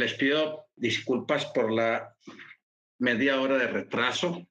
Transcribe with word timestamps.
Les 0.00 0.14
pido 0.14 0.70
disculpas 0.74 1.44
por 1.52 1.70
la 1.70 2.16
media 3.00 3.38
hora 3.38 3.58
de 3.58 3.66
retraso. 3.66 4.48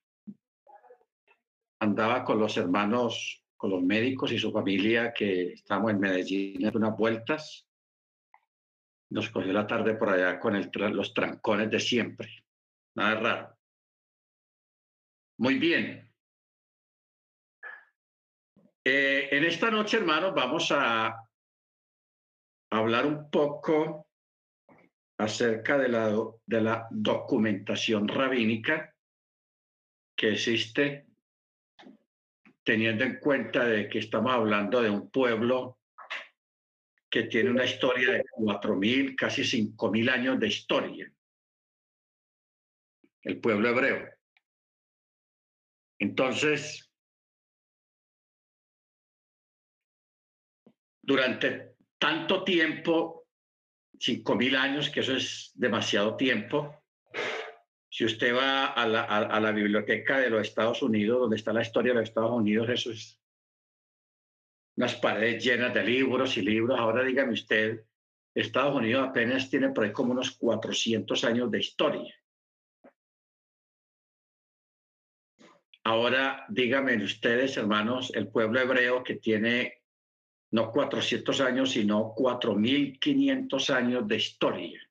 Andaba 1.80 2.24
con 2.24 2.40
los 2.40 2.56
hermanos, 2.58 3.44
con 3.58 3.72
los 3.72 3.82
médicos 3.82 4.32
y 4.32 4.38
su 4.38 4.52
familia 4.52 5.12
que 5.12 5.54
estamos 5.54 5.90
en 5.90 6.00
Medellín 6.00 6.62
de 6.62 6.78
unas 6.78 6.96
vueltas. 6.96 7.68
Nos 9.10 9.32
cogió 9.32 9.52
la 9.52 9.66
tarde 9.66 9.96
por 9.96 10.10
allá 10.10 10.40
con 10.40 10.54
los 10.54 11.14
trancones 11.16 11.72
de 11.72 11.80
siempre. 11.80 12.46
Nada 12.96 13.20
raro. 13.20 13.58
Muy 15.40 15.58
bien. 15.58 16.14
Eh, 18.86 19.30
en 19.32 19.46
esta 19.46 19.72
noche, 19.72 19.98
hermanos, 19.98 20.32
vamos 20.36 20.72
a 20.72 21.28
hablar 22.70 23.08
un 23.08 23.32
poco 23.32 24.09
acerca 25.20 25.78
de 25.78 25.90
la, 25.90 26.16
de 26.46 26.62
la 26.62 26.88
documentación 26.90 28.08
rabínica 28.08 28.96
que 30.16 30.32
existe, 30.32 31.08
teniendo 32.64 33.04
en 33.04 33.20
cuenta 33.20 33.66
de 33.66 33.90
que 33.90 34.00
estamos 34.00 34.32
hablando 34.32 34.82
de 34.82 34.90
un 34.90 35.12
pueblo 35.12 35.80
que 37.10 37.24
tiene 37.24 37.50
una 37.50 37.66
historia 37.66 38.14
de 38.14 38.24
cuatro 38.32 38.76
mil, 38.78 39.16
casi 39.16 39.44
cinco 39.44 39.92
mil 39.92 40.08
años 40.08 40.40
de 40.40 40.48
historia, 40.48 41.12
el 43.24 43.42
pueblo 43.42 43.70
hebreo. 43.70 44.10
Entonces, 45.98 46.90
durante 51.02 51.76
tanto 51.98 52.46
tiempo 52.46 53.19
cinco 54.00 54.36
mil 54.36 54.56
años, 54.56 54.90
que 54.90 55.02
eso 55.02 55.16
es 55.16 55.52
demasiado 55.56 56.16
tiempo. 56.16 56.76
Si 57.90 58.06
usted 58.06 58.36
va 58.36 58.68
a 58.68 58.88
la, 58.88 59.02
a, 59.04 59.40
la, 59.40 59.52
biblioteca 59.52 60.20
de 60.20 60.30
los 60.30 60.48
Estados 60.48 60.82
Unidos, 60.82 61.20
donde 61.20 61.36
está 61.36 61.52
la 61.52 61.64
historia 61.64 61.92
de 61.92 62.00
los 62.00 62.10
Estados 62.10 62.32
Unidos, 62.32 62.70
eso 62.70 62.92
es 62.92 63.20
unas 64.78 64.96
paredes 64.96 65.44
llenas 65.44 65.74
de 65.74 65.84
libros 65.84 66.38
y 66.38 66.42
libros. 66.42 66.80
Ahora 66.80 67.04
dígame 67.04 67.34
usted, 67.34 67.84
Estados 68.34 68.76
Unidos 68.76 69.10
apenas 69.10 69.50
tiene 69.50 69.70
por 69.70 69.84
ahí 69.84 69.92
como 69.92 70.14
unos 70.14 70.32
400 70.38 71.24
años 71.26 71.52
de 71.52 71.60
historia. 71.60 72.16
Ahora 75.84 76.46
díganme 76.48 77.04
ustedes, 77.04 77.58
hermanos, 77.58 78.12
el 78.14 78.28
pueblo 78.28 78.60
hebreo 78.60 79.04
que 79.04 79.16
tiene 79.16 79.79
no 80.52 80.72
400 80.72 81.42
años, 81.42 81.72
sino 81.72 82.16
4.500 82.16 83.70
años 83.70 84.08
de 84.08 84.16
historia, 84.16 84.82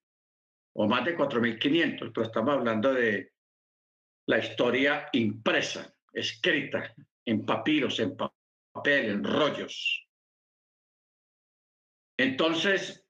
o 0.74 0.86
más 0.86 1.04
de 1.04 1.16
4.500, 1.16 2.12
pero 2.12 2.26
estamos 2.26 2.54
hablando 2.54 2.92
de 2.92 3.32
la 4.26 4.38
historia 4.38 5.08
impresa, 5.12 5.92
escrita, 6.12 6.94
en 7.24 7.44
papiros, 7.44 7.98
en 8.00 8.16
papel, 8.16 9.10
en 9.10 9.24
rollos. 9.24 10.06
Entonces, 12.16 13.04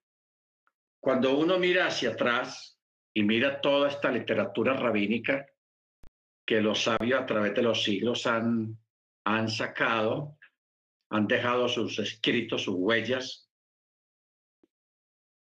cuando 1.01 1.37
uno 1.37 1.59
mira 1.59 1.87
hacia 1.87 2.11
atrás 2.11 2.79
y 3.15 3.23
mira 3.23 3.61
toda 3.61 3.89
esta 3.89 4.11
literatura 4.11 4.75
rabínica 4.75 5.47
que 6.47 6.61
los 6.61 6.85
sabios 6.85 7.21
a 7.21 7.27
través 7.27 7.55
de 7.55 7.63
los 7.63 7.83
siglos 7.83 8.27
han, 8.27 8.79
han 9.25 9.49
sacado, 9.49 10.38
han 11.11 11.27
dejado 11.27 11.69
sus 11.69 11.99
escritos, 11.99 12.63
sus 12.63 12.75
huellas, 12.77 13.49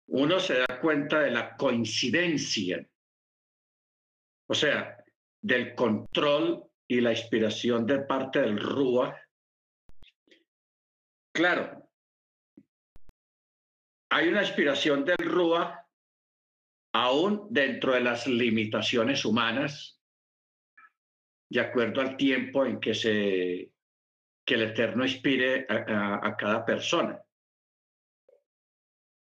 uno 0.08 0.40
se 0.40 0.60
da 0.60 0.80
cuenta 0.80 1.20
de 1.20 1.32
la 1.32 1.56
coincidencia, 1.58 2.88
o 4.50 4.54
sea, 4.54 5.04
del 5.42 5.76
control 5.76 6.64
y 6.88 7.02
la 7.02 7.12
inspiración 7.12 7.86
de 7.86 8.00
parte 8.00 8.42
del 8.42 8.58
Rúa. 8.58 9.20
Claro, 11.34 11.90
hay 14.10 14.30
una 14.30 14.42
inspiración 14.42 15.04
del 15.04 15.18
Rúa 15.18 15.86
aún 16.94 17.48
dentro 17.50 17.94
de 17.94 18.02
las 18.02 18.26
limitaciones 18.26 19.26
humanas, 19.26 20.02
de 21.50 21.60
acuerdo 21.60 22.02
al 22.02 22.16
tiempo 22.16 22.66
en 22.66 22.80
que 22.80 22.94
se 22.94 23.72
que 24.48 24.54
el 24.54 24.62
Eterno 24.62 25.04
inspire 25.04 25.66
a, 25.68 26.38
cada 26.38 26.66
persona. 26.66 27.22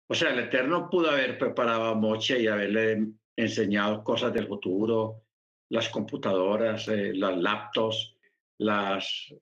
O 0.09 0.15
sea, 0.15 0.31
el 0.31 0.39
Eterno 0.39 0.89
pudo 0.89 1.11
haber 1.11 1.37
preparado 1.37 1.85
a 1.85 1.95
Moche 1.95 2.41
y 2.41 2.47
haberle 2.47 3.07
enseñado 3.37 4.03
cosas 4.03 4.33
del 4.33 4.49
futuro, 4.49 5.27
las 5.69 5.91
computadoras, 5.91 6.89
eh, 6.89 7.13
las 7.15 7.37
laptops, 7.37 8.17
las 8.59 9.35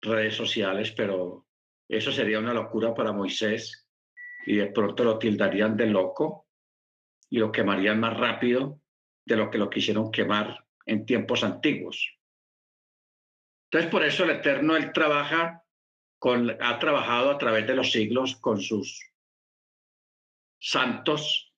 redes 0.00 0.34
sociales, 0.34 0.92
pero 0.92 1.46
eso 1.86 2.10
sería 2.10 2.38
una 2.38 2.54
locura 2.54 2.94
para 2.94 3.12
Moisés 3.12 3.86
y 4.46 4.56
de 4.56 4.68
pronto 4.68 5.04
lo 5.04 5.18
tildarían 5.18 5.76
de 5.76 5.86
loco 5.86 6.46
y 7.28 7.38
lo 7.38 7.52
quemarían 7.52 8.00
más 8.00 8.16
rápido 8.16 8.80
de 9.26 9.36
lo 9.36 9.50
que 9.50 9.58
lo 9.58 9.68
quisieron 9.68 10.10
quemar 10.10 10.64
en 10.86 11.04
tiempos 11.04 11.44
antiguos. 11.44 12.19
Entonces, 13.70 13.90
por 13.90 14.04
eso 14.04 14.24
el 14.24 14.30
Eterno, 14.30 14.76
Él 14.76 14.92
trabaja 14.92 15.64
con, 16.18 16.50
ha 16.60 16.78
trabajado 16.80 17.30
a 17.30 17.38
través 17.38 17.66
de 17.68 17.76
los 17.76 17.92
siglos 17.92 18.34
con 18.36 18.60
sus 18.60 19.12
santos 20.58 21.54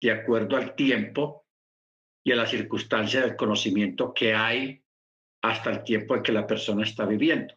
de 0.00 0.10
acuerdo 0.10 0.56
al 0.56 0.74
tiempo 0.74 1.46
y 2.24 2.32
a 2.32 2.36
la 2.36 2.46
circunstancia 2.46 3.20
del 3.20 3.36
conocimiento 3.36 4.14
que 4.14 4.34
hay 4.34 4.82
hasta 5.42 5.70
el 5.70 5.84
tiempo 5.84 6.16
en 6.16 6.22
que 6.22 6.32
la 6.32 6.46
persona 6.46 6.82
está 6.82 7.04
viviendo. 7.04 7.54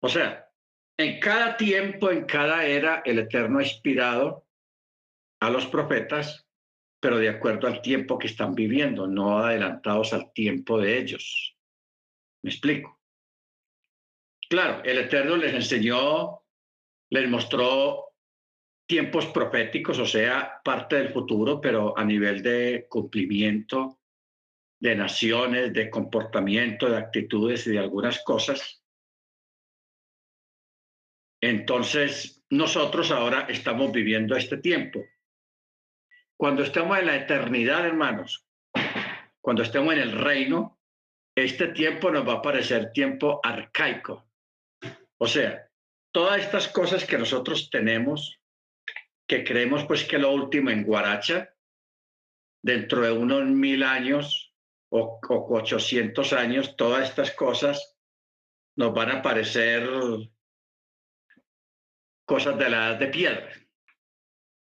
O 0.00 0.08
sea, 0.10 0.50
en 0.98 1.18
cada 1.18 1.56
tiempo, 1.56 2.10
en 2.10 2.26
cada 2.26 2.66
era, 2.66 3.02
el 3.06 3.20
Eterno 3.20 3.60
ha 3.60 3.62
inspirado 3.62 4.46
a 5.40 5.48
los 5.48 5.66
profetas, 5.66 6.46
pero 7.00 7.16
de 7.16 7.30
acuerdo 7.30 7.66
al 7.66 7.80
tiempo 7.80 8.18
que 8.18 8.26
están 8.26 8.54
viviendo, 8.54 9.06
no 9.06 9.38
adelantados 9.38 10.12
al 10.12 10.30
tiempo 10.32 10.78
de 10.78 10.98
ellos. 10.98 11.57
¿Me 12.42 12.50
explico? 12.50 13.00
Claro, 14.48 14.82
el 14.84 14.98
Eterno 14.98 15.36
les 15.36 15.52
enseñó, 15.52 16.42
les 17.10 17.28
mostró 17.28 18.08
tiempos 18.86 19.26
proféticos, 19.26 19.98
o 19.98 20.06
sea, 20.06 20.60
parte 20.64 20.96
del 20.96 21.12
futuro, 21.12 21.60
pero 21.60 21.96
a 21.96 22.04
nivel 22.04 22.42
de 22.42 22.86
cumplimiento 22.88 24.00
de 24.80 24.94
naciones, 24.94 25.72
de 25.72 25.90
comportamiento, 25.90 26.88
de 26.88 26.96
actitudes 26.96 27.66
y 27.66 27.72
de 27.72 27.80
algunas 27.80 28.22
cosas. 28.22 28.82
Entonces, 31.40 32.42
nosotros 32.50 33.10
ahora 33.10 33.46
estamos 33.48 33.92
viviendo 33.92 34.36
este 34.36 34.56
tiempo. 34.56 35.04
Cuando 36.36 36.62
estemos 36.62 36.98
en 36.98 37.06
la 37.06 37.16
eternidad, 37.16 37.86
hermanos, 37.86 38.46
cuando 39.40 39.62
estemos 39.62 39.92
en 39.92 40.00
el 40.00 40.12
reino, 40.12 40.77
este 41.44 41.68
tiempo 41.68 42.10
nos 42.10 42.26
va 42.26 42.34
a 42.34 42.42
parecer 42.42 42.92
tiempo 42.92 43.40
arcaico. 43.42 44.28
O 45.18 45.26
sea, 45.26 45.70
todas 46.12 46.40
estas 46.40 46.68
cosas 46.68 47.04
que 47.04 47.18
nosotros 47.18 47.70
tenemos, 47.70 48.40
que 49.28 49.44
creemos 49.44 49.84
pues 49.84 50.04
que 50.04 50.18
lo 50.18 50.32
último 50.32 50.70
en 50.70 50.84
Guaracha, 50.84 51.54
dentro 52.62 53.02
de 53.02 53.12
unos 53.12 53.44
mil 53.46 53.82
años 53.82 54.54
o, 54.90 55.20
o 55.28 55.56
800 55.58 56.32
años, 56.32 56.76
todas 56.76 57.08
estas 57.08 57.32
cosas 57.32 57.96
nos 58.76 58.94
van 58.94 59.10
a 59.10 59.22
parecer 59.22 59.88
cosas 62.24 62.58
de 62.58 62.70
la 62.70 62.88
edad 62.88 62.98
de 62.98 63.08
piedra. 63.08 63.52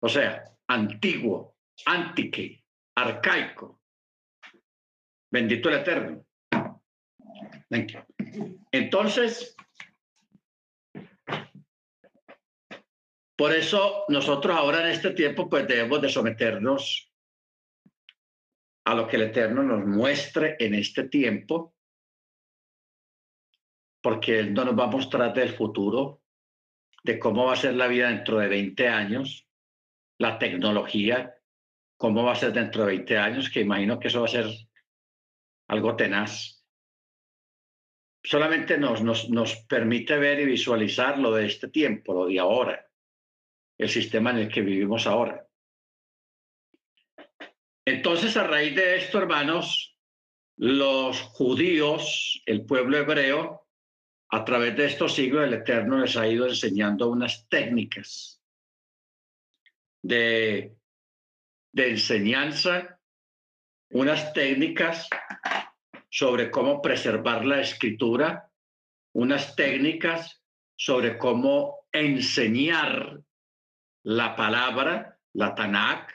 O 0.01 0.09
sea, 0.09 0.45
antiguo, 0.69 1.57
antique, 1.87 2.65
arcaico. 2.97 3.81
Bendito 5.31 5.69
el 5.69 5.77
Eterno. 5.77 6.26
Entonces, 8.71 9.57
por 13.37 13.53
eso 13.53 14.05
nosotros 14.09 14.57
ahora 14.57 14.81
en 14.81 14.93
este 14.93 15.11
tiempo 15.11 15.49
pues 15.49 15.67
debemos 15.69 16.01
de 16.01 16.09
someternos 16.09 17.13
a 18.87 18.95
lo 18.95 19.09
que 19.09 19.17
el 19.17 19.23
Eterno 19.23 19.63
nos 19.63 19.85
muestre 19.85 20.57
en 20.61 20.75
este 20.75 21.09
tiempo, 21.09 21.75
porque 24.01 24.39
Él 24.39 24.55
no 24.55 24.65
nos 24.65 24.79
va 24.79 24.85
a 24.85 24.91
mostrar 24.91 25.35
del 25.35 25.51
futuro, 25.51 26.23
de 27.03 27.19
cómo 27.19 27.47
va 27.47 27.55
a 27.55 27.57
ser 27.57 27.75
la 27.75 27.89
vida 27.89 28.09
dentro 28.09 28.39
de 28.39 28.49
20 28.49 28.89
años, 28.89 29.49
la 30.19 30.39
tecnología, 30.39 31.35
cómo 31.97 32.23
va 32.25 32.33
a 32.33 32.37
ser 32.37 32.53
dentro 32.53 32.83
de 32.83 32.97
20 32.97 33.19
años, 33.19 33.51
que 33.51 33.61
imagino 33.61 33.99
que 33.99 34.09
eso 34.09 34.21
va 34.21 34.27
a 34.27 34.31
ser 34.31 34.47
algo 35.69 35.97
tenaz 35.97 36.56
solamente 38.27 38.77
nos, 38.77 39.03
nos, 39.03 39.31
nos 39.31 39.55
permite 39.69 40.19
ver 40.19 40.41
y 40.41 40.47
visualizar 40.47 41.17
lo 41.19 41.33
de 41.33 41.47
este 41.47 41.69
tiempo, 41.69 42.13
lo 42.13 42.27
de 42.27 42.41
ahora, 42.41 42.89
el 43.79 43.89
sistema 43.89 44.31
en 44.31 44.39
el 44.39 44.49
que 44.49 44.63
vivimos 44.63 45.07
ahora. 45.07 45.47
Entonces, 47.85 48.37
a 48.37 48.45
raíz 48.45 48.75
de 48.75 48.97
esto, 48.97 49.19
hermanos, 49.19 49.97
los 50.57 51.21
judíos, 51.21 52.43
el 52.47 52.67
pueblo 52.67 52.97
hebreo, 52.97 53.69
a 54.31 54.45
través 54.45 54.77
de 54.77 54.87
estos 54.87 55.15
siglos, 55.15 55.45
el 55.45 55.55
Eterno 55.55 55.99
les 55.99 56.17
ha 56.17 56.27
ido 56.27 56.49
enseñando 56.49 57.09
unas 57.09 57.49
técnicas 57.49 58.43
de, 60.03 60.77
de 61.73 61.91
enseñanza, 61.91 63.01
unas 63.91 64.33
técnicas 64.33 65.09
sobre 66.17 66.51
cómo 66.51 66.81
preservar 66.81 67.45
la 67.45 67.61
escritura, 67.61 68.51
unas 69.13 69.55
técnicas 69.55 70.43
sobre 70.75 71.19
cómo 71.19 71.81
enseñar 71.93 73.21
la 74.03 74.35
palabra, 74.35 75.21
la 75.35 75.55
Tanakh, 75.55 76.11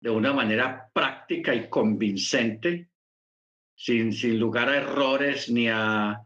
de 0.00 0.08
una 0.08 0.32
manera 0.32 0.88
práctica 0.94 1.52
y 1.52 1.68
convincente, 1.68 2.90
sin, 3.74 4.12
sin 4.12 4.38
lugar 4.38 4.68
a 4.68 4.76
errores 4.76 5.50
ni 5.50 5.66
a, 5.68 6.24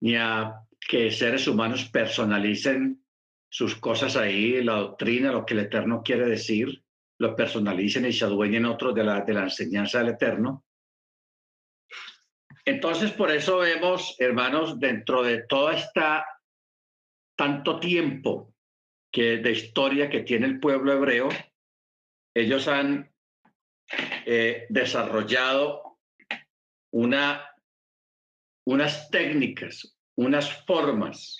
ni 0.00 0.16
a 0.16 0.66
que 0.80 1.12
seres 1.12 1.46
humanos 1.46 1.88
personalicen 1.90 3.04
sus 3.48 3.76
cosas 3.76 4.16
ahí, 4.16 4.60
la 4.64 4.78
doctrina, 4.78 5.30
lo 5.30 5.46
que 5.46 5.54
el 5.54 5.60
Eterno 5.60 6.02
quiere 6.02 6.26
decir, 6.26 6.82
lo 7.18 7.36
personalicen 7.36 8.06
y 8.06 8.12
se 8.12 8.24
adueñen 8.24 8.64
otros 8.64 8.96
de 8.96 9.04
la, 9.04 9.20
de 9.20 9.32
la 9.32 9.44
enseñanza 9.44 10.00
del 10.00 10.14
Eterno. 10.14 10.64
Entonces, 12.70 13.10
por 13.10 13.32
eso 13.32 13.58
vemos, 13.58 14.14
hermanos, 14.20 14.78
dentro 14.78 15.24
de 15.24 15.42
toda 15.42 15.74
esta 15.74 16.24
tanto 17.36 17.80
tiempo 17.80 18.54
que 19.12 19.38
de 19.38 19.50
historia 19.50 20.08
que 20.08 20.20
tiene 20.20 20.46
el 20.46 20.60
pueblo 20.60 20.92
hebreo, 20.92 21.30
ellos 22.32 22.68
han 22.68 23.10
eh, 24.24 24.66
desarrollado 24.68 25.98
una, 26.92 27.44
unas 28.68 29.10
técnicas, 29.10 29.96
unas 30.16 30.64
formas 30.64 31.36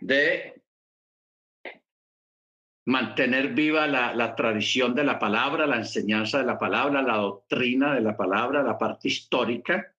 de 0.00 0.60
mantener 2.86 3.50
viva 3.54 3.86
la, 3.86 4.12
la, 4.12 4.34
tradición 4.34 4.92
de 4.96 5.04
la 5.04 5.20
palabra, 5.20 5.68
la 5.68 5.76
enseñanza 5.76 6.38
de 6.38 6.46
la 6.46 6.58
palabra, 6.58 7.00
la 7.00 7.18
doctrina 7.18 7.94
de 7.94 8.00
la 8.00 8.16
palabra, 8.16 8.64
la 8.64 8.76
parte 8.76 9.06
histórica. 9.06 9.91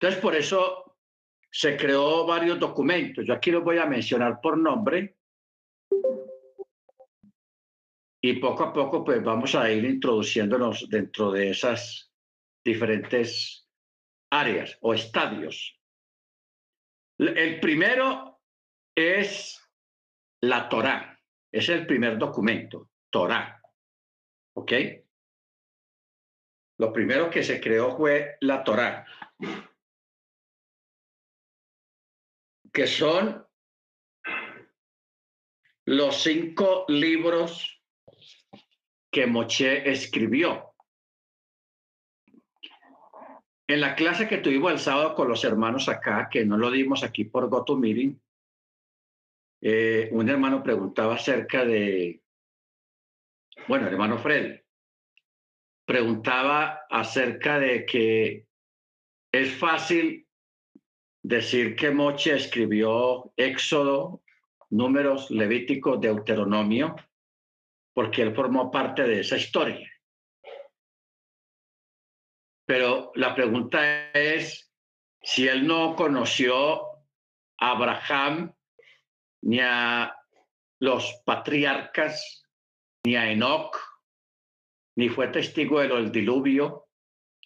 Entonces, 0.00 0.22
por 0.22 0.34
eso 0.34 0.96
se 1.52 1.76
creó 1.76 2.26
varios 2.26 2.58
documentos. 2.58 3.24
Yo 3.26 3.34
aquí 3.34 3.50
los 3.50 3.62
voy 3.62 3.76
a 3.76 3.84
mencionar 3.84 4.40
por 4.40 4.56
nombre 4.56 5.18
y 8.22 8.34
poco 8.34 8.64
a 8.64 8.72
poco 8.72 9.04
pues 9.04 9.22
vamos 9.22 9.54
a 9.54 9.70
ir 9.70 9.84
introduciéndonos 9.84 10.88
dentro 10.88 11.30
de 11.32 11.50
esas 11.50 12.10
diferentes 12.64 13.68
áreas 14.30 14.78
o 14.80 14.94
estadios. 14.94 15.78
El 17.18 17.60
primero 17.60 18.40
es 18.94 19.60
la 20.42 20.66
Torá. 20.70 21.20
Es 21.52 21.68
el 21.68 21.86
primer 21.86 22.16
documento, 22.16 22.88
Torá. 23.10 23.60
¿Ok? 24.54 24.72
Lo 26.78 26.90
primero 26.90 27.28
que 27.28 27.42
se 27.42 27.60
creó 27.60 27.94
fue 27.94 28.38
la 28.40 28.64
Torá, 28.64 29.04
que 32.72 32.86
son 32.86 33.46
los 35.86 36.22
cinco 36.22 36.84
libros 36.88 37.82
que 39.10 39.26
Moche 39.26 39.90
escribió. 39.90 40.74
En 43.66 43.80
la 43.80 43.94
clase 43.94 44.28
que 44.28 44.38
tuvimos 44.38 44.72
el 44.72 44.78
sábado 44.78 45.14
con 45.14 45.28
los 45.28 45.44
hermanos 45.44 45.88
acá, 45.88 46.28
que 46.30 46.44
no 46.44 46.56
lo 46.56 46.70
dimos 46.70 47.04
aquí 47.04 47.24
por 47.24 47.48
GoToMeeting, 47.48 48.20
eh, 49.62 50.08
un 50.12 50.28
hermano 50.28 50.62
preguntaba 50.62 51.14
acerca 51.14 51.64
de, 51.64 52.22
bueno, 53.68 53.86
hermano 53.86 54.18
Fred, 54.18 54.62
preguntaba 55.84 56.86
acerca 56.88 57.58
de 57.58 57.84
que 57.84 58.46
es 59.32 59.56
fácil 59.56 60.26
decir 61.22 61.76
que 61.76 61.90
Moche 61.90 62.34
escribió 62.34 63.32
Éxodo, 63.36 64.22
Números, 64.70 65.30
Levítico, 65.30 65.96
Deuteronomio, 65.96 66.96
porque 67.92 68.22
él 68.22 68.34
formó 68.34 68.70
parte 68.70 69.02
de 69.02 69.20
esa 69.20 69.36
historia. 69.36 69.88
Pero 72.66 73.10
la 73.16 73.34
pregunta 73.34 74.10
es 74.12 74.72
si 75.22 75.48
él 75.48 75.66
no 75.66 75.96
conoció 75.96 76.82
a 77.58 77.72
Abraham 77.72 78.54
ni 79.42 79.58
a 79.60 80.14
los 80.78 81.20
patriarcas, 81.24 82.44
ni 83.04 83.16
a 83.16 83.30
Enoch, 83.30 83.76
ni 84.96 85.08
fue 85.08 85.28
testigo 85.28 85.80
del 85.80 86.12
diluvio, 86.12 86.86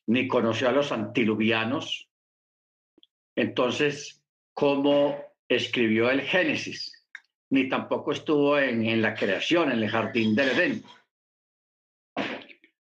ni 0.06 0.28
conoció 0.28 0.68
a 0.68 0.72
los 0.72 0.92
antiluvianos. 0.92 2.10
Entonces, 3.36 4.22
¿cómo 4.54 5.18
escribió 5.48 6.10
el 6.10 6.22
Génesis? 6.22 6.94
ni 7.54 7.68
tampoco 7.68 8.10
estuvo 8.10 8.58
en, 8.58 8.84
en 8.84 9.00
la 9.00 9.14
creación, 9.14 9.70
en 9.70 9.82
el 9.82 9.88
jardín 9.88 10.34
del 10.34 10.50
Edén. 10.50 10.84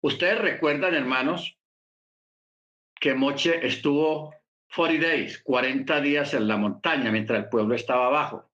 Ustedes 0.01 0.37
recuerdan, 0.37 0.93
hermanos, 0.93 1.57
que 2.99 3.15
Moche 3.15 3.65
estuvo 3.65 4.35
40 4.75 5.07
days, 5.07 5.41
40 5.41 6.01
días 6.01 6.33
en 6.35 6.47
la 6.47 6.57
montaña 6.57 7.11
mientras 7.11 7.39
el 7.39 7.49
pueblo 7.49 7.73
estaba 7.73 8.05
abajo. 8.05 8.51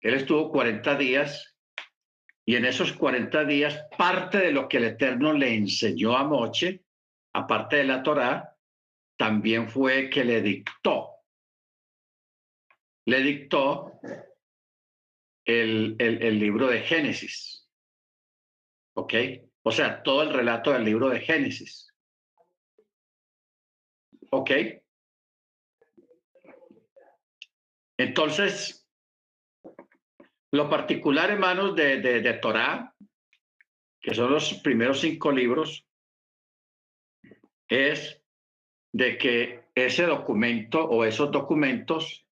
Él 0.00 0.14
estuvo 0.14 0.50
40 0.52 0.94
días 0.94 1.56
y 2.44 2.54
en 2.54 2.64
esos 2.64 2.92
40 2.92 3.44
días 3.44 3.84
parte 3.96 4.38
de 4.38 4.52
lo 4.52 4.68
que 4.68 4.76
el 4.76 4.84
Eterno 4.84 5.32
le 5.32 5.54
enseñó 5.54 6.16
a 6.16 6.22
Moche, 6.22 6.84
aparte 7.32 7.76
de 7.76 7.84
la 7.84 8.02
Torá, 8.04 8.56
también 9.18 9.68
fue 9.68 10.08
que 10.08 10.24
le 10.24 10.40
dictó. 10.40 11.16
Le 13.04 13.20
dictó 13.20 14.00
el, 15.44 15.96
el, 15.98 16.38
libro 16.38 16.68
de 16.68 16.82
Génesis. 16.82 17.68
¿Ok? 18.94 19.14
O 19.62 19.72
sea, 19.72 20.02
todo 20.02 20.22
el 20.22 20.32
relato 20.32 20.72
del 20.72 20.84
libro 20.84 21.08
de 21.08 21.20
Génesis. 21.20 21.92
¿Ok? 24.30 24.50
Entonces, 27.98 28.88
lo 30.52 30.70
particular, 30.70 31.30
hermanos, 31.30 31.74
de, 31.74 32.00
de, 32.00 32.20
de 32.20 32.34
Torah, 32.34 32.94
que 34.00 34.14
son 34.14 34.30
los 34.30 34.54
primeros 34.62 35.00
cinco 35.00 35.32
libros, 35.32 35.86
es 37.68 38.17
de 38.98 39.16
que 39.16 39.60
ese 39.76 40.06
documento 40.06 40.84
o 40.84 41.04
esos 41.04 41.30
documentos 41.30 42.26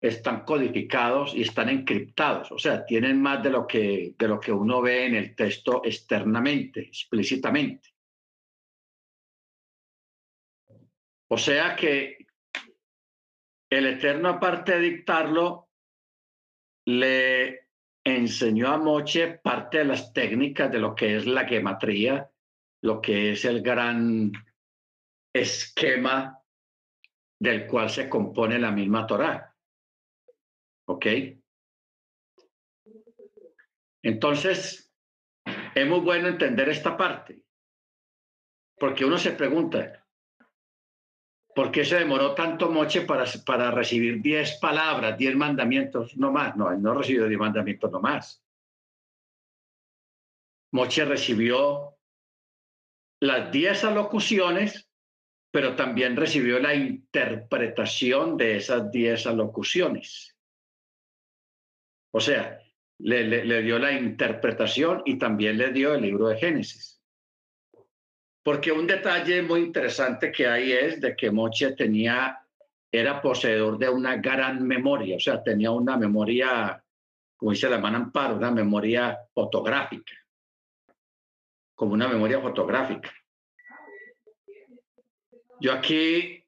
están 0.00 0.44
codificados 0.44 1.34
y 1.34 1.42
están 1.42 1.68
encriptados, 1.70 2.52
o 2.52 2.58
sea, 2.58 2.86
tienen 2.86 3.20
más 3.20 3.42
de 3.42 3.50
lo 3.50 3.66
que, 3.66 4.14
de 4.16 4.28
lo 4.28 4.38
que 4.38 4.52
uno 4.52 4.80
ve 4.80 5.06
en 5.06 5.16
el 5.16 5.34
texto 5.34 5.82
externamente, 5.84 6.82
explícitamente. 6.82 7.88
O 11.28 11.36
sea 11.36 11.74
que 11.74 12.26
el 13.68 13.86
Eterno, 13.86 14.28
aparte 14.28 14.78
de 14.78 14.80
dictarlo, 14.88 15.68
le 16.86 17.70
enseñó 18.04 18.68
a 18.68 18.78
Moche 18.78 19.40
parte 19.42 19.78
de 19.78 19.86
las 19.86 20.12
técnicas 20.12 20.70
de 20.70 20.78
lo 20.78 20.94
que 20.94 21.16
es 21.16 21.26
la 21.26 21.44
gematría, 21.44 22.30
lo 22.82 23.00
que 23.00 23.32
es 23.32 23.44
el 23.44 23.62
gran 23.62 24.30
esquema 25.32 26.38
del 27.38 27.66
cual 27.66 27.90
se 27.90 28.08
compone 28.08 28.58
la 28.58 28.70
misma 28.70 29.06
Torá. 29.06 29.56
¿Ok? 30.86 31.06
Entonces, 34.02 34.92
es 35.74 35.86
muy 35.86 36.00
bueno 36.00 36.28
entender 36.28 36.68
esta 36.68 36.96
parte, 36.96 37.44
porque 38.78 39.04
uno 39.04 39.16
se 39.16 39.32
pregunta, 39.32 40.06
¿por 41.54 41.70
qué 41.70 41.84
se 41.84 41.98
demoró 41.98 42.34
tanto 42.34 42.70
Moche 42.70 43.02
para, 43.02 43.24
para 43.46 43.70
recibir 43.70 44.20
10 44.20 44.58
palabras, 44.58 45.16
10 45.16 45.36
mandamientos, 45.36 46.16
no 46.16 46.32
más? 46.32 46.56
No, 46.56 46.70
no 46.76 46.94
recibió 46.94 47.26
10 47.26 47.40
mandamientos, 47.40 47.90
no 47.90 48.00
más. 48.00 48.44
Moche 50.72 51.04
recibió 51.04 51.96
las 53.20 53.52
10 53.52 53.84
alocuciones, 53.84 54.91
pero 55.52 55.76
también 55.76 56.16
recibió 56.16 56.58
la 56.58 56.74
interpretación 56.74 58.38
de 58.38 58.56
esas 58.56 58.90
10 58.90 59.26
alocuciones. 59.26 60.34
O 62.10 62.20
sea, 62.20 62.58
le, 62.98 63.24
le, 63.24 63.62
dio 63.62 63.78
la 63.78 63.92
interpretación 63.92 65.02
y 65.04 65.18
también 65.18 65.58
le 65.58 65.70
dio 65.70 65.94
el 65.94 66.02
libro 66.02 66.28
de 66.28 66.38
Génesis. 66.38 67.02
Porque 68.42 68.72
un 68.72 68.86
detalle 68.86 69.42
muy 69.42 69.60
interesante 69.60 70.32
que 70.32 70.46
hay 70.46 70.72
es 70.72 71.00
de 71.02 71.14
que 71.14 71.30
Moche 71.30 71.72
tenía, 71.72 72.38
era 72.90 73.20
poseedor 73.20 73.76
de 73.76 73.90
una 73.90 74.16
gran 74.16 74.66
memoria, 74.66 75.16
o 75.16 75.20
sea, 75.20 75.42
tenía 75.42 75.70
una 75.70 75.98
memoria, 75.98 76.82
como 77.36 77.52
dice 77.52 77.68
la 77.68 77.76
hermana 77.76 77.98
Amparo, 77.98 78.36
una 78.36 78.50
memoria 78.50 79.18
fotográfica, 79.34 80.14
como 81.74 81.92
una 81.92 82.08
memoria 82.08 82.40
fotográfica. 82.40 83.12
Yo 85.62 85.72
aquí, 85.72 86.44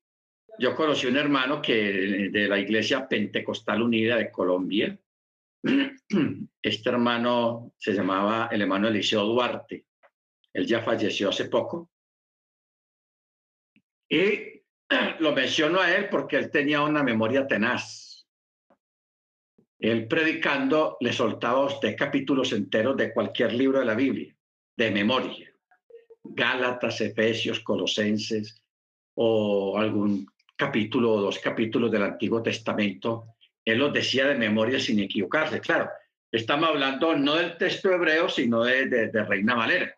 yo 0.59 0.75
conocí 0.75 1.06
un 1.06 1.16
hermano 1.16 1.62
que 1.62 2.30
de 2.33 2.49
la 2.49 2.59
Iglesia 2.59 3.06
Pentecostal 3.06 3.80
Unida 3.80 4.16
de 4.16 4.28
Colombia. 4.33 4.99
Este 6.61 6.88
hermano 6.88 7.75
se 7.78 7.92
llamaba 7.92 8.49
el 8.50 8.62
hermano 8.62 8.88
Eliseo 8.88 9.25
Duarte. 9.25 9.87
Él 10.52 10.66
ya 10.66 10.83
falleció 10.83 11.28
hace 11.28 11.44
poco. 11.44 11.92
Y 14.09 14.64
lo 15.21 15.33
menciono 15.33 15.80
a 15.80 15.94
él 15.94 16.09
porque 16.09 16.37
él 16.37 16.50
tenía 16.50 16.83
una 16.83 17.04
memoria 17.04 17.47
tenaz. 17.47 18.26
Él 19.78 20.09
predicando 20.09 20.97
le 20.99 21.12
soltaba 21.12 21.61
a 21.61 21.66
usted 21.66 21.94
capítulos 21.97 22.52
enteros 22.52 22.97
de 22.97 23.14
cualquier 23.14 23.52
libro 23.52 23.78
de 23.78 23.85
la 23.85 23.94
Biblia, 23.94 24.37
de 24.76 24.90
memoria. 24.90 25.54
Gálatas, 26.25 27.00
Efesios, 27.00 27.61
Colosenses 27.61 28.63
o 29.14 29.78
algún 29.78 30.26
capítulo 30.56 31.12
o 31.12 31.21
dos 31.21 31.38
capítulos 31.38 31.90
del 31.90 32.02
Antiguo 32.02 32.42
Testamento. 32.42 33.37
Él 33.64 33.78
los 33.78 33.92
decía 33.92 34.26
de 34.26 34.35
memoria 34.35 34.78
sin 34.78 35.00
equivocarse. 35.00 35.61
Claro, 35.61 35.90
estamos 36.30 36.68
hablando 36.68 37.16
no 37.16 37.35
del 37.35 37.56
texto 37.56 37.92
hebreo, 37.92 38.28
sino 38.28 38.64
de, 38.64 38.87
de, 38.87 39.25
Reina 39.25 39.54
Valera. 39.54 39.97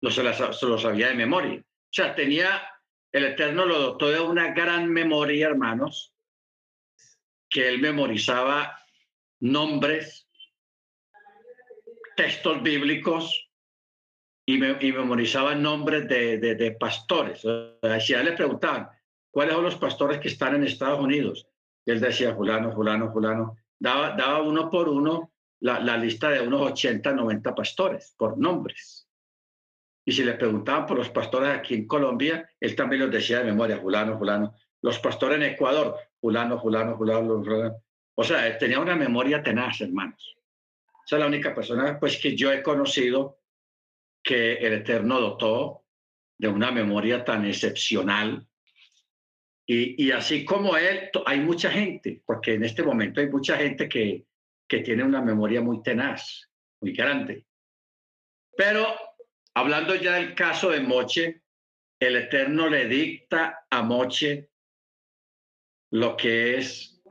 No 0.00 0.10
se, 0.10 0.22
se 0.32 0.66
lo 0.66 0.78
sabía 0.78 1.08
de 1.08 1.14
memoria. 1.14 1.58
O 1.58 1.92
sea, 1.92 2.14
tenía, 2.14 2.62
el 3.12 3.24
Eterno 3.24 3.66
lo 3.66 3.78
dotó 3.78 4.10
de 4.10 4.20
una 4.20 4.52
gran 4.52 4.88
memoria, 4.88 5.48
hermanos, 5.48 6.14
que 7.50 7.68
él 7.68 7.80
memorizaba 7.80 8.78
nombres, 9.40 10.28
textos 12.16 12.62
bíblicos 12.62 13.47
y, 14.50 14.92
memorizaba 14.92 15.54
nombres 15.54 16.08
de, 16.08 16.38
de, 16.38 16.70
pastores. 16.72 17.40
si 18.00 18.14
a 18.14 18.20
él 18.20 18.24
le 18.24 18.32
preguntaban, 18.32 18.88
¿cuáles 19.30 19.54
son 19.54 19.64
los 19.64 19.76
pastores 19.76 20.20
que 20.20 20.28
están 20.28 20.54
en 20.54 20.64
Estados 20.64 21.00
Unidos? 21.00 21.46
él 21.84 22.00
decía, 22.00 22.34
fulano, 22.34 22.72
fulano, 22.72 23.10
fulano. 23.10 23.56
Daba, 23.78 24.10
daba 24.10 24.42
uno 24.42 24.70
por 24.70 24.88
uno 24.88 25.32
la, 25.60 25.80
la 25.80 25.96
lista 25.96 26.30
de 26.30 26.40
unos 26.40 26.60
80, 26.72 27.12
90 27.12 27.54
pastores 27.54 28.14
por 28.16 28.38
nombres. 28.38 29.08
Y 30.04 30.12
si 30.12 30.24
le 30.24 30.34
preguntaban 30.34 30.86
por 30.86 30.98
los 30.98 31.08
pastores 31.10 31.50
aquí 31.50 31.74
en 31.74 31.86
Colombia, 31.86 32.48
él 32.60 32.74
también 32.74 33.02
los 33.02 33.10
decía 33.10 33.38
de 33.38 33.44
memoria, 33.44 33.78
fulano, 33.78 34.18
fulano. 34.18 34.54
Los 34.82 34.98
pastores 34.98 35.36
en 35.36 35.44
Ecuador, 35.44 35.96
fulano, 36.20 36.60
fulano, 36.60 36.96
fulano, 36.96 37.42
fulano. 37.42 37.82
O 38.14 38.24
sea, 38.24 38.56
tenía 38.58 38.80
una 38.80 38.96
memoria 38.96 39.42
tenaz, 39.42 39.80
hermanos. 39.80 40.36
Esa 41.06 41.16
es 41.16 41.20
la 41.20 41.26
única 41.26 41.54
persona 41.54 41.98
pues, 41.98 42.18
que 42.18 42.36
yo 42.36 42.52
he 42.52 42.62
conocido 42.62 43.37
que 44.28 44.54
el 44.54 44.74
Eterno 44.74 45.20
dotó 45.20 45.86
de 46.38 46.48
una 46.48 46.70
memoria 46.70 47.24
tan 47.24 47.46
excepcional. 47.46 48.46
Y, 49.66 50.06
y, 50.06 50.12
así 50.12 50.44
como 50.44 50.76
él, 50.76 51.10
hay 51.24 51.40
mucha 51.40 51.70
gente, 51.70 52.22
porque 52.26 52.54
en 52.54 52.64
este 52.64 52.82
momento 52.82 53.20
hay 53.20 53.28
mucha 53.28 53.56
gente 53.56 53.88
que, 53.88 54.26
que 54.68 54.80
tiene 54.80 55.04
una 55.04 55.22
memoria 55.22 55.60
muy 55.62 55.82
tenaz, 55.82 56.50
muy 56.80 56.92
grande. 56.92 57.46
Pero 58.56 58.86
Hablando 59.58 59.96
ya 59.96 60.12
del 60.12 60.36
caso 60.36 60.70
de 60.70 60.78
Moche, 60.78 61.42
el 61.98 62.14
Eterno 62.14 62.68
le 62.68 62.86
dicta 62.86 63.66
a 63.68 63.82
Moche 63.82 64.50
lo 65.90 66.16
que 66.16 66.58
es 66.58 67.02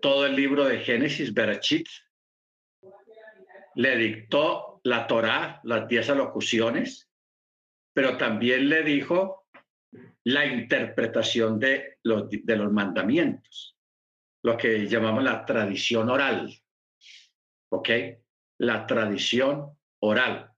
todo 0.00 0.26
el 0.26 0.36
libro 0.36 0.64
de 0.64 0.78
Génesis, 0.78 1.34
Berachit. 1.34 1.88
Le 3.74 3.96
dictó 3.96 4.71
la 4.84 5.06
Torá, 5.06 5.60
las 5.64 5.88
diez 5.88 6.08
alocuciones, 6.10 7.10
pero 7.94 8.16
también 8.16 8.68
le 8.68 8.82
dijo 8.82 9.46
la 10.24 10.46
interpretación 10.46 11.58
de 11.58 11.98
los, 12.02 12.28
de 12.30 12.56
los 12.56 12.72
mandamientos, 12.72 13.76
lo 14.42 14.56
que 14.56 14.86
llamamos 14.86 15.22
la 15.22 15.44
tradición 15.44 16.08
oral. 16.10 16.52
¿Ok? 17.70 17.88
La 18.58 18.86
tradición 18.86 19.78
oral. 20.00 20.52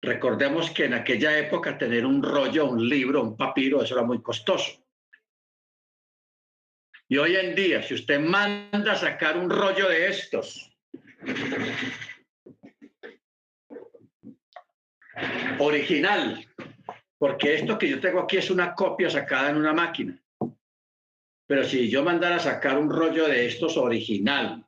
Recordemos 0.00 0.70
que 0.70 0.84
en 0.84 0.94
aquella 0.94 1.36
época 1.38 1.76
tener 1.76 2.06
un 2.06 2.22
rollo, 2.22 2.66
un 2.66 2.88
libro, 2.88 3.22
un 3.22 3.36
papiro, 3.36 3.82
eso 3.82 3.94
era 3.94 4.04
muy 4.04 4.22
costoso. 4.22 4.84
Y 7.08 7.16
hoy 7.16 7.36
en 7.36 7.54
día, 7.54 7.82
si 7.82 7.94
usted 7.94 8.20
manda 8.20 8.94
sacar 8.94 9.38
un 9.38 9.48
rollo 9.48 9.88
de 9.88 10.08
estos, 10.08 10.70
original, 15.58 16.46
porque 17.18 17.54
esto 17.54 17.78
que 17.78 17.88
yo 17.88 18.00
tengo 18.00 18.20
aquí 18.20 18.36
es 18.36 18.50
una 18.50 18.74
copia 18.74 19.10
sacada 19.10 19.50
en 19.50 19.56
una 19.56 19.72
máquina. 19.72 20.20
Pero 21.46 21.64
si 21.64 21.88
yo 21.88 22.04
mandara 22.04 22.38
sacar 22.38 22.78
un 22.78 22.90
rollo 22.90 23.26
de 23.26 23.46
estos 23.46 23.76
original, 23.76 24.64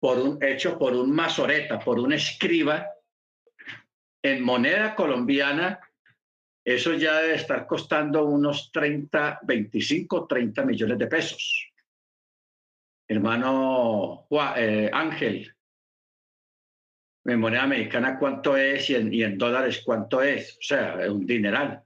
por 0.00 0.18
un, 0.18 0.42
hecho 0.42 0.78
por 0.78 0.94
un 0.94 1.12
masoreta, 1.12 1.78
por 1.78 1.98
un 1.98 2.12
escriba, 2.12 2.86
en 4.22 4.42
moneda 4.42 4.94
colombiana, 4.94 5.80
eso 6.64 6.92
ya 6.94 7.20
debe 7.20 7.34
estar 7.34 7.66
costando 7.66 8.24
unos 8.24 8.70
30, 8.70 9.40
25, 9.42 10.26
30 10.26 10.64
millones 10.64 10.98
de 10.98 11.06
pesos. 11.06 11.72
Hermano 13.08 14.28
eh, 14.56 14.90
Ángel, 14.92 15.52
en 17.24 17.40
moneda 17.40 17.62
americana 17.62 18.18
cuánto 18.18 18.56
es 18.56 18.88
y 18.90 18.94
en, 18.94 19.12
y 19.12 19.22
en, 19.22 19.36
dólares 19.36 19.82
cuánto 19.84 20.22
es. 20.22 20.54
O 20.54 20.62
sea, 20.62 21.02
es 21.02 21.10
un 21.10 21.26
dineral. 21.26 21.82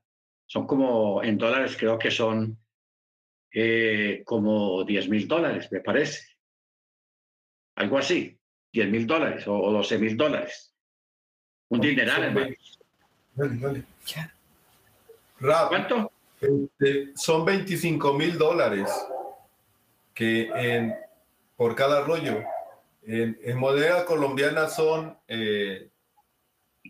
Son 0.46 0.66
como, 0.66 1.22
en 1.22 1.38
dólares 1.38 1.76
creo 1.78 1.98
que 1.98 2.10
son 2.10 2.58
eh, 3.52 4.22
como 4.24 4.84
10 4.84 5.08
mil 5.08 5.26
dólares, 5.26 5.70
me 5.70 5.80
parece. 5.80 6.26
Algo 7.76 7.98
así, 7.98 8.38
10 8.72 8.90
mil 8.90 9.06
dólares 9.06 9.46
o, 9.48 9.54
o 9.56 9.72
12 9.72 9.98
mil 9.98 10.16
dólares. 10.16 10.74
Un 11.68 11.80
dineral, 11.80 12.56
¿Cuánto? 15.68 16.12
Este, 16.40 17.12
son 17.16 17.44
25 17.44 18.14
mil 18.14 18.38
dólares 18.38 18.90
que 20.12 20.48
en, 20.54 20.94
por 21.56 21.74
cada 21.74 22.04
rollo. 22.04 22.42
En, 23.06 23.38
en 23.42 23.58
moneda 23.58 24.04
colombiana 24.04 24.68
son, 24.68 25.18
eh, 25.28 25.90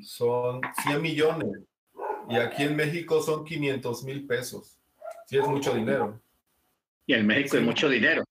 son 0.03 0.61
100 0.85 1.03
millones 1.03 1.61
y 2.29 2.37
aquí 2.37 2.63
en 2.63 2.77
México 2.77 3.23
son 3.23 3.45
500 3.45 4.05
mil 4.05 4.27
pesos. 4.27 4.79
Sí, 5.27 5.39
es 5.39 5.47
mucho 5.47 5.75
dinero. 5.75 6.21
Y 7.07 7.15
en 7.15 7.27
México 7.27 7.57
es 7.57 7.63
mucho 7.63 7.89
dinero. 7.89 8.25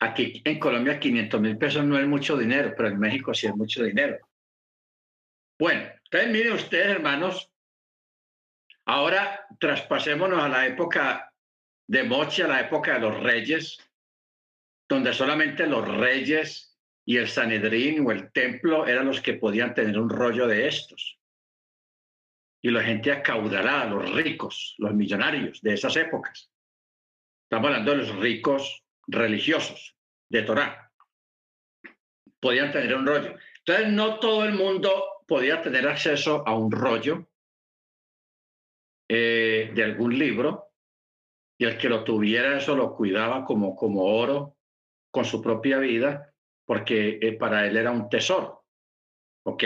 Aquí 0.00 0.42
en 0.44 0.58
Colombia 0.58 1.00
500 1.00 1.40
mil 1.40 1.56
pesos 1.56 1.84
no 1.84 1.98
es 1.98 2.06
mucho 2.06 2.36
dinero, 2.36 2.74
pero 2.76 2.88
en 2.88 2.98
México 2.98 3.32
sí 3.32 3.46
es 3.46 3.56
mucho 3.56 3.82
dinero. 3.82 4.18
Bueno, 5.58 5.82
entonces 6.04 6.30
miren 6.30 6.52
ustedes, 6.52 6.88
hermanos, 6.88 7.50
ahora 8.84 9.46
traspasémonos 9.58 10.42
a 10.42 10.48
la 10.48 10.66
época 10.66 11.32
de 11.86 12.02
Moche, 12.02 12.42
a 12.42 12.48
la 12.48 12.60
época 12.60 12.94
de 12.94 13.00
los 13.00 13.22
reyes, 13.22 13.78
donde 14.88 15.12
solamente 15.12 15.66
los 15.66 15.86
reyes 15.86 16.78
y 17.04 17.16
el 17.16 17.28
Sanedrín 17.28 18.06
o 18.06 18.12
el 18.12 18.32
templo 18.32 18.86
eran 18.86 19.06
los 19.06 19.20
que 19.20 19.34
podían 19.34 19.74
tener 19.74 19.98
un 19.98 20.08
rollo 20.08 20.46
de 20.46 20.68
estos. 20.68 21.18
Y 22.62 22.70
la 22.70 22.82
gente 22.82 23.12
acaudalada, 23.12 23.86
los 23.86 24.10
ricos, 24.14 24.74
los 24.78 24.94
millonarios 24.94 25.60
de 25.60 25.74
esas 25.74 25.96
épocas. 25.96 26.50
Estamos 27.44 27.68
hablando 27.68 27.90
de 27.90 27.96
los 27.98 28.16
ricos 28.16 28.84
religiosos 29.06 29.96
de 30.30 30.42
Torá. 30.42 30.90
Podían 32.40 32.72
tener 32.72 32.94
un 32.94 33.06
rollo. 33.06 33.36
Entonces, 33.58 33.92
no 33.92 34.18
todo 34.18 34.44
el 34.44 34.54
mundo 34.54 35.22
podía 35.26 35.60
tener 35.60 35.86
acceso 35.86 36.46
a 36.46 36.56
un 36.56 36.70
rollo 36.70 37.28
eh, 39.08 39.70
de 39.74 39.84
algún 39.84 40.18
libro 40.18 40.72
y 41.58 41.66
el 41.66 41.78
que 41.78 41.88
lo 41.88 42.02
tuviera 42.04 42.56
eso 42.56 42.74
lo 42.74 42.94
cuidaba 42.96 43.44
como, 43.44 43.76
como 43.76 44.02
oro 44.04 44.53
con 45.14 45.24
su 45.24 45.40
propia 45.40 45.78
vida 45.78 46.34
porque 46.66 47.20
eh, 47.22 47.34
para 47.34 47.68
él 47.68 47.76
era 47.76 47.92
un 47.92 48.08
tesoro. 48.08 48.64
¿Ok? 49.46 49.62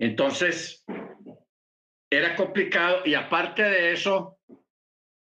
Entonces, 0.00 0.84
era 2.10 2.34
complicado 2.34 3.02
y 3.04 3.14
aparte 3.14 3.62
de 3.62 3.92
eso, 3.92 4.40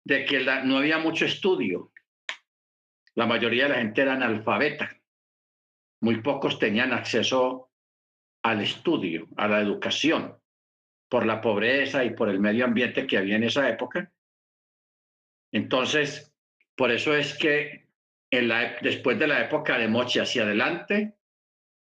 de 0.04 0.26
que 0.26 0.44
no 0.64 0.76
había 0.76 0.98
mucho 0.98 1.24
estudio. 1.24 1.92
la 3.16 3.26
mayoría 3.26 3.62
de 3.62 3.68
la 3.70 3.76
gente 3.76 4.02
era 4.02 4.14
analfabeta. 4.14 4.90
Muy 6.02 6.20
pocos 6.20 6.58
tenían 6.58 6.92
acceso 6.92 7.70
al 8.42 8.60
estudio, 8.60 9.28
a 9.36 9.48
la 9.48 9.60
educación, 9.60 10.36
por 11.08 11.24
la 11.24 11.40
pobreza 11.40 12.04
y 12.04 12.10
por 12.10 12.28
el 12.28 12.38
medio 12.38 12.66
ambiente 12.66 13.06
que 13.06 13.16
había 13.16 13.36
en 13.36 13.44
esa 13.44 13.66
época. 13.70 14.12
Entonces, 15.52 16.34
por 16.76 16.90
eso 16.90 17.14
es 17.14 17.38
que 17.38 17.83
después 18.80 19.18
de 19.18 19.26
la 19.26 19.42
época 19.44 19.78
de 19.78 19.88
Mochi 19.88 20.18
hacia 20.18 20.42
adelante, 20.42 21.14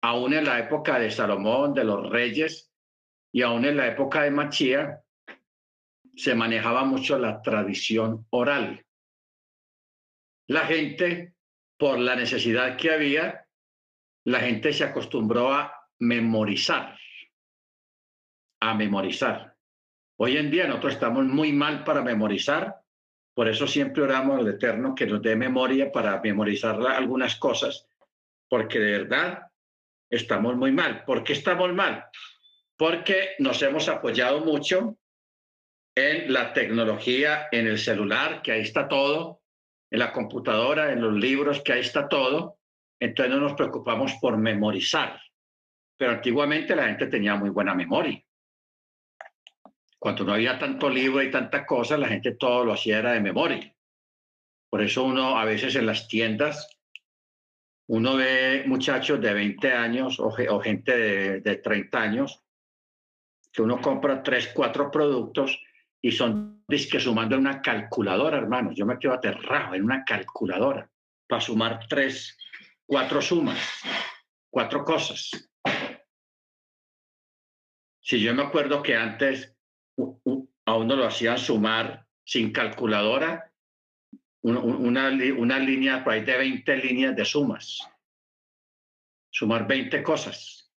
aún 0.03 0.35
en 0.35 0.45
la 0.45 0.59
época 0.59 0.99
de 0.99 1.11
Salomón, 1.11 1.75
de 1.75 1.85
los 1.85 2.11
reyes, 2.11 2.73
y 3.33 3.43
aún 3.43 3.65
en 3.65 3.77
la 3.77 3.87
época 3.87 4.23
de 4.23 4.31
Machía, 4.31 5.01
se 6.15 6.35
manejaba 6.35 6.85
mucho 6.85 7.19
la 7.19 7.41
tradición 7.41 8.27
oral. 8.31 8.85
La 10.49 10.67
gente, 10.67 11.35
por 11.79 11.99
la 11.99 12.15
necesidad 12.15 12.77
que 12.77 12.93
había, 12.93 13.47
la 14.25 14.41
gente 14.41 14.73
se 14.73 14.85
acostumbró 14.85 15.53
a 15.53 15.89
memorizar, 15.99 16.99
a 18.61 18.75
memorizar. 18.75 19.57
Hoy 20.19 20.37
en 20.37 20.51
día 20.51 20.67
nosotros 20.67 20.95
estamos 20.95 21.25
muy 21.25 21.53
mal 21.53 21.85
para 21.85 22.03
memorizar, 22.03 22.82
por 23.35 23.49
eso 23.49 23.67
siempre 23.67 24.03
oramos 24.03 24.41
al 24.41 24.49
Eterno 24.49 24.95
que 24.95 25.07
nos 25.07 25.23
dé 25.23 25.37
memoria 25.37 25.91
para 25.91 26.21
memorizar 26.21 26.81
algunas 26.87 27.37
cosas, 27.37 27.87
porque 28.49 28.79
de 28.79 28.99
verdad 28.99 29.47
estamos 30.11 30.57
muy 30.57 30.73
mal. 30.73 31.05
¿Por 31.05 31.25
qué 31.25 31.33
estamos 31.33 31.73
mal? 31.73 32.05
Porque 32.77 33.31
nos 33.39 33.63
hemos 33.63 33.89
apoyado 33.89 34.41
mucho 34.41 34.99
en 35.95 36.33
la 36.33 36.53
tecnología, 36.53 37.49
en 37.51 37.67
el 37.67 37.79
celular, 37.79 38.43
que 38.43 38.53
ahí 38.53 38.63
está 38.63 38.89
todo, 38.89 39.43
en 39.91 39.99
la 39.99 40.13
computadora, 40.13 40.93
en 40.93 41.01
los 41.01 41.15
libros, 41.15 41.63
que 41.63 41.73
ahí 41.73 41.81
está 41.81 42.09
todo. 42.09 42.59
Entonces 43.01 43.35
no 43.35 43.41
nos 43.41 43.55
preocupamos 43.55 44.13
por 44.21 44.37
memorizar. 44.37 45.21
Pero 45.97 46.13
antiguamente 46.13 46.77
la 46.77 46.87
gente 46.87 47.07
tenía 47.07 47.35
muy 47.35 47.51
buena 47.51 47.75
memoria. 47.75 48.23
Cuando 50.03 50.25
no 50.25 50.33
había 50.33 50.59
tanto 50.59 50.91
libro 50.91 51.23
y 51.23 51.31
tanta 51.31 51.65
cosa, 51.65 51.97
la 51.97 52.09
gente 52.09 52.33
todo 52.33 52.65
lo 52.65 52.73
hacía 52.73 53.01
de 53.01 53.21
memoria. 53.21 53.73
Por 54.69 54.83
eso 54.83 55.05
uno 55.05 55.39
a 55.39 55.45
veces 55.45 55.77
en 55.77 55.87
las 55.87 56.09
tiendas, 56.09 56.77
uno 57.87 58.17
ve 58.17 58.65
muchachos 58.67 59.21
de 59.21 59.33
20 59.33 59.73
años 59.73 60.19
o, 60.19 60.59
gente 60.59 60.97
de, 60.97 61.41
de 61.41 61.55
30 61.55 62.03
años, 62.03 62.43
que 63.53 63.63
uno 63.63 63.81
compra 63.81 64.25
tres, 64.25 64.51
cuatro 64.53 64.91
productos 64.91 65.57
y 66.01 66.11
son 66.11 66.65
que 66.67 66.99
sumando 66.99 67.37
en 67.37 67.43
una 67.43 67.63
calculadora, 67.63 68.39
hermanos. 68.39 68.75
Yo 68.75 68.85
me 68.85 68.99
quedo 68.99 69.13
aterrado 69.13 69.77
en 69.77 69.85
una 69.85 70.05
calculadora 70.05 70.91
para 71.29 71.41
sumar 71.41 71.87
tres, 71.89 72.37
cuatro 72.85 73.23
sumas, 73.23 73.61
cuatro 74.51 74.85
cosas. 74.85 75.31
Si 78.01 78.21
yo 78.21 78.35
me 78.35 78.43
acuerdo 78.43 78.83
que 78.83 78.97
antes 78.97 79.55
a 80.65 80.77
uno 80.77 80.97
lo 80.97 81.07
hacían 81.07 81.39
sumar 81.39 82.07
sin 82.25 82.53
calculadora, 82.53 83.53
una, 84.43 84.61
una 84.61 85.59
línea 85.59 86.01
de 86.01 86.37
20 86.37 86.77
líneas 86.77 87.17
de 87.17 87.25
sumas. 87.25 87.89
Sumar 89.31 89.67
20 89.67 90.03
cosas. 90.03 90.71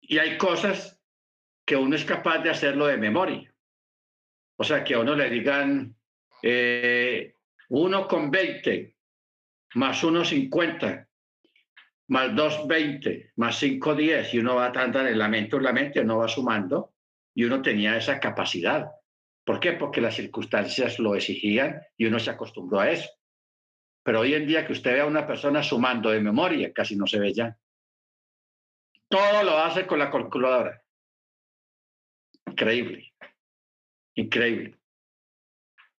Y 0.00 0.18
hay 0.18 0.36
cosas 0.36 1.00
que 1.64 1.76
uno 1.76 1.94
es 1.94 2.04
capaz 2.04 2.38
de 2.38 2.50
hacerlo 2.50 2.86
de 2.86 2.96
memoria. 2.96 3.54
O 4.56 4.64
sea, 4.64 4.82
que 4.82 4.94
a 4.94 4.98
uno 4.98 5.14
le 5.14 5.30
digan 5.30 5.96
eh, 6.42 7.34
uno 7.68 8.08
con 8.08 8.30
20 8.30 8.96
más 9.74 10.02
1,50 10.02 11.08
más 12.10 12.30
2,20 12.32 13.32
más 13.36 13.62
5,10 13.62 14.34
y 14.34 14.38
uno 14.40 14.56
va 14.56 14.66
a 14.66 14.84
en 14.84 15.18
la 15.18 15.28
mente 15.28 15.56
en 15.56 15.62
la 15.62 15.72
mente, 15.72 16.00
uno 16.00 16.18
va 16.18 16.26
sumando 16.26 16.92
y 17.34 17.44
uno 17.44 17.62
tenía 17.62 17.96
esa 17.96 18.18
capacidad. 18.18 18.90
¿Por 19.44 19.60
qué? 19.60 19.72
Porque 19.72 20.00
las 20.00 20.16
circunstancias 20.16 20.98
lo 20.98 21.14
exigían 21.14 21.80
y 21.96 22.06
uno 22.06 22.18
se 22.18 22.30
acostumbró 22.30 22.80
a 22.80 22.90
eso. 22.90 23.08
Pero 24.02 24.20
hoy 24.20 24.34
en 24.34 24.46
día 24.46 24.66
que 24.66 24.72
usted 24.72 24.94
ve 24.94 25.00
a 25.02 25.06
una 25.06 25.24
persona 25.24 25.62
sumando 25.62 26.10
de 26.10 26.20
memoria, 26.20 26.72
casi 26.72 26.96
no 26.96 27.06
se 27.06 27.20
ve 27.20 27.32
ya. 27.32 27.56
Todo 29.08 29.44
lo 29.44 29.58
hace 29.58 29.86
con 29.86 30.00
la 30.00 30.10
calculadora. 30.10 30.82
Increíble. 32.46 33.12
Increíble. 34.16 34.76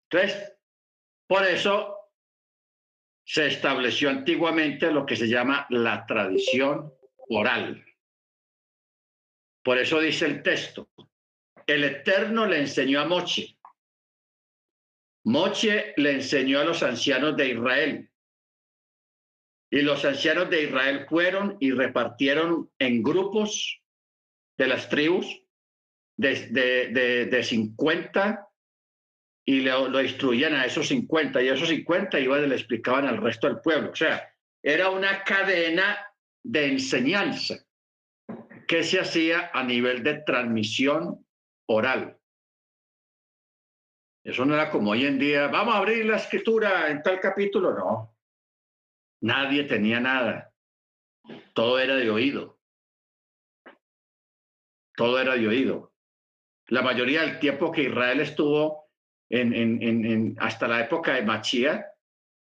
Entonces, 0.09 0.57
por 1.25 1.45
eso 1.45 2.00
se 3.31 3.47
estableció 3.47 4.09
antiguamente 4.09 4.91
lo 4.91 5.05
que 5.05 5.15
se 5.15 5.29
llama 5.29 5.65
la 5.69 6.05
tradición 6.05 6.93
oral. 7.29 7.81
Por 9.63 9.77
eso 9.77 10.01
dice 10.01 10.25
el 10.25 10.43
texto, 10.43 10.89
el 11.65 11.85
Eterno 11.85 12.45
le 12.45 12.59
enseñó 12.59 12.99
a 12.99 13.05
Moche. 13.05 13.57
Moche 15.23 15.93
le 15.95 16.11
enseñó 16.11 16.59
a 16.59 16.65
los 16.65 16.83
ancianos 16.83 17.37
de 17.37 17.47
Israel. 17.47 18.11
Y 19.69 19.81
los 19.81 20.03
ancianos 20.03 20.49
de 20.49 20.63
Israel 20.63 21.05
fueron 21.07 21.55
y 21.61 21.71
repartieron 21.71 22.69
en 22.79 23.01
grupos 23.01 23.81
de 24.57 24.67
las 24.67 24.89
tribus 24.89 25.41
de, 26.17 26.49
de, 27.31 27.43
50 27.43 28.50
y 29.45 29.61
lo, 29.61 29.87
lo, 29.87 30.01
instruían 30.01 30.53
a 30.53 30.65
esos 30.65 30.87
50 30.87 31.41
y 31.41 31.49
esos 31.49 31.69
50 31.69 32.19
iban 32.19 32.43
y 32.43 32.47
le 32.47 32.55
explicaban 32.55 33.07
al 33.07 33.17
resto 33.17 33.47
del 33.47 33.59
pueblo. 33.61 33.91
O 33.91 33.95
sea, 33.95 34.33
era 34.61 34.89
una 34.89 35.23
cadena 35.23 35.97
de 36.43 36.67
enseñanza 36.67 37.55
que 38.67 38.83
se 38.83 38.99
hacía 38.99 39.51
a 39.53 39.63
nivel 39.63 40.03
de 40.03 40.21
transmisión 40.21 41.25
oral. 41.67 42.17
Eso 44.23 44.45
no 44.45 44.53
era 44.53 44.69
como 44.69 44.91
hoy 44.91 45.05
en 45.05 45.17
día, 45.17 45.47
vamos 45.47 45.73
a 45.73 45.79
abrir 45.79 46.05
la 46.05 46.17
escritura 46.17 46.89
en 46.89 47.01
tal 47.01 47.19
capítulo, 47.19 47.73
no. 47.73 48.15
Nadie 49.21 49.63
tenía 49.63 49.99
nada. 49.99 50.53
Todo 51.53 51.79
era 51.79 51.95
de 51.95 52.09
oído. 52.09 52.59
Todo 54.95 55.19
era 55.19 55.35
de 55.35 55.47
oído 55.47 55.91
la 56.71 56.81
mayoría 56.81 57.21
del 57.23 57.37
tiempo 57.39 57.69
que 57.69 57.83
Israel 57.83 58.21
estuvo 58.21 58.80
en, 59.31 60.35
hasta 60.39 60.67
la 60.67 60.81
época 60.81 61.15
de 61.15 61.23
Machía, 61.23 61.87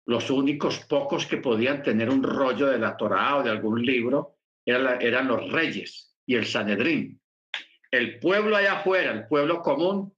los 0.06 0.30
únicos 0.30 0.80
pocos 0.86 1.26
que 1.26 1.36
podían 1.36 1.82
tener 1.82 2.10
un 2.10 2.22
rollo 2.22 2.66
de 2.66 2.78
la 2.78 2.96
Torá 2.96 3.36
o 3.36 3.42
de 3.42 3.50
algún 3.50 3.84
libro 3.84 4.36
eran, 4.66 5.00
eran 5.00 5.28
los 5.28 5.50
reyes 5.52 6.16
y 6.26 6.34
el 6.34 6.46
Sanedrín. 6.46 7.20
El 7.90 8.18
pueblo 8.18 8.56
allá 8.56 8.78
afuera, 8.78 9.12
el 9.12 9.26
pueblo 9.26 9.62
común, 9.62 10.12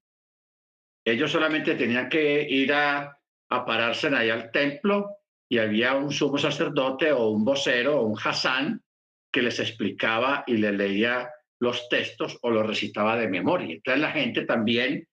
ellos 1.05 1.31
solamente 1.31 1.75
tenían 1.75 2.09
que 2.09 2.43
ir 2.49 2.73
a, 2.73 3.19
pararse 3.49 4.07
allá 4.07 4.33
al 4.33 4.51
templo 4.51 5.17
y 5.47 5.59
había 5.59 5.95
un 5.95 6.11
sumo 6.11 6.39
sacerdote 6.39 7.13
o 7.13 7.29
un 7.29 7.45
vocero 7.45 8.01
o 8.01 8.07
un 8.07 8.19
hasán 8.19 8.83
que 9.31 9.43
les 9.43 9.61
explicaba 9.61 10.45
y 10.47 10.57
les 10.57 10.73
leía 10.73 11.31
los 11.61 11.89
textos 11.91 12.39
o 12.41 12.51
los 12.51 12.67
recitaba 12.67 13.17
de 13.17 13.29
memoria. 13.29 13.75
Entonces 13.75 14.01
la 14.01 14.13
gente 14.13 14.47
también 14.47 15.07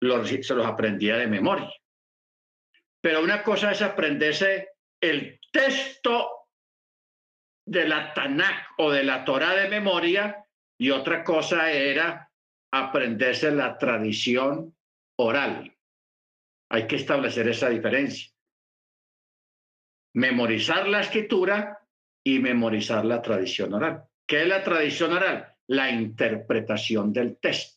se 0.00 0.54
los 0.54 0.66
aprendía 0.66 1.16
de 1.16 1.26
memoria. 1.26 1.72
Pero 3.00 3.22
una 3.22 3.42
cosa 3.42 3.72
es 3.72 3.82
aprenderse 3.82 4.70
el 5.00 5.40
texto 5.52 6.48
de 7.66 7.88
la 7.88 8.12
Tanakh 8.14 8.74
o 8.78 8.90
de 8.90 9.04
la 9.04 9.24
Torah 9.24 9.54
de 9.54 9.68
memoria 9.68 10.44
y 10.78 10.90
otra 10.90 11.24
cosa 11.24 11.70
era 11.70 12.30
aprenderse 12.72 13.50
la 13.50 13.78
tradición 13.78 14.76
oral. 15.18 15.74
Hay 16.70 16.86
que 16.86 16.96
establecer 16.96 17.48
esa 17.48 17.68
diferencia. 17.68 18.32
Memorizar 20.14 20.88
la 20.88 21.00
escritura 21.00 21.80
y 22.24 22.38
memorizar 22.38 23.04
la 23.04 23.22
tradición 23.22 23.74
oral. 23.74 24.04
¿Qué 24.26 24.42
es 24.42 24.48
la 24.48 24.64
tradición 24.64 25.12
oral? 25.12 25.56
la 25.68 25.90
interpretación 25.90 27.12
del 27.12 27.38
texto. 27.38 27.75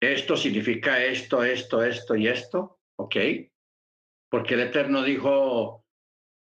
Esto 0.00 0.36
significa 0.36 1.02
esto, 1.02 1.44
esto, 1.44 1.82
esto 1.82 2.14
y 2.16 2.28
esto, 2.28 2.80
¿ok? 2.96 3.16
Porque 4.28 4.54
el 4.54 4.60
Eterno 4.60 5.02
dijo, 5.02 5.84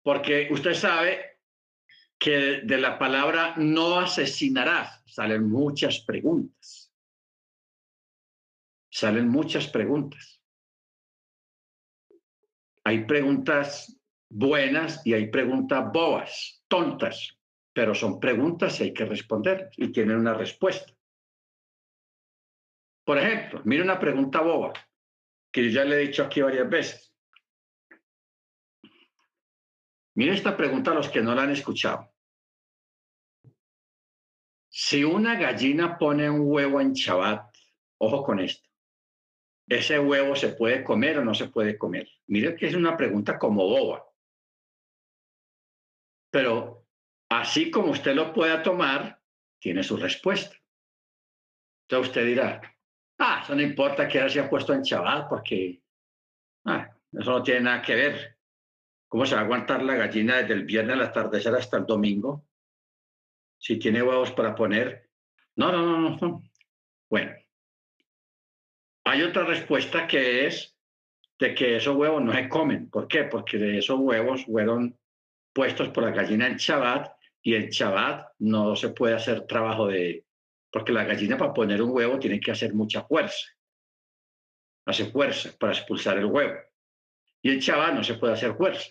porque 0.03 0.49
usted 0.51 0.75
sabe 0.75 1.41
que 2.19 2.61
de 2.65 2.79
la 2.79 2.99
palabra 2.99 3.55
no 3.57 3.99
asesinarás 3.99 5.03
salen 5.07 5.49
muchas 5.49 6.01
preguntas. 6.01 6.93
Salen 8.91 9.29
muchas 9.29 9.69
preguntas. 9.69 10.43
Hay 12.85 13.05
preguntas 13.05 14.01
buenas 14.31 15.07
y 15.07 15.13
hay 15.15 15.31
preguntas 15.31 15.93
bobas, 15.93 16.65
tontas 16.69 17.39
pero 17.79 17.95
son 17.95 18.19
preguntas 18.19 18.81
y 18.81 18.83
hay 18.83 18.93
que 18.93 19.05
responder 19.05 19.71
y 19.77 19.93
tienen 19.93 20.17
una 20.17 20.35
respuesta. 20.35 20.93
Por 23.09 23.17
ejemplo, 23.17 23.63
mire 23.65 23.83
una 23.83 23.99
pregunta 23.99 24.43
boba 24.43 24.71
que 25.51 25.65
yo 25.65 25.71
ya 25.71 25.85
le 25.87 25.97
he 25.97 26.07
dicho 26.09 26.23
aquí 26.23 26.43
varias 26.43 26.69
veces. 26.69 27.17
Mire 30.15 30.35
esta 30.35 30.55
pregunta 30.55 30.91
a 30.91 30.95
los 30.95 31.09
que 31.09 31.23
no 31.23 31.35
la 31.35 31.45
han 31.45 31.53
escuchado. 31.53 32.13
Si 34.69 35.05
una 35.05 35.37
gallina 35.37 35.97
pone 35.97 36.29
un 36.29 36.53
huevo 36.53 36.83
en 36.83 36.93
Shabbat, 36.93 37.57
ojo 37.99 38.23
con 38.25 38.41
esto, 38.41 38.69
¿ese 39.67 39.99
huevo 39.99 40.37
se 40.37 40.51
puede 40.51 40.85
comer 40.85 41.17
o 41.17 41.25
no 41.25 41.35
se 41.35 41.49
puede 41.49 41.79
comer? 41.79 42.07
Mire 42.27 42.57
que 42.57 42.67
es 42.67 42.75
una 42.75 42.95
pregunta 42.95 43.39
como 43.39 43.67
boba. 43.67 44.05
Pero 46.31 46.87
así 47.31 47.71
como 47.71 47.93
usted 47.93 48.15
lo 48.15 48.35
pueda 48.35 48.63
tomar, 48.63 49.19
tiene 49.59 49.83
su 49.83 49.97
respuesta. 49.97 50.55
Entonces 51.87 52.09
usted 52.11 52.27
dirá, 52.27 52.61
eso 53.49 53.55
no 53.55 53.63
importa 53.63 54.07
que 54.07 54.29
se 54.29 54.41
ha 54.41 54.51
puesto 54.51 54.75
en 54.75 54.83
chaval 54.83 55.27
porque 55.27 55.81
ah, 56.67 56.87
eso 57.11 57.31
no 57.31 57.43
tiene 57.43 57.63
nada 57.63 57.81
que 57.81 57.95
ver. 57.95 58.37
¿Cómo 59.09 59.25
se 59.25 59.35
va 59.35 59.41
a 59.41 59.45
aguantar 59.45 59.83
la 59.83 59.95
gallina 59.95 60.37
desde 60.37 60.53
el 60.53 60.65
viernes 60.65 60.97
al 60.97 61.03
atardecer 61.05 61.55
hasta 61.55 61.79
el 61.79 61.87
domingo? 61.87 62.45
Si 63.57 63.79
tiene 63.79 64.03
huevos 64.03 64.33
para 64.33 64.55
poner. 64.55 65.09
No, 65.57 65.73
no, 65.73 65.87
no, 65.87 66.19
no. 66.21 66.43
Bueno, 67.09 67.33
hay 69.05 69.23
otra 69.23 69.47
respuesta 69.47 70.07
que 70.07 70.47
es 70.47 70.77
de 71.39 71.55
que 71.55 71.77
esos 71.77 71.97
huevos 71.97 72.23
no 72.23 72.35
se 72.35 72.51
comen. 72.51 72.91
¿Por 72.91 73.09
qué? 73.09 73.25
Porque 73.25 73.79
esos 73.79 73.99
huevos 73.99 74.45
fueron 74.45 74.95
puestos 75.55 75.89
por 75.89 76.05
la 76.05 76.11
gallina 76.11 76.49
en 76.49 76.59
Shabbat 76.59 77.17
y 77.41 77.55
el 77.55 77.71
Shabbat 77.71 78.29
no 78.41 78.77
se 78.77 78.91
puede 78.91 79.15
hacer 79.15 79.47
trabajo 79.47 79.87
de, 79.87 80.28
porque 80.71 80.93
la 80.93 81.05
gallina 81.05 81.37
para 81.37 81.55
poner 81.55 81.83
un 81.83 81.91
huevo 81.91 82.19
tiene 82.19 82.41
que 82.41 82.51
hacer 82.51 82.75
mucha 82.75 83.05
fuerza. 83.05 83.47
Hace 84.87 85.11
fuerza 85.11 85.51
para 85.59 85.73
expulsar 85.73 86.19
el 86.19 86.27
huevo. 86.27 86.59
Y 87.43 87.51
el 87.51 87.61
Shabbat 87.61 87.95
no 87.95 88.05
se 88.05 88.15
puede 88.15 88.35
hacer 88.35 88.55
fuerza. 88.55 88.91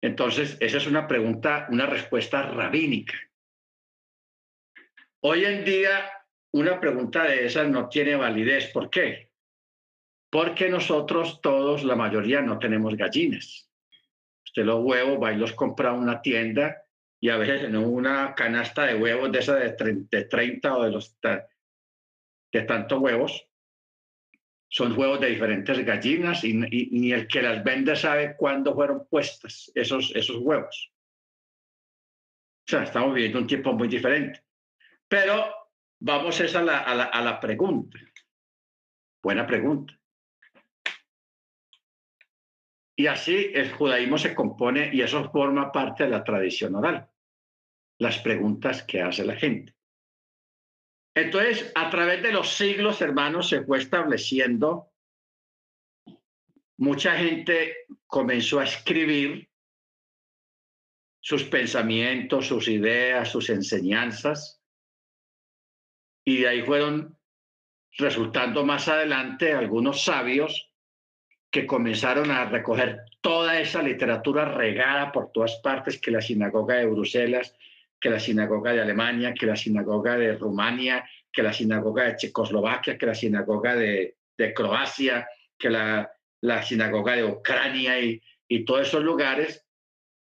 Entonces, 0.00 0.56
esa 0.60 0.76
es 0.76 0.86
una 0.86 1.06
pregunta, 1.08 1.66
una 1.70 1.86
respuesta 1.86 2.42
rabínica. 2.42 3.14
Hoy 5.20 5.44
en 5.44 5.64
día, 5.64 6.10
una 6.52 6.78
pregunta 6.78 7.24
de 7.24 7.46
esas 7.46 7.68
no 7.68 7.88
tiene 7.88 8.14
validez. 8.14 8.70
¿Por 8.72 8.88
qué? 8.88 9.32
Porque 10.30 10.68
nosotros 10.68 11.40
todos, 11.40 11.82
la 11.82 11.96
mayoría, 11.96 12.40
no 12.40 12.58
tenemos 12.58 12.96
gallinas. 12.96 13.68
Usted 14.44 14.64
los 14.64 14.80
huevos 14.84 15.18
va 15.20 15.32
y 15.32 15.36
los 15.36 15.52
compra 15.52 15.90
a 15.90 15.94
una 15.94 16.22
tienda 16.22 16.87
y 17.20 17.30
a 17.30 17.36
veces 17.36 17.64
en 17.64 17.76
una 17.76 18.34
canasta 18.34 18.86
de 18.86 18.94
huevos 18.94 19.32
de 19.32 19.38
esa 19.40 19.56
de 19.56 20.24
30, 20.24 20.76
o 20.76 20.84
de 20.84 20.90
los 20.90 21.18
tantos 22.66 22.98
huevos, 23.00 23.48
son 24.70 24.98
huevos 24.98 25.20
de 25.20 25.28
diferentes 25.28 25.84
gallinas 25.84 26.44
y, 26.44 26.54
ni 26.54 27.12
el 27.12 27.26
que 27.26 27.42
las 27.42 27.64
vende 27.64 27.96
sabe 27.96 28.36
cuándo 28.36 28.74
fueron 28.74 29.06
puestas 29.08 29.72
esos, 29.74 30.12
esos 30.14 30.36
huevos. 30.36 30.92
O 32.68 32.70
sea, 32.70 32.82
estamos 32.82 33.14
viviendo 33.14 33.38
un 33.38 33.46
tiempo 33.46 33.72
muy 33.72 33.88
diferente. 33.88 34.44
Pero 35.08 35.52
vamos 36.00 36.38
a 36.40 36.62
la, 36.62 36.94
la, 36.94 37.04
a 37.04 37.22
la 37.22 37.40
pregunta. 37.40 37.98
Buena 39.22 39.46
pregunta. 39.46 39.97
Y 42.98 43.06
así 43.06 43.52
el 43.54 43.72
judaísmo 43.72 44.18
se 44.18 44.34
compone 44.34 44.90
y 44.92 45.02
eso 45.02 45.30
forma 45.30 45.70
parte 45.70 46.02
de 46.02 46.10
la 46.10 46.24
tradición 46.24 46.74
oral, 46.74 47.08
las 47.98 48.18
preguntas 48.18 48.82
que 48.82 49.00
hace 49.00 49.24
la 49.24 49.36
gente. 49.36 49.72
Entonces, 51.14 51.70
a 51.76 51.90
través 51.90 52.24
de 52.24 52.32
los 52.32 52.56
siglos, 52.56 53.00
hermanos, 53.00 53.50
se 53.50 53.62
fue 53.62 53.78
estableciendo, 53.78 54.90
mucha 56.78 57.16
gente 57.16 57.86
comenzó 58.04 58.58
a 58.58 58.64
escribir 58.64 59.48
sus 61.20 61.44
pensamientos, 61.44 62.48
sus 62.48 62.66
ideas, 62.66 63.30
sus 63.30 63.48
enseñanzas, 63.48 64.60
y 66.24 66.38
de 66.38 66.48
ahí 66.48 66.62
fueron 66.62 67.16
resultando 67.96 68.64
más 68.64 68.88
adelante 68.88 69.52
algunos 69.52 70.02
sabios 70.02 70.67
que 71.50 71.66
comenzaron 71.66 72.30
a 72.30 72.44
recoger 72.44 73.04
toda 73.20 73.58
esa 73.60 73.82
literatura 73.82 74.44
regada 74.44 75.10
por 75.12 75.32
todas 75.32 75.56
partes, 75.62 76.00
que 76.00 76.10
la 76.10 76.20
sinagoga 76.20 76.76
de 76.76 76.86
Bruselas, 76.86 77.54
que 78.00 78.10
la 78.10 78.20
sinagoga 78.20 78.72
de 78.72 78.82
Alemania, 78.82 79.34
que 79.34 79.46
la 79.46 79.56
sinagoga 79.56 80.16
de 80.16 80.36
Rumania, 80.36 81.08
que 81.32 81.42
la 81.42 81.52
sinagoga 81.52 82.04
de 82.04 82.16
Checoslovaquia, 82.16 82.98
que 82.98 83.06
la 83.06 83.14
sinagoga 83.14 83.74
de, 83.74 84.16
Croacia, 84.54 85.26
que 85.58 85.70
la, 85.70 86.12
sinagoga 86.62 87.16
de 87.16 87.24
Ucrania 87.24 87.98
y, 88.00 88.20
todos 88.64 88.88
esos 88.88 89.02
lugares 89.02 89.64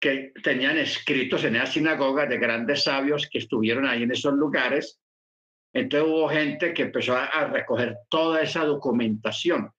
que 0.01 0.33
tenían 0.43 0.79
escritos 0.79 1.45
en 1.45 1.57
esa 1.57 1.67
sinagoga 1.67 2.27
de 2.27 2.39
grandes 2.39 2.85
sabios 2.85 3.29
que 3.31 3.39
estuvieron 3.39 3.87
ahí 3.87 4.03
en 4.03 4.12
esos 4.12 4.35
lugares. 4.35 5.01
Entonces 5.73 6.09
hubo 6.09 6.29
gente 6.29 6.73
que 6.73 6.83
empezó 6.83 7.17
a 7.17 7.47
recoger 7.47 7.99
toda 8.09 8.43
esa 8.43 8.65
documentación 8.65 9.73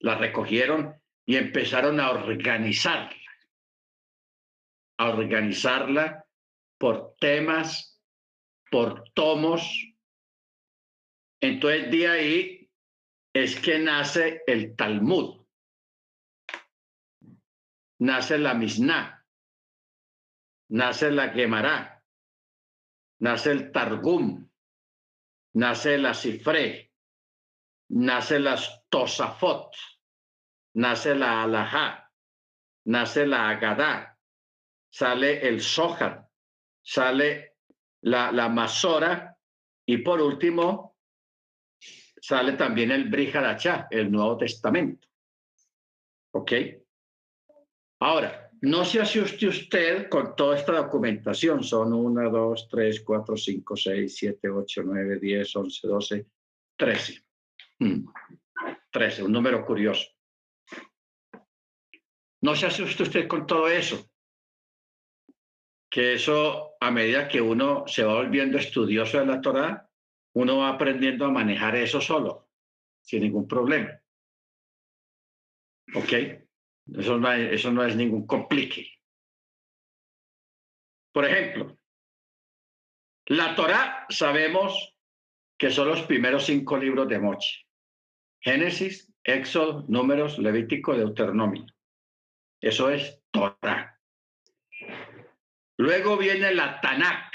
la 0.00 0.16
recogieron 0.16 1.00
y 1.24 1.36
empezaron 1.36 2.00
a 2.00 2.10
organizarla, 2.10 3.16
a 4.98 5.08
organizarla 5.08 6.26
por 6.78 7.16
temas, 7.18 8.00
por 8.70 9.10
tomos. 9.10 9.62
Entonces 11.40 11.90
de 11.90 12.08
ahí 12.08 12.70
es 13.32 13.60
que 13.60 13.78
nace 13.78 14.42
el 14.46 14.74
Talmud, 14.76 15.44
nace 17.98 18.38
la 18.38 18.54
Mishnah, 18.54 19.26
nace 20.68 21.10
la 21.10 21.30
Gemara, 21.30 22.02
nace 23.20 23.52
el 23.52 23.72
Targum, 23.72 24.48
nace 25.54 25.98
la 25.98 26.14
Cifre, 26.14 26.85
nace 27.88 28.38
las 28.38 28.84
Tosafot, 28.88 29.74
nace 30.74 31.14
la 31.14 31.42
Alajá, 31.42 32.10
nace 32.86 33.26
la 33.26 33.48
Agadá, 33.48 34.18
sale 34.90 35.46
el 35.46 35.60
Zohar, 35.60 36.28
sale 36.82 37.56
la, 38.02 38.32
la 38.32 38.48
Masora 38.48 39.36
y 39.86 39.98
por 39.98 40.20
último 40.20 40.96
sale 42.20 42.54
también 42.54 42.90
el 42.90 43.08
Brihadachá, 43.08 43.86
el 43.90 44.10
Nuevo 44.10 44.36
Testamento. 44.36 45.08
¿Ok? 46.32 46.52
Ahora, 48.00 48.50
no 48.62 48.84
se 48.84 49.00
asuste 49.00 49.46
usted 49.46 50.08
con 50.08 50.34
toda 50.34 50.56
esta 50.56 50.72
documentación. 50.72 51.62
Son 51.62 51.92
1, 51.92 52.30
2, 52.30 52.68
3, 52.68 53.00
4, 53.00 53.36
5, 53.36 53.76
6, 53.76 54.16
7, 54.16 54.50
8, 54.50 54.82
9, 54.84 55.18
10, 55.20 55.56
11, 55.56 55.88
12, 55.88 56.26
13. 56.76 57.25
13, 57.78 59.22
un 59.22 59.32
número 59.32 59.64
curioso. 59.64 60.08
No 62.42 62.54
se 62.54 62.66
asuste 62.66 63.02
usted 63.02 63.28
con 63.28 63.46
todo 63.46 63.68
eso, 63.68 64.10
que 65.90 66.14
eso 66.14 66.76
a 66.80 66.90
medida 66.90 67.28
que 67.28 67.40
uno 67.40 67.84
se 67.86 68.04
va 68.04 68.14
volviendo 68.14 68.58
estudioso 68.58 69.18
de 69.18 69.26
la 69.26 69.40
Torah, 69.40 69.90
uno 70.34 70.58
va 70.58 70.68
aprendiendo 70.68 71.24
a 71.24 71.30
manejar 71.30 71.76
eso 71.76 72.00
solo, 72.00 72.50
sin 73.00 73.22
ningún 73.22 73.48
problema. 73.48 73.98
¿Ok? 75.94 76.12
Eso 76.94 77.18
no, 77.18 77.32
eso 77.32 77.72
no 77.72 77.84
es 77.84 77.96
ningún 77.96 78.26
complique. 78.26 78.86
Por 81.12 81.24
ejemplo, 81.24 81.78
la 83.26 83.54
Torah 83.56 84.06
sabemos 84.10 84.94
que 85.58 85.70
son 85.70 85.88
los 85.88 86.02
primeros 86.02 86.44
cinco 86.44 86.76
libros 86.76 87.08
de 87.08 87.18
Moche. 87.18 87.65
Génesis, 88.46 89.12
Éxodo, 89.24 89.84
Números, 89.88 90.38
Levítico, 90.38 90.94
Deuteronomio. 90.94 91.66
Eso 92.60 92.90
es 92.90 93.20
Torah. 93.32 94.00
Luego 95.78 96.16
viene 96.16 96.54
la 96.54 96.80
Tanakh. 96.80 97.34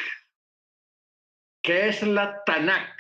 ¿Qué 1.62 1.90
es 1.90 2.02
la 2.04 2.42
Tanakh? 2.46 2.98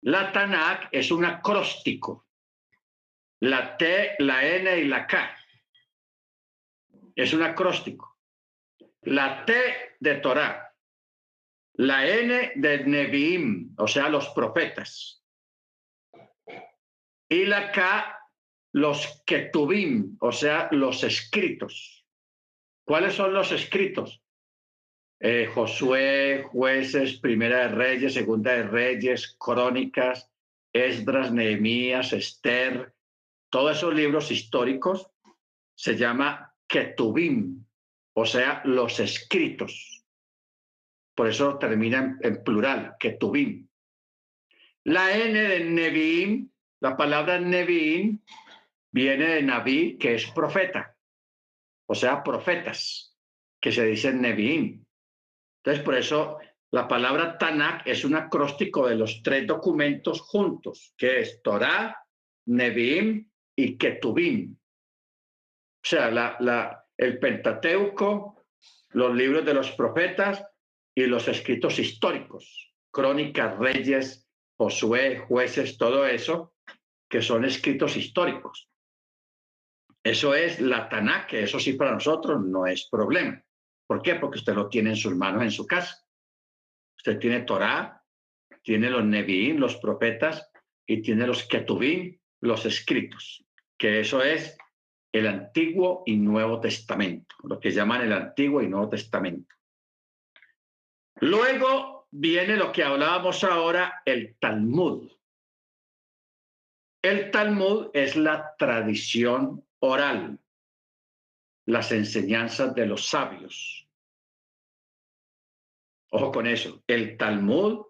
La 0.00 0.32
Tanakh 0.32 0.88
es 0.90 1.10
un 1.10 1.26
acróstico. 1.26 2.26
La 3.40 3.76
T, 3.76 4.16
la 4.20 4.42
N 4.42 4.78
y 4.78 4.84
la 4.84 5.06
K. 5.06 5.36
Es 7.14 7.34
un 7.34 7.42
acróstico. 7.42 8.16
La 9.02 9.44
T 9.44 9.96
de 10.00 10.14
Torah. 10.14 10.74
La 11.74 12.08
N 12.08 12.52
de 12.56 12.86
Nevi'im, 12.86 13.74
o 13.76 13.86
sea, 13.86 14.08
los 14.08 14.30
profetas 14.30 15.19
y 17.30 17.46
la 17.46 17.70
K, 17.70 18.18
los 18.72 19.22
ketubim, 19.24 20.16
o 20.20 20.32
sea, 20.32 20.68
los 20.72 21.04
escritos. 21.04 22.04
¿Cuáles 22.84 23.14
son 23.14 23.32
los 23.32 23.52
escritos? 23.52 24.20
Eh, 25.20 25.46
Josué, 25.46 26.44
jueces, 26.50 27.20
primera 27.20 27.68
de 27.68 27.68
reyes, 27.68 28.14
segunda 28.14 28.52
de 28.52 28.64
reyes, 28.64 29.36
crónicas, 29.38 30.28
Esdras, 30.72 31.32
Nehemías, 31.32 32.12
Esther, 32.12 32.94
todos 33.48 33.76
esos 33.76 33.94
libros 33.94 34.30
históricos 34.30 35.08
se 35.74 35.96
llama 35.96 36.54
Ketubim, 36.66 37.64
o 38.14 38.26
sea, 38.26 38.60
los 38.64 38.98
escritos. 38.98 40.04
Por 41.14 41.28
eso 41.28 41.58
termina 41.58 42.18
en, 42.22 42.42
plural, 42.42 42.96
Ketubim. 42.98 43.68
La 44.84 45.16
N 45.16 45.38
de 45.38 45.64
Nevi'im, 45.64 46.50
la 46.80 46.96
palabra 46.96 47.38
Nevi'im, 47.38 48.18
viene 48.92 49.26
de 49.26 49.42
Naví, 49.42 49.98
que 49.98 50.14
es 50.14 50.26
profeta, 50.30 50.96
o 51.86 51.94
sea, 51.94 52.22
profetas, 52.22 53.16
que 53.60 53.72
se 53.72 53.84
dicen 53.84 54.20
Nevi'im. 54.20 54.84
Entonces, 55.62 55.84
por 55.84 55.94
eso 55.94 56.38
la 56.72 56.88
palabra 56.88 57.36
Tanakh 57.36 57.86
es 57.86 58.04
un 58.04 58.14
acróstico 58.14 58.88
de 58.88 58.96
los 58.96 59.22
tres 59.22 59.46
documentos 59.46 60.20
juntos, 60.20 60.94
que 60.96 61.20
es 61.20 61.42
Torah, 61.42 61.96
Nevi'im 62.46 63.28
y 63.56 63.76
Ketubim. 63.76 64.56
O 65.82 65.86
sea, 65.86 66.10
la, 66.10 66.86
el 66.96 67.18
Pentateuco, 67.18 68.44
los 68.90 69.14
libros 69.14 69.44
de 69.44 69.54
los 69.54 69.70
profetas 69.72 70.44
y 70.94 71.06
los 71.06 71.28
escritos 71.28 71.78
históricos, 71.78 72.74
crónicas, 72.90 73.58
reyes, 73.58 74.29
Josué, 74.60 75.20
jueces, 75.20 75.78
todo 75.78 76.04
eso, 76.04 76.52
que 77.08 77.22
son 77.22 77.46
escritos 77.46 77.96
históricos. 77.96 78.68
Eso 80.04 80.34
es 80.34 80.60
la 80.60 80.86
Tanakh, 80.86 81.28
que 81.28 81.44
eso 81.44 81.58
sí 81.58 81.72
para 81.72 81.92
nosotros 81.92 82.44
no 82.44 82.66
es 82.66 82.86
problema. 82.90 83.42
¿Por 83.86 84.02
qué? 84.02 84.16
Porque 84.16 84.36
usted 84.36 84.52
lo 84.52 84.68
tiene 84.68 84.90
en 84.90 84.96
sus 84.96 85.16
manos 85.16 85.44
en 85.44 85.50
su 85.50 85.66
casa. 85.66 86.04
Usted 86.94 87.18
tiene 87.18 87.40
Torah, 87.40 88.04
tiene 88.62 88.90
los 88.90 89.02
Nevi'im, 89.02 89.56
los 89.56 89.78
profetas, 89.78 90.46
y 90.86 91.00
tiene 91.00 91.26
los 91.26 91.44
Ketubim, 91.44 92.18
los 92.42 92.66
escritos, 92.66 93.42
que 93.78 94.00
eso 94.00 94.22
es 94.22 94.58
el 95.10 95.26
Antiguo 95.26 96.02
y 96.04 96.18
Nuevo 96.18 96.60
Testamento, 96.60 97.34
lo 97.44 97.58
que 97.58 97.70
llaman 97.70 98.02
el 98.02 98.12
Antiguo 98.12 98.60
y 98.60 98.68
Nuevo 98.68 98.90
Testamento. 98.90 99.54
Luego 101.16 101.99
viene 102.10 102.56
lo 102.56 102.72
que 102.72 102.82
hablábamos 102.82 103.44
ahora, 103.44 104.02
el 104.04 104.36
Talmud. 104.38 105.10
El 107.02 107.30
Talmud 107.30 107.90
es 107.94 108.16
la 108.16 108.54
tradición 108.58 109.64
oral, 109.78 110.38
las 111.66 111.92
enseñanzas 111.92 112.74
de 112.74 112.86
los 112.86 113.06
sabios. 113.06 113.88
Ojo 116.10 116.32
con 116.32 116.46
eso, 116.46 116.82
el 116.86 117.16
Talmud, 117.16 117.86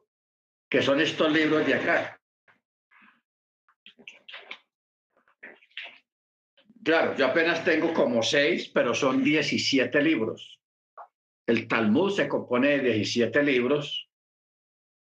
que 0.68 0.82
son 0.82 1.00
estos 1.00 1.32
libros 1.32 1.66
de 1.66 1.74
acá. 1.74 2.20
Claro, 6.84 7.16
yo 7.16 7.26
apenas 7.26 7.64
tengo 7.64 7.92
como 7.92 8.22
seis, 8.22 8.68
pero 8.68 8.94
son 8.94 9.22
17 9.22 10.00
libros. 10.02 10.60
El 11.46 11.66
Talmud 11.66 12.10
se 12.10 12.28
compone 12.28 12.78
de 12.78 12.92
17 12.92 13.42
libros, 13.42 14.09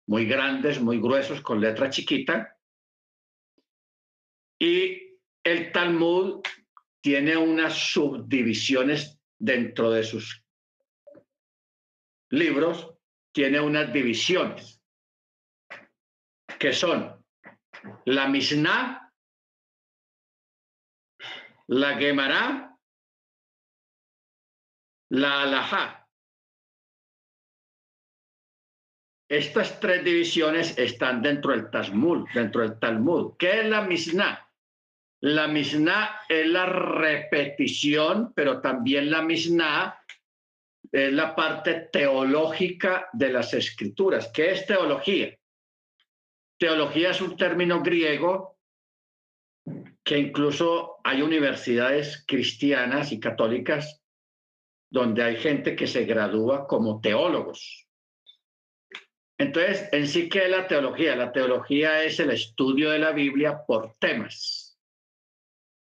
muy 0.08 0.24
grandes, 0.24 0.80
muy 0.80 0.98
gruesos, 0.98 1.42
con 1.42 1.60
letra 1.60 1.90
chiquita. 1.90 2.56
Y 4.58 5.18
el 5.44 5.70
Talmud 5.70 6.42
tiene 7.02 7.36
unas 7.36 7.74
subdivisiones 7.92 9.20
dentro 9.38 9.90
de 9.90 10.02
sus 10.02 10.42
libros, 12.30 12.94
tiene 13.32 13.60
unas 13.60 13.92
divisiones 13.92 14.82
que 16.58 16.72
son 16.72 17.24
la 18.06 18.28
Mishnah, 18.28 19.12
la 21.68 21.96
Gemara, 21.98 22.74
la 25.10 25.42
Alajá. 25.42 25.97
Estas 29.28 29.78
tres 29.78 30.02
divisiones 30.04 30.76
están 30.78 31.20
dentro 31.20 31.52
del 31.52 31.70
Talmud, 31.70 32.26
dentro 32.32 32.62
del 32.62 32.78
Talmud. 32.78 33.34
¿Qué 33.38 33.60
es 33.60 33.66
la 33.66 33.82
Mishnah? 33.82 34.48
La 35.20 35.48
Mishnah 35.48 36.20
es 36.28 36.46
la 36.46 36.64
repetición, 36.64 38.32
pero 38.34 38.60
también 38.62 39.10
la 39.10 39.20
Mishnah 39.20 40.02
es 40.90 41.12
la 41.12 41.34
parte 41.34 41.88
teológica 41.92 43.10
de 43.12 43.30
las 43.30 43.52
escrituras. 43.52 44.30
¿Qué 44.32 44.52
es 44.52 44.66
teología? 44.66 45.36
Teología 46.58 47.10
es 47.10 47.20
un 47.20 47.36
término 47.36 47.82
griego 47.82 48.58
que 50.02 50.18
incluso 50.18 51.00
hay 51.04 51.20
universidades 51.20 52.24
cristianas 52.26 53.12
y 53.12 53.20
católicas 53.20 54.00
donde 54.90 55.22
hay 55.22 55.36
gente 55.36 55.76
que 55.76 55.86
se 55.86 56.04
gradúa 56.04 56.66
como 56.66 57.00
teólogos. 57.02 57.87
Entonces, 59.38 59.88
en 59.92 60.08
sí, 60.08 60.28
¿qué 60.28 60.46
es 60.46 60.50
la 60.50 60.66
teología? 60.66 61.14
La 61.14 61.30
teología 61.30 62.02
es 62.02 62.18
el 62.18 62.32
estudio 62.32 62.90
de 62.90 62.98
la 62.98 63.12
Biblia 63.12 63.64
por 63.64 63.94
temas, 64.00 64.76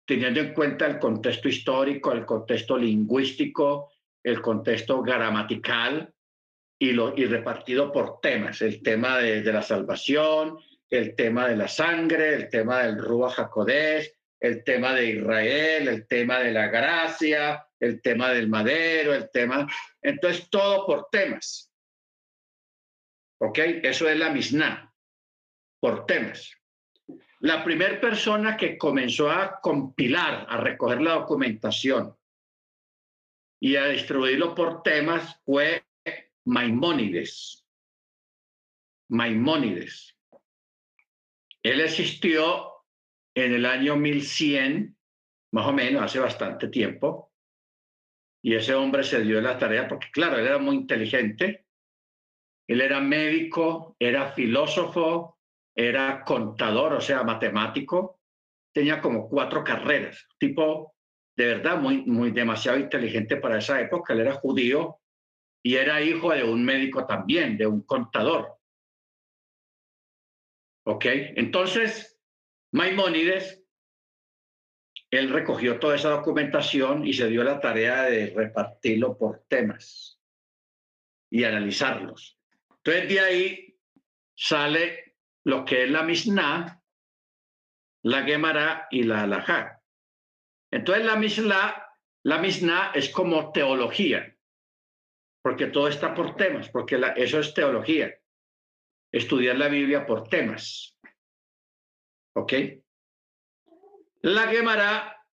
teniendo 0.07 0.39
en 0.39 0.53
cuenta 0.53 0.87
el 0.87 0.97
contexto 0.97 1.47
histórico, 1.47 2.11
el 2.11 2.25
contexto 2.25 2.75
lingüístico, 2.75 3.91
el 4.23 4.41
contexto 4.41 5.03
gramatical 5.03 6.11
y, 6.79 6.91
lo, 6.91 7.15
y 7.15 7.25
repartido 7.25 7.91
por 7.91 8.19
temas, 8.19 8.63
el 8.63 8.81
tema 8.81 9.19
de, 9.19 9.43
de 9.43 9.53
la 9.53 9.61
salvación, 9.61 10.57
el 10.89 11.15
tema 11.15 11.47
de 11.47 11.55
la 11.55 11.67
sangre, 11.67 12.33
el 12.33 12.49
tema 12.49 12.81
del 12.81 12.97
Ruach 12.97 13.37
HaKodesh, 13.37 14.11
el 14.39 14.63
tema 14.63 14.93
de 14.93 15.05
Israel, 15.11 15.87
el 15.87 16.07
tema 16.07 16.39
de 16.39 16.51
la 16.51 16.67
gracia, 16.67 17.67
el 17.79 18.01
tema 18.01 18.31
del 18.31 18.49
madero, 18.49 19.13
el 19.13 19.29
tema... 19.29 19.67
Entonces, 20.01 20.49
todo 20.49 20.85
por 20.85 21.09
temas. 21.11 21.71
¿Ok? 23.45 23.59
Eso 23.83 24.09
es 24.09 24.17
la 24.17 24.31
Mishnah, 24.31 24.91
por 25.79 26.07
temas. 26.07 26.51
La 27.41 27.63
primera 27.63 28.01
persona 28.01 28.57
que 28.57 28.75
comenzó 28.75 29.29
a 29.29 29.59
compilar, 29.61 30.47
a 30.49 30.57
recoger 30.57 30.99
la 31.01 31.13
documentación 31.13 32.17
y 33.59 33.75
a 33.75 33.85
distribuirlo 33.85 34.55
por 34.55 34.81
temas 34.81 35.39
fue 35.45 35.85
Maimónides. 36.45 37.63
Maimónides. 39.09 40.17
Él 41.61 41.81
existió 41.81 42.83
en 43.35 43.53
el 43.53 43.65
año 43.67 43.95
1100, 43.95 44.97
más 45.51 45.67
o 45.67 45.73
menos, 45.73 46.01
hace 46.01 46.17
bastante 46.17 46.69
tiempo, 46.69 47.31
y 48.41 48.55
ese 48.55 48.73
hombre 48.73 49.03
se 49.03 49.21
dio 49.21 49.39
la 49.39 49.59
tarea 49.59 49.87
porque, 49.87 50.07
claro, 50.11 50.39
él 50.39 50.47
era 50.47 50.57
muy 50.57 50.75
inteligente, 50.75 51.64
él 52.67 52.81
era 52.81 52.99
médico, 52.99 53.95
era 53.99 54.31
filósofo, 54.31 55.37
era 55.75 56.23
contador, 56.23 56.93
o 56.93 57.01
sea, 57.01 57.23
matemático, 57.23 58.19
tenía 58.73 59.01
como 59.01 59.29
cuatro 59.29 59.63
carreras, 59.63 60.27
tipo 60.37 60.95
de 61.37 61.47
verdad 61.47 61.77
muy, 61.77 62.03
muy 62.05 62.31
demasiado 62.31 62.77
inteligente 62.79 63.37
para 63.37 63.57
esa 63.57 63.79
época, 63.81 64.13
él 64.13 64.21
era 64.21 64.33
judío 64.33 64.99
y 65.63 65.75
era 65.75 66.01
hijo 66.01 66.31
de 66.31 66.43
un 66.43 66.63
médico 66.63 67.05
también, 67.05 67.57
de 67.57 67.67
un 67.67 67.81
contador. 67.81 68.57
¿Ok? 70.85 71.05
Entonces, 71.07 72.19
Maimónides, 72.71 73.63
él 75.11 75.29
recogió 75.29 75.79
toda 75.79 75.95
esa 75.95 76.09
documentación 76.09 77.05
y 77.05 77.13
se 77.13 77.27
dio 77.27 77.43
la 77.43 77.59
tarea 77.59 78.03
de 78.03 78.27
repartirlo 78.27 79.17
por 79.17 79.45
temas 79.47 80.19
y 81.31 81.43
analizarlos. 81.43 82.37
Entonces, 82.85 83.09
de 83.09 83.19
ahí 83.19 83.79
sale 84.37 85.15
lo 85.43 85.65
que 85.65 85.85
es 85.85 85.89
la 85.89 86.03
Mishnah, 86.03 86.83
la 88.03 88.23
Gemara 88.23 88.87
y 88.91 89.01
la 89.01 89.23
Alajá. 89.23 89.81
Entonces, 90.71 91.03
la 91.03 91.15
Mishnah, 91.15 91.89
la 92.23 92.37
Mishnah 92.37 92.91
es 92.93 93.09
como 93.09 93.51
teología, 93.51 94.37
porque 95.41 95.67
todo 95.67 95.87
está 95.87 96.13
por 96.13 96.35
temas, 96.35 96.69
porque 96.69 97.01
eso 97.15 97.39
es 97.39 97.55
teología 97.55 98.13
estudiar 99.11 99.55
la 99.55 99.67
Biblia 99.67 100.05
por 100.05 100.27
temas. 100.27 100.95
¿Ok? 102.35 102.53
La 104.21 104.47
Gemara 104.47 105.25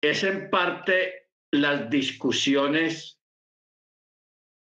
es 0.00 0.24
en 0.24 0.50
parte 0.50 1.28
las 1.52 1.88
discusiones 1.88 3.20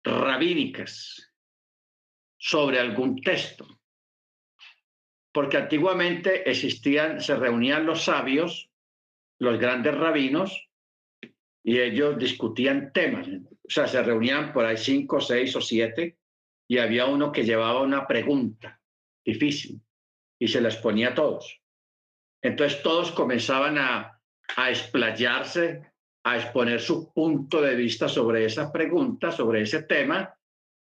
rabínicas 0.04 1.31
sobre 2.44 2.80
algún 2.80 3.20
texto. 3.20 3.64
Porque 5.32 5.58
antiguamente 5.58 6.50
existían, 6.50 7.20
se 7.20 7.36
reunían 7.36 7.86
los 7.86 8.02
sabios, 8.02 8.68
los 9.38 9.60
grandes 9.60 9.96
rabinos, 9.96 10.68
y 11.62 11.78
ellos 11.78 12.18
discutían 12.18 12.92
temas. 12.92 13.28
O 13.28 13.70
sea, 13.70 13.86
se 13.86 14.02
reunían 14.02 14.52
por 14.52 14.64
ahí 14.64 14.76
cinco, 14.76 15.20
seis 15.20 15.54
o 15.54 15.60
siete 15.60 16.18
y 16.66 16.78
había 16.78 17.06
uno 17.06 17.30
que 17.30 17.44
llevaba 17.44 17.80
una 17.80 18.08
pregunta 18.08 18.80
difícil 19.24 19.80
y 20.36 20.48
se 20.48 20.60
las 20.60 20.76
ponía 20.78 21.10
a 21.10 21.14
todos. 21.14 21.60
Entonces 22.42 22.82
todos 22.82 23.12
comenzaban 23.12 23.78
a, 23.78 24.20
a 24.56 24.70
explayarse, 24.70 25.92
a 26.24 26.36
exponer 26.38 26.80
su 26.80 27.12
punto 27.12 27.62
de 27.62 27.76
vista 27.76 28.08
sobre 28.08 28.44
esa 28.44 28.72
pregunta, 28.72 29.30
sobre 29.30 29.62
ese 29.62 29.84
tema, 29.84 30.36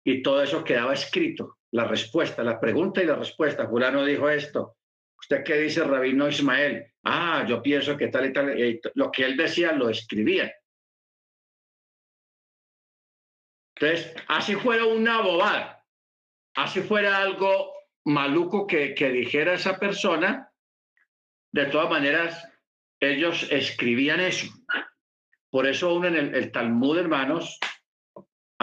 y 0.04 0.22
todo 0.22 0.42
eso 0.42 0.62
quedaba 0.62 0.94
escrito, 0.94 1.58
la 1.72 1.84
respuesta, 1.84 2.44
la 2.44 2.60
pregunta 2.60 3.02
y 3.02 3.06
la 3.06 3.16
respuesta. 3.16 3.68
Fulano 3.68 4.04
dijo 4.04 4.28
esto. 4.28 4.76
¿Usted 5.18 5.42
qué 5.42 5.56
dice, 5.56 5.82
Rabino 5.82 6.28
Ismael? 6.28 6.92
Ah, 7.04 7.44
yo 7.48 7.62
pienso 7.62 7.96
que 7.96 8.08
tal 8.08 8.26
y 8.26 8.32
tal. 8.32 8.80
lo 8.94 9.10
que 9.10 9.24
él 9.24 9.36
decía 9.36 9.72
lo 9.72 9.88
escribía. 9.88 10.52
Entonces, 13.76 14.14
así 14.28 14.54
fuera 14.54 14.84
una 14.84 15.20
bobada, 15.20 15.84
así 16.54 16.80
fuera 16.80 17.18
algo 17.18 17.72
maluco 18.04 18.66
que, 18.66 18.94
que 18.94 19.10
dijera 19.10 19.54
esa 19.54 19.78
persona, 19.78 20.48
de 21.52 21.66
todas 21.66 21.90
maneras, 21.90 22.46
ellos 23.00 23.46
escribían 23.50 24.20
eso. 24.20 24.52
Por 25.50 25.68
eso 25.68 25.94
uno 25.94 26.08
en 26.08 26.34
el, 26.34 26.50
Talmud, 26.50 26.98
hermanos, 26.98 27.58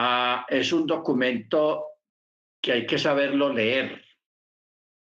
ah, 0.04 0.46
es 0.50 0.74
un 0.74 0.88
documento 0.88 1.86
que 2.60 2.72
hay 2.72 2.86
que 2.88 2.98
saberlo 2.98 3.54
leer, 3.54 4.04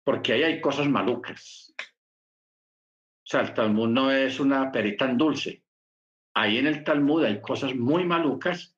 porque 0.03 0.34
ahí 0.34 0.43
hay 0.43 0.62
cosas 0.62 0.88
malucas. 0.88 1.73
O 1.79 3.25
sea, 3.25 3.41
el 3.41 3.53
Talmud 3.53 3.89
no 3.89 4.12
es 4.12 4.39
una 4.39 4.71
perita 4.71 5.08
tan 5.08 5.17
dulce. 5.17 5.63
Ahí 6.36 6.58
en 6.58 6.67
el 6.67 6.84
Talmud 6.84 7.23
hay 7.23 7.41
cosas 7.41 7.73
muy 7.73 8.06
malucas 8.06 8.75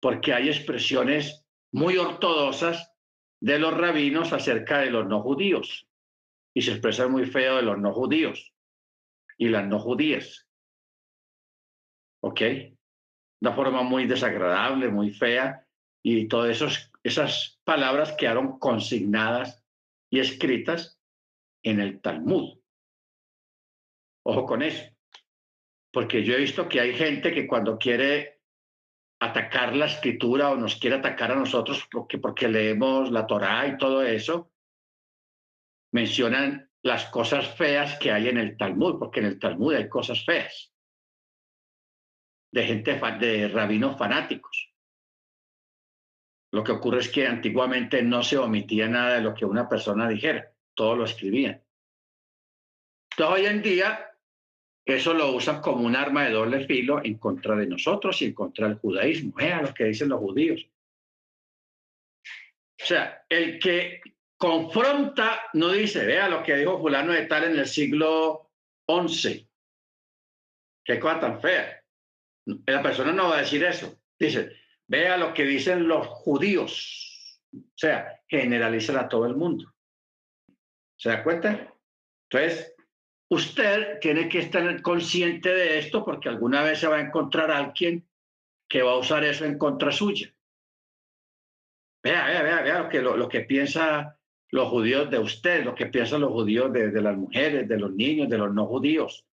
porque 0.00 0.34
hay 0.34 0.48
expresiones 0.48 1.46
muy 1.72 1.96
ortodoxas 1.96 2.92
de 3.40 3.58
los 3.58 3.74
rabinos 3.74 4.32
acerca 4.32 4.78
de 4.80 4.90
los 4.90 5.06
no 5.06 5.22
judíos. 5.22 5.88
Y 6.54 6.62
se 6.62 6.72
expresa 6.72 7.08
muy 7.08 7.24
feo 7.24 7.56
de 7.56 7.62
los 7.62 7.78
no 7.78 7.94
judíos 7.94 8.52
y 9.38 9.48
las 9.48 9.66
no 9.66 9.78
judías. 9.78 10.46
¿Ok? 12.20 12.40
Una 13.40 13.52
forma 13.52 13.82
muy 13.82 14.06
desagradable, 14.06 14.88
muy 14.88 15.12
fea. 15.12 15.66
Y 16.02 16.28
todas 16.28 16.62
esas 17.02 17.60
palabras 17.64 18.12
quedaron 18.12 18.58
consignadas 18.58 19.64
y 20.10 20.20
escritas 20.20 20.98
en 21.62 21.80
el 21.80 22.00
Talmud. 22.00 22.58
Ojo 24.24 24.46
con 24.46 24.62
eso. 24.62 24.84
Porque 25.92 26.22
yo 26.22 26.34
he 26.34 26.38
visto 26.38 26.68
que 26.68 26.80
hay 26.80 26.94
gente 26.94 27.32
que 27.32 27.46
cuando 27.46 27.78
quiere 27.78 28.42
atacar 29.20 29.74
la 29.74 29.86
escritura 29.86 30.50
o 30.50 30.56
nos 30.56 30.76
quiere 30.76 30.96
atacar 30.96 31.32
a 31.32 31.36
nosotros 31.36 31.88
porque, 31.90 32.18
porque 32.18 32.48
leemos 32.48 33.10
la 33.10 33.26
Torá 33.26 33.66
y 33.66 33.76
todo 33.76 34.02
eso, 34.02 34.52
mencionan 35.92 36.70
las 36.82 37.06
cosas 37.06 37.48
feas 37.56 37.98
que 37.98 38.12
hay 38.12 38.28
en 38.28 38.38
el 38.38 38.56
Talmud, 38.56 38.98
porque 38.98 39.20
en 39.20 39.26
el 39.26 39.38
Talmud 39.38 39.74
hay 39.74 39.88
cosas 39.88 40.24
feas, 40.24 40.72
de 42.50 42.64
gente, 42.64 43.00
de 43.20 43.48
rabinos 43.48 43.98
fanáticos. 43.98 44.72
Lo 46.50 46.64
que 46.64 46.72
ocurre 46.72 47.00
es 47.00 47.08
que 47.10 47.26
antiguamente 47.26 48.02
no 48.02 48.22
se 48.22 48.38
omitía 48.38 48.88
nada 48.88 49.16
de 49.16 49.20
lo 49.20 49.34
que 49.34 49.44
una 49.44 49.68
persona 49.68 50.08
dijera, 50.08 50.52
todo 50.74 50.96
lo 50.96 51.04
escribían. 51.04 51.62
Entonces 53.10 53.40
hoy 53.40 53.46
en 53.46 53.62
día 53.62 54.08
eso 54.86 55.12
lo 55.12 55.32
usan 55.32 55.60
como 55.60 55.84
un 55.84 55.94
arma 55.94 56.24
de 56.24 56.30
doble 56.30 56.66
filo 56.66 57.04
en 57.04 57.18
contra 57.18 57.54
de 57.54 57.66
nosotros 57.66 58.22
y 58.22 58.26
en 58.26 58.32
contra 58.32 58.68
del 58.68 58.78
judaísmo. 58.78 59.34
Vean 59.36 59.64
lo 59.64 59.74
que 59.74 59.84
dicen 59.84 60.08
los 60.08 60.20
judíos. 60.20 60.66
O 62.80 62.84
sea, 62.84 63.26
el 63.28 63.58
que 63.58 64.00
confronta 64.38 65.42
no 65.52 65.72
dice, 65.72 66.06
vea 66.06 66.28
lo 66.28 66.42
que 66.42 66.56
dijo 66.56 66.80
fulano 66.80 67.12
de 67.12 67.26
tal 67.26 67.44
en 67.44 67.58
el 67.58 67.66
siglo 67.66 68.52
XI. 68.86 69.46
Qué 70.84 70.98
cosa 70.98 71.20
tan 71.20 71.40
fea. 71.40 71.84
La 72.66 72.82
persona 72.82 73.12
no 73.12 73.28
va 73.28 73.38
a 73.38 73.40
decir 73.40 73.62
eso. 73.64 74.00
Dice, 74.18 74.52
vea 74.86 75.16
lo 75.16 75.34
que 75.34 75.44
dicen 75.44 75.86
los 75.86 76.06
judíos. 76.06 77.40
O 77.52 77.76
sea, 77.76 78.20
generalizan 78.26 78.96
a 78.96 79.08
todo 79.08 79.26
el 79.26 79.36
mundo. 79.36 79.72
¿Se 80.96 81.10
da 81.10 81.22
cuenta? 81.22 81.72
Entonces, 82.30 82.74
usted 83.30 83.98
tiene 84.00 84.28
que 84.28 84.40
estar 84.40 84.82
consciente 84.82 85.50
de 85.50 85.78
esto 85.78 86.04
porque 86.04 86.28
alguna 86.28 86.62
vez 86.62 86.80
se 86.80 86.88
va 86.88 86.96
a 86.96 87.00
encontrar 87.00 87.50
alguien 87.50 88.06
que 88.68 88.82
va 88.82 88.92
a 88.92 88.98
usar 88.98 89.24
eso 89.24 89.44
en 89.44 89.58
contra 89.58 89.92
suya. 89.92 90.32
Vea, 92.02 92.26
vea, 92.26 92.42
vea, 92.42 92.62
vea 92.62 92.78
lo 92.82 92.88
que, 92.88 93.02
lo, 93.02 93.28
que 93.28 93.40
piensa 93.40 94.18
los 94.50 94.68
judíos 94.68 95.10
de 95.10 95.18
usted, 95.18 95.64
lo 95.64 95.74
que 95.74 95.86
piensan 95.86 96.20
los 96.22 96.32
judíos 96.32 96.72
de, 96.72 96.90
las 97.02 97.16
mujeres, 97.16 97.68
de 97.68 97.78
los 97.78 97.92
niños, 97.92 98.28
de 98.28 98.38
los 98.38 98.52
no 98.52 98.66
judíos. 98.66 99.26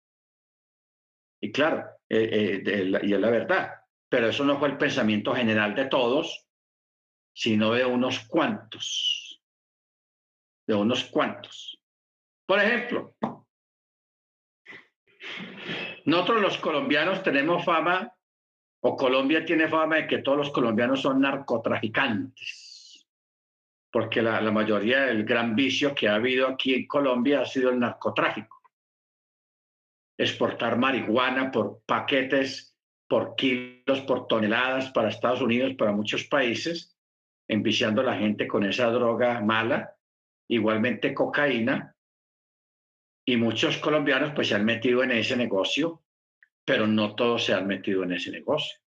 Y 1.43 1.51
claro, 1.51 1.85
eh, 2.09 2.63
eh, 2.65 3.01
y 3.03 3.13
es 3.13 3.21
la 3.21 3.31
verdad, 3.31 3.73
pero 4.09 4.29
eso 4.29 4.45
no 4.45 4.59
fue 4.59 4.69
el 4.69 4.79
pensamiento 4.79 5.35
general 5.35 5.75
de 5.75 5.87
todos, 5.87 6.47
sino 7.35 7.73
de 7.73 7.85
unos 7.85 8.21
cuantos, 8.21 9.43
de 10.69 10.75
unos 10.75 11.05
cuantos. 11.05 11.81
Por 12.47 12.61
ejemplo, 12.61 13.17
nosotros 16.05 16.43
los 16.43 16.59
colombianos 16.59 17.25
tenemos 17.25 17.65
fama, 17.65 18.15
o 18.85 18.97
Colombia 18.97 19.45
tiene 19.45 19.67
fama 19.69 19.97
de 19.97 20.07
que 20.07 20.19
todos 20.19 20.39
los 20.39 20.51
colombianos 20.51 21.03
son 21.03 21.21
narcotraficantes, 21.21 23.05
porque 23.91 24.23
la, 24.23 24.41
mayoría 24.53 25.07
del 25.07 25.25
gran 25.25 25.57
vicio 25.57 25.93
que 25.93 26.09
ha 26.09 26.15
habido 26.15 26.47
aquí 26.47 26.75
en 26.75 26.87
Colombia 26.87 27.41
ha 27.41 27.47
sido 27.47 27.71
el 27.71 27.81
narcotráfico. 27.81 28.62
Exportar 30.23 30.79
marihuana 30.79 31.51
por 31.51 31.83
paquetes, 31.85 32.77
por 33.09 33.35
kilos, 33.35 34.03
por 34.07 34.29
toneladas 34.29 34.91
para 34.93 35.09
Estados 35.09 35.43
Unidos, 35.43 35.75
para 35.77 35.91
muchos 35.91 36.25
países, 36.25 36.97
enviciando 37.49 38.03
a 38.03 38.05
la 38.05 38.17
gente 38.17 38.47
con 38.47 38.65
esa 38.65 38.87
droga 38.91 39.41
mala, 39.41 39.97
igualmente 40.49 41.13
cocaína, 41.13 41.97
y 43.25 43.37
muchos 43.37 43.79
colombianos 43.79 44.33
pues 44.33 44.49
se 44.49 44.55
han 44.55 44.65
metido 44.65 45.03
en 45.03 45.11
ese 45.11 45.37
negocio, 45.37 46.03
pero 46.65 46.87
no 46.87 47.15
todos 47.15 47.45
se 47.45 47.55
han 47.55 47.67
metido 47.67 48.05
en 48.05 48.13
ese 48.13 48.31
negocio. 48.31 48.79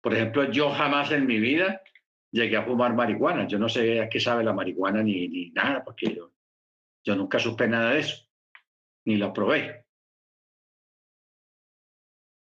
Por 0.00 0.14
ejemplo, 0.14 0.50
yo 0.50 0.70
jamás 0.70 1.10
en 1.10 1.26
mi 1.26 1.40
vida 1.40 1.82
llegué 2.30 2.56
a 2.56 2.64
fumar 2.64 2.94
marihuana. 2.94 3.46
Yo 3.48 3.58
no 3.58 3.68
sé 3.68 4.00
a 4.00 4.08
qué 4.08 4.20
sabe 4.20 4.44
la 4.44 4.52
marihuana 4.52 5.02
ni, 5.02 5.26
ni 5.28 5.50
nada, 5.50 5.82
porque 5.82 6.14
yo, 6.14 6.32
yo 7.04 7.16
nunca 7.16 7.38
supe 7.38 7.66
nada 7.66 7.90
de 7.90 8.00
eso, 8.00 8.28
ni 9.04 9.16
lo 9.16 9.32
probé. 9.32 9.85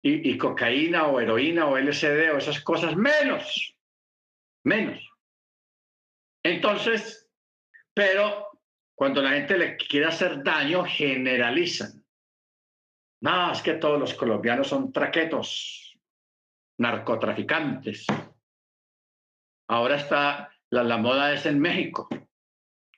Y, 0.09 0.37
cocaína 0.37 1.07
o 1.07 1.19
heroína 1.19 1.67
o 1.67 1.77
LSD 1.77 2.31
o 2.33 2.37
esas 2.37 2.61
cosas, 2.61 2.95
menos, 2.95 3.75
menos. 4.63 4.99
Entonces, 6.43 7.29
pero 7.93 8.47
cuando 8.95 9.21
la 9.21 9.31
gente 9.31 9.57
le 9.57 9.75
quiere 9.75 10.05
hacer 10.05 10.43
daño, 10.43 10.85
generalizan. 10.85 12.05
No, 13.21 13.51
es 13.51 13.61
que 13.61 13.73
todos 13.73 13.99
los 13.99 14.13
colombianos 14.13 14.67
son 14.67 14.93
traquetos, 14.93 15.99
narcotraficantes. 16.77 18.05
Ahora 19.67 19.95
está, 19.95 20.53
la, 20.69 20.97
moda 20.97 21.33
es 21.33 21.45
en 21.45 21.59
México, 21.59 22.07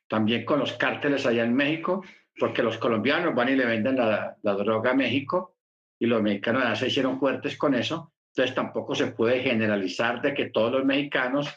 también 0.08 0.46
con 0.46 0.60
los 0.60 0.74
cárteles 0.74 1.26
allá 1.26 1.44
en 1.44 1.56
México, 1.56 2.04
porque 2.38 2.62
los 2.62 2.78
colombianos 2.78 3.34
van 3.34 3.50
y 3.50 3.56
le 3.56 3.66
venden 3.66 3.96
la, 3.96 4.38
la 4.44 4.54
droga 4.54 4.92
a 4.92 4.96
México 4.96 5.59
y 6.00 6.06
los 6.06 6.22
mexicanos 6.22 6.64
ya 6.64 6.76
se 6.76 6.88
hicieron 6.88 7.20
fuertes 7.20 7.58
con 7.58 7.76
eso. 7.76 8.14
Entonces 8.34 8.56
tampoco 8.56 8.96
se 8.96 9.08
puede 9.08 9.42
generalizar 9.42 10.22
de 10.22 10.34
que 10.34 10.50
todos 10.50 10.72
los 10.72 10.86
mexicanos 10.86 11.54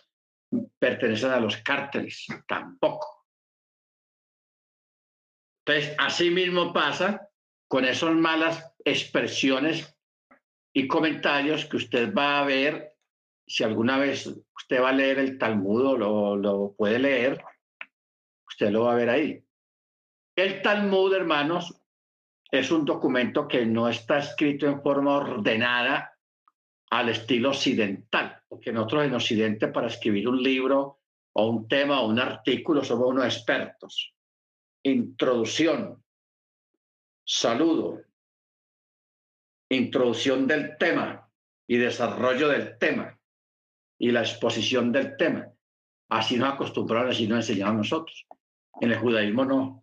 pertenecen 0.78 1.30
a 1.30 1.40
los 1.40 1.56
cárteles, 1.58 2.26
tampoco. 2.46 3.26
Entonces, 5.64 5.94
así 5.98 6.30
mismo 6.30 6.72
pasa 6.72 7.28
con 7.68 7.84
esas 7.84 8.14
malas 8.14 8.74
expresiones 8.84 9.96
y 10.74 10.88
comentarios 10.88 11.66
que 11.66 11.76
usted 11.76 12.12
va 12.12 12.40
a 12.40 12.44
ver, 12.44 12.96
si 13.46 13.62
alguna 13.62 13.98
vez 13.98 14.26
usted 14.26 14.82
va 14.82 14.90
a 14.90 14.94
leer 14.94 15.18
el 15.18 15.38
Talmud 15.38 15.98
lo, 15.98 16.36
lo 16.36 16.74
puede 16.76 16.98
leer, 16.98 17.42
usted 18.48 18.70
lo 18.70 18.84
va 18.84 18.92
a 18.92 18.96
ver 18.96 19.10
ahí. 19.10 19.44
El 20.36 20.62
Talmud, 20.62 21.14
hermanos, 21.14 21.81
es 22.52 22.70
un 22.70 22.84
documento 22.84 23.48
que 23.48 23.66
no 23.66 23.88
está 23.88 24.18
escrito 24.18 24.66
en 24.66 24.80
forma 24.82 25.16
ordenada 25.16 26.16
al 26.90 27.08
estilo 27.08 27.50
occidental, 27.50 28.42
porque 28.48 28.72
nosotros 28.72 29.06
en 29.06 29.14
Occidente 29.14 29.68
para 29.68 29.88
escribir 29.88 30.28
un 30.28 30.40
libro 30.40 31.00
o 31.32 31.48
un 31.48 31.66
tema 31.66 32.00
o 32.00 32.08
un 32.08 32.20
artículo 32.20 32.84
somos 32.84 33.08
unos 33.08 33.24
expertos 33.24 34.14
introducción, 34.82 36.02
saludo, 37.24 38.02
introducción 39.68 40.46
del 40.46 40.76
tema 40.76 41.30
y 41.66 41.76
desarrollo 41.76 42.48
del 42.48 42.78
tema 42.78 43.18
y 43.98 44.10
la 44.10 44.20
exposición 44.20 44.92
del 44.92 45.16
tema. 45.16 45.48
Así 46.08 46.36
nos 46.36 46.54
acostumbraron, 46.54 47.10
así 47.10 47.26
nos 47.26 47.48
enseñaron 47.48 47.78
nosotros. 47.78 48.26
En 48.80 48.90
el 48.90 48.98
judaísmo 48.98 49.44
no. 49.44 49.81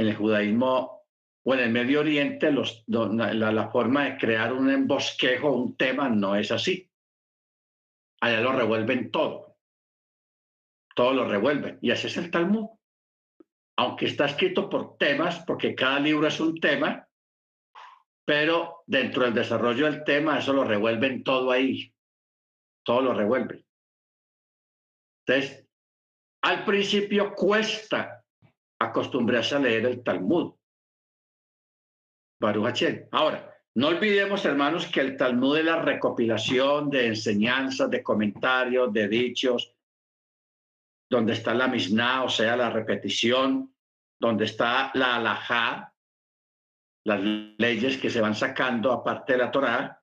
En 0.00 0.06
el 0.06 0.16
judaísmo 0.16 1.04
o 1.44 1.54
en 1.54 1.60
el 1.60 1.70
Medio 1.70 2.00
Oriente 2.00 2.50
la, 2.50 3.34
la, 3.34 3.70
forma 3.70 4.04
de 4.04 4.16
crear 4.16 4.50
un 4.50 4.70
embosquejo, 4.70 5.52
un 5.52 5.76
tema, 5.76 6.08
no 6.08 6.36
es 6.36 6.50
así. 6.50 6.90
Allá 8.22 8.40
lo 8.40 8.52
revuelven 8.52 9.10
todo. 9.10 9.58
Todo 10.94 11.12
lo 11.12 11.28
revuelven. 11.28 11.78
Y 11.82 11.90
así 11.90 12.06
es 12.06 12.16
el 12.16 12.30
Talmud. 12.30 12.70
Aunque 13.76 14.06
está 14.06 14.24
escrito 14.24 14.70
por 14.70 14.96
temas, 14.96 15.44
porque 15.46 15.74
cada 15.74 16.00
libro 16.00 16.26
es 16.26 16.40
un 16.40 16.58
tema, 16.58 17.06
pero 18.24 18.82
dentro 18.86 19.24
del 19.24 19.34
desarrollo 19.34 19.84
del 19.84 20.02
tema, 20.02 20.38
eso 20.38 20.54
lo 20.54 20.64
revuelven 20.64 21.22
todo 21.22 21.50
ahí. 21.50 21.92
Todo 22.86 23.02
lo 23.02 23.12
revuelven. 23.12 23.62
Entonces, 25.26 25.68
al 26.42 26.64
principio 26.64 27.34
cuesta 27.34 28.19
acostumbrarse 28.80 29.54
a 29.54 29.60
leer 29.60 29.86
el 29.86 30.02
Talmud. 30.02 30.54
Baruch 32.40 32.82
Ahora, 33.12 33.54
no 33.74 33.88
olvidemos, 33.88 34.44
hermanos, 34.44 34.86
que 34.86 35.00
el 35.00 35.16
Talmud 35.16 35.58
es 35.58 35.64
la 35.64 35.82
recopilación 35.82 36.88
de 36.90 37.08
enseñanzas, 37.08 37.90
de 37.90 38.02
comentarios, 38.02 38.92
de 38.92 39.08
dichos, 39.08 39.74
donde 41.08 41.34
está 41.34 41.54
la 41.54 41.68
Mishnah, 41.68 42.24
o 42.24 42.28
sea, 42.28 42.56
la 42.56 42.70
repetición, 42.70 43.74
donde 44.18 44.46
está 44.46 44.90
la 44.94 45.16
alajá, 45.16 45.94
las 47.04 47.20
leyes 47.22 47.98
que 47.98 48.10
se 48.10 48.20
van 48.20 48.34
sacando 48.34 48.92
aparte 48.92 49.32
de 49.34 49.38
la 49.38 49.50
Torá, 49.50 50.02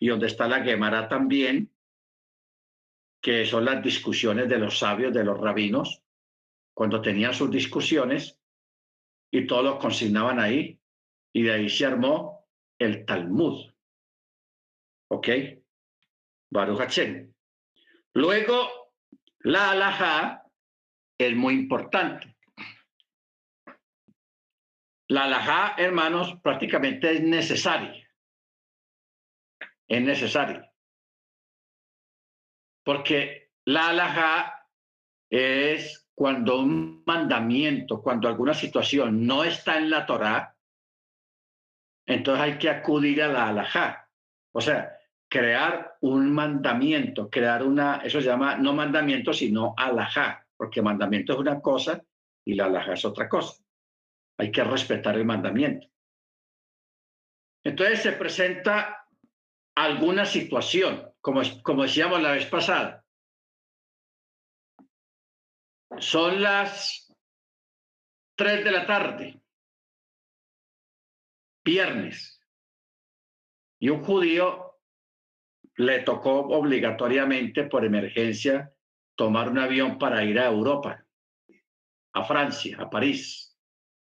y 0.00 0.08
donde 0.08 0.26
está 0.26 0.48
la 0.48 0.62
Gemara 0.62 1.08
también, 1.08 1.72
que 3.22 3.46
son 3.46 3.64
las 3.64 3.82
discusiones 3.82 4.48
de 4.48 4.58
los 4.58 4.78
sabios, 4.78 5.12
de 5.12 5.24
los 5.24 5.38
rabinos, 5.38 6.05
cuando 6.76 7.00
tenían 7.00 7.32
sus 7.32 7.50
discusiones 7.50 8.38
y 9.32 9.46
todos 9.46 9.64
lo 9.64 9.78
consignaban 9.78 10.38
ahí, 10.38 10.78
y 11.32 11.42
de 11.42 11.52
ahí 11.54 11.70
se 11.70 11.86
armó 11.86 12.46
el 12.78 13.06
Talmud. 13.06 13.72
¿Ok? 15.10 15.28
Baruch 16.50 16.98
Luego, 18.12 18.92
la 19.38 19.70
alajá 19.70 20.44
es 21.18 21.34
muy 21.34 21.54
importante. 21.54 22.36
La 25.08 25.24
alajá, 25.24 25.76
hermanos, 25.78 26.38
prácticamente 26.42 27.10
es 27.10 27.22
necesaria. 27.22 28.06
Es 29.88 30.02
necesaria. 30.02 30.70
Porque 32.84 33.50
la 33.64 33.88
alajá 33.88 34.68
es 35.30 36.05
cuando 36.16 36.60
un 36.60 37.02
mandamiento, 37.04 38.00
cuando 38.00 38.26
alguna 38.26 38.54
situación 38.54 39.26
no 39.26 39.44
está 39.44 39.76
en 39.76 39.90
la 39.90 40.06
Torá, 40.06 40.56
entonces 42.06 42.42
hay 42.42 42.58
que 42.58 42.70
acudir 42.70 43.22
a 43.22 43.28
la 43.28 43.48
alajá. 43.48 44.08
O 44.52 44.62
sea, 44.62 44.96
crear 45.28 45.98
un 46.00 46.32
mandamiento, 46.32 47.28
crear 47.28 47.62
una, 47.62 47.96
eso 47.96 48.22
se 48.22 48.28
llama 48.28 48.56
no 48.56 48.72
mandamiento, 48.72 49.34
sino 49.34 49.74
alajá, 49.76 50.46
porque 50.56 50.80
mandamiento 50.80 51.34
es 51.34 51.38
una 51.38 51.60
cosa 51.60 52.02
y 52.46 52.54
la 52.54 52.64
alajá 52.64 52.94
es 52.94 53.04
otra 53.04 53.28
cosa. 53.28 53.62
Hay 54.38 54.50
que 54.50 54.64
respetar 54.64 55.16
el 55.16 55.26
mandamiento. 55.26 55.86
Entonces 57.62 58.00
se 58.00 58.12
presenta 58.12 59.06
alguna 59.74 60.24
situación, 60.24 61.12
como, 61.20 61.42
como 61.62 61.82
decíamos 61.82 62.22
la 62.22 62.32
vez 62.32 62.46
pasada. 62.46 63.04
Son 65.98 66.42
las 66.42 67.12
3 68.36 68.64
de 68.64 68.70
la 68.70 68.86
tarde, 68.86 69.40
viernes, 71.64 72.40
y 73.80 73.88
un 73.88 74.02
judío 74.04 74.78
le 75.76 76.00
tocó 76.00 76.40
obligatoriamente 76.40 77.64
por 77.64 77.84
emergencia 77.84 78.72
tomar 79.16 79.48
un 79.48 79.58
avión 79.58 79.98
para 79.98 80.24
ir 80.24 80.38
a 80.38 80.46
Europa, 80.46 81.04
a 82.14 82.24
Francia, 82.24 82.78
a 82.80 82.90
París 82.90 83.46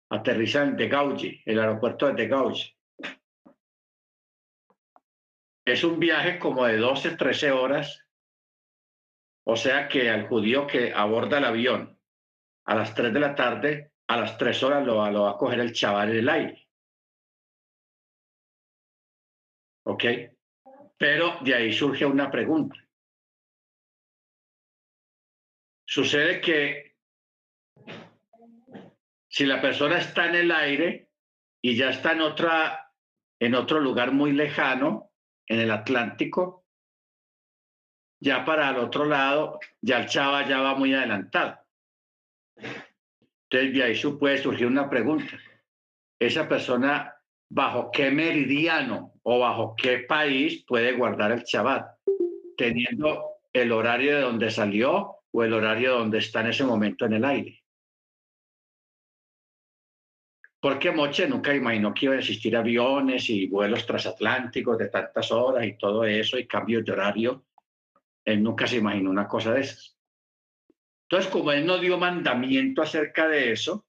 aterrizar 0.10 0.68
en 0.68 0.90
Gaulle, 0.90 1.42
el 1.46 1.60
aeropuerto 1.60 2.12
de 2.12 2.28
Gaulle. 2.28 2.76
Es 5.66 5.84
un 5.84 6.00
viaje 6.00 6.40
como 6.40 6.66
de 6.66 6.78
12, 6.78 7.16
13 7.16 7.52
horas, 7.52 8.06
o 9.52 9.56
sea 9.56 9.88
que 9.88 10.12
al 10.12 10.28
judío 10.28 10.68
que 10.68 10.94
aborda 10.94 11.40
el 11.40 11.46
avión 11.46 12.00
a 12.66 12.76
las 12.76 12.94
3 12.94 13.12
de 13.12 13.20
la 13.20 13.34
tarde, 13.34 13.94
a 14.08 14.18
las 14.18 14.38
3 14.38 14.62
horas 14.62 14.86
lo, 14.86 15.10
lo 15.10 15.24
va 15.24 15.32
a 15.32 15.38
coger 15.38 15.60
el 15.60 15.74
chaval 15.74 16.12
en 16.12 16.18
el 16.18 16.30
aire. 16.30 16.68
¿Ok? 19.86 20.04
Pero 21.00 21.40
de 21.42 21.56
ahí 21.56 21.74
surge 21.74 22.06
una 22.06 22.30
pregunta. 22.30 22.76
Sucede 25.84 26.42
que 26.42 26.96
si 29.28 29.48
la 29.48 29.60
persona 29.60 29.98
está 29.98 30.28
en 30.28 30.36
el 30.36 30.52
aire 30.52 31.10
y 31.60 31.76
ya 31.76 31.90
está 31.90 32.12
en, 32.12 32.22
otra, 32.22 32.94
en 33.40 33.56
otro 33.56 33.80
lugar 33.80 34.12
muy 34.12 34.32
lejano, 34.32 35.12
en 35.48 35.60
el 35.60 35.72
Atlántico, 35.72 36.59
ya 38.20 38.46
para 38.46 38.70
el 38.70 38.78
otro 38.78 39.06
lado, 39.06 39.60
ya 39.82 40.00
el 40.02 40.08
chava 40.08 40.48
ya 40.48 40.60
va 40.60 40.76
muy 40.76 40.94
adelantado. 40.94 41.58
Entonces, 42.56 43.74
de 43.74 43.84
ahí 43.84 44.18
puede 44.20 44.38
surgir 44.38 44.68
una 44.68 44.90
pregunta. 44.90 45.40
Esa 46.20 46.48
persona, 46.48 47.16
¿bajo 47.50 47.92
qué 47.92 48.12
meridiano 48.12 49.14
o 49.24 49.40
bajo 49.40 49.76
qué 49.76 50.00
país 50.00 50.64
puede 50.68 50.92
guardar 50.94 51.32
el 51.32 51.44
Shabbat? 51.44 51.98
Teniendo 52.58 53.40
el 53.54 53.72
horario 53.72 54.16
de 54.16 54.22
donde 54.22 54.52
salió 54.52 55.16
o 55.32 55.44
el 55.44 55.54
horario 55.54 55.98
donde 55.98 56.20
está 56.20 56.42
en 56.42 56.48
ese 56.48 56.64
momento 56.64 57.06
en 57.06 57.14
el 57.14 57.26
aire. 57.26 57.64
Porque 60.62 60.92
Moche 60.92 61.26
nunca 61.28 61.56
imaginó 61.56 61.94
que 61.94 62.06
iba 62.06 62.16
a 62.16 62.20
existir 62.20 62.56
aviones 62.56 63.30
y 63.30 63.48
vuelos 63.48 63.86
transatlánticos 63.86 64.78
de 64.78 64.90
tantas 64.90 65.32
horas 65.32 65.66
y 65.66 65.78
todo 65.78 66.04
eso 66.04 66.38
y 66.38 66.46
cambios 66.46 66.84
de 66.84 66.92
horario. 66.92 67.46
Él 68.26 68.44
nunca 68.44 68.68
se 68.68 68.78
imaginó 68.78 69.10
una 69.10 69.28
cosa 69.28 69.54
de 69.54 69.62
esas. 69.62 69.98
Entonces, 71.10 71.32
como 71.32 71.52
él 71.52 71.66
no 71.66 71.80
dio 71.80 71.98
mandamiento 71.98 72.82
acerca 72.82 73.28
de 73.28 73.52
eso, 73.52 73.88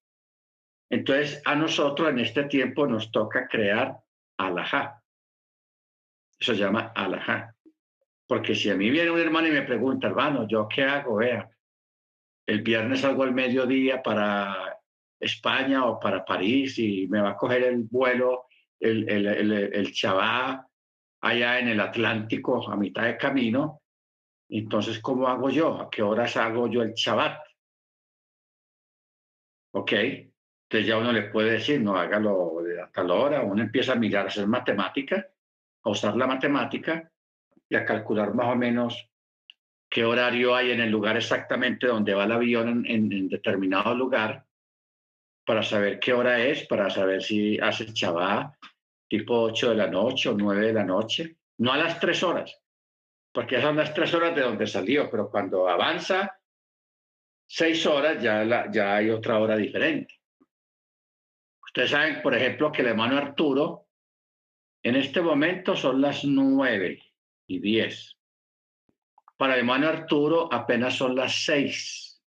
entonces 0.91 1.43
a 1.45 1.55
nosotros 1.55 2.09
en 2.09 2.19
este 2.19 2.45
tiempo 2.45 2.87
nos 2.87 3.11
toca 3.13 3.47
crear 3.47 3.99
alajá. 4.39 5.03
Eso 6.39 6.55
se 6.55 6.61
llama 6.61 6.93
alajá. 6.95 7.55
Porque 8.27 8.55
si 8.55 8.71
a 8.71 8.77
mí 8.77 8.91
viene 8.91 9.11
un 9.11 9.21
hermano 9.21 9.49
y 9.49 9.53
me 9.53 9.63
pregunta, 9.63 10.07
hermano, 10.07 10.49
¿yo 10.49 10.67
qué 10.69 10.85
hago? 10.85 11.17
Vea, 11.17 11.51
el 12.47 12.63
viernes 12.63 13.01
salgo 13.01 13.23
al 13.25 13.35
mediodía 13.35 14.03
para 14.03 14.79
España 15.21 15.85
o 15.85 16.01
para 16.01 16.25
París 16.25 16.79
y 16.79 17.07
me 17.09 17.21
va 17.21 17.31
a 17.31 17.37
coger 17.37 17.65
el 17.65 17.83
vuelo, 17.83 18.47
el, 18.81 19.09
el, 19.09 19.27
el, 19.27 19.53
el 19.53 19.93
Chabá 19.93 20.67
allá 21.21 21.59
en 21.59 21.69
el 21.69 21.81
Atlántico 21.81 22.69
a 22.71 22.77
mitad 22.77 23.05
de 23.05 23.19
camino. 23.19 23.80
Entonces, 24.51 24.99
¿cómo 25.01 25.29
hago 25.29 25.49
yo? 25.51 25.81
¿A 25.81 25.91
qué 25.91 26.03
horas 26.03 26.37
hago 26.37 26.67
yo 26.69 26.83
el 26.83 26.95
Shabbat? 26.95 27.41
¿Ok? 29.73 29.93
Entonces 29.93 30.87
ya 30.87 30.99
uno 30.99 31.13
le 31.13 31.23
puede 31.23 31.53
decir, 31.53 31.81
no, 31.81 31.97
hágalo 31.97 32.61
a 32.83 32.91
tal 32.91 33.11
hora. 33.11 33.43
Uno 33.43 33.63
empieza 33.63 33.93
a 33.93 33.97
mirar, 33.97 34.27
a 34.27 34.29
hacer 34.29 34.47
matemática, 34.47 35.29
a 35.83 35.91
usar 35.91 36.17
la 36.17 36.27
matemática 36.27 37.11
y 37.69 37.77
a 37.77 37.85
calcular 37.85 38.35
más 38.35 38.49
o 38.49 38.57
menos 38.57 39.09
qué 39.89 40.05
horario 40.05 40.55
hay 40.55 40.71
en 40.71 40.81
el 40.81 40.91
lugar 40.91 41.17
exactamente 41.17 41.87
donde 41.87 42.15
va 42.15 42.25
el 42.25 42.33
avión 42.33 42.87
en, 42.87 43.13
en 43.13 43.29
determinado 43.29 43.95
lugar 43.95 44.47
para 45.45 45.63
saber 45.63 45.99
qué 45.99 46.13
hora 46.13 46.41
es, 46.41 46.67
para 46.67 46.91
saber 46.91 47.23
si 47.23 47.59
hace 47.59 47.93
chabá 47.93 48.57
tipo 49.09 49.41
8 49.43 49.71
de 49.71 49.75
la 49.75 49.89
noche 49.89 50.29
o 50.29 50.35
9 50.35 50.69
de 50.69 50.73
la 50.73 50.85
noche, 50.85 51.37
no 51.59 51.73
a 51.73 51.77
las 51.77 51.99
3 51.99 52.23
horas, 52.23 52.60
porque 53.33 53.61
son 53.61 53.77
las 53.77 53.95
3 53.95 54.15
horas 54.15 54.35
de 54.35 54.43
donde 54.43 54.67
salió, 54.67 55.11
pero 55.11 55.31
cuando 55.31 55.69
avanza 55.69 56.39
6 57.47 57.87
horas 57.87 58.23
ya, 58.23 58.71
ya 58.71 58.97
hay 58.97 59.11
otra 59.11 59.39
hora 59.39 59.57
diferente. 59.57 60.21
Ustedes 61.63 61.91
saben, 61.91 62.21
por 62.23 62.35
ejemplo, 62.35 62.73
que 62.73 62.83
el 62.83 62.89
hermano 62.89 63.17
Arturo, 63.17 63.87
en 64.83 64.97
este 64.97 65.21
momento 65.21 65.77
son 65.77 66.01
las 66.01 66.25
9 66.25 67.03
y 67.47 67.59
10. 67.61 68.17
Para 69.37 69.55
el 69.55 69.61
hermano 69.61 69.89
Arturo 69.89 70.53
apenas 70.53 70.97
son 70.97 71.15
las 71.15 71.45
6. 71.45 72.23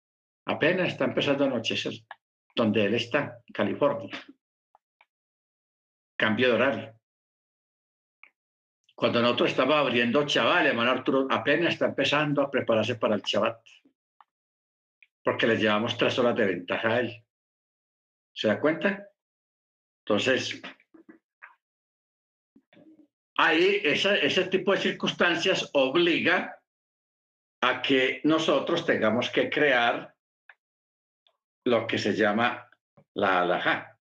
Apenas 0.47 0.89
está 0.89 1.05
empezando 1.05 1.45
a 1.45 1.47
anochecer 1.47 1.93
donde 2.55 2.85
él 2.85 2.95
está, 2.95 3.43
California. 3.53 4.11
Cambio 6.17 6.49
de 6.49 6.55
horario. 6.55 7.00
Cuando 9.01 9.23
nosotros 9.23 9.53
estaba 9.53 9.79
abriendo 9.79 10.27
chaval, 10.27 10.67
hermano 10.67 10.91
Arturo 10.91 11.27
apenas 11.31 11.73
está 11.73 11.87
empezando 11.87 12.43
a 12.43 12.51
prepararse 12.51 12.97
para 12.97 13.15
el 13.15 13.23
chabat. 13.23 13.59
Porque 15.25 15.47
le 15.47 15.57
llevamos 15.57 15.97
tres 15.97 16.19
horas 16.19 16.37
de 16.37 16.45
ventaja 16.45 16.89
a 16.89 17.01
él. 17.01 17.25
¿Se 18.35 18.49
da 18.49 18.61
cuenta? 18.61 19.09
Entonces, 20.05 20.61
ahí 23.39 23.81
ese 23.85 24.45
tipo 24.49 24.73
de 24.73 24.81
circunstancias 24.83 25.71
obliga 25.73 26.61
a 27.63 27.81
que 27.81 28.21
nosotros 28.25 28.85
tengamos 28.85 29.31
que 29.31 29.49
crear 29.49 30.15
lo 31.65 31.87
que 31.87 31.97
se 31.97 32.15
llama 32.15 32.69
la 33.15 33.41
alajá. 33.41 33.99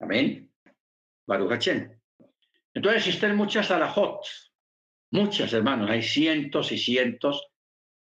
Amén. 0.00 0.52
Baruch 1.26 1.66
Entonces 2.74 3.06
existen 3.06 3.36
muchas 3.36 3.70
alajot, 3.70 4.24
muchas 5.10 5.52
hermanos, 5.52 5.90
hay 5.90 6.02
cientos 6.02 6.72
y 6.72 6.78
cientos, 6.78 7.48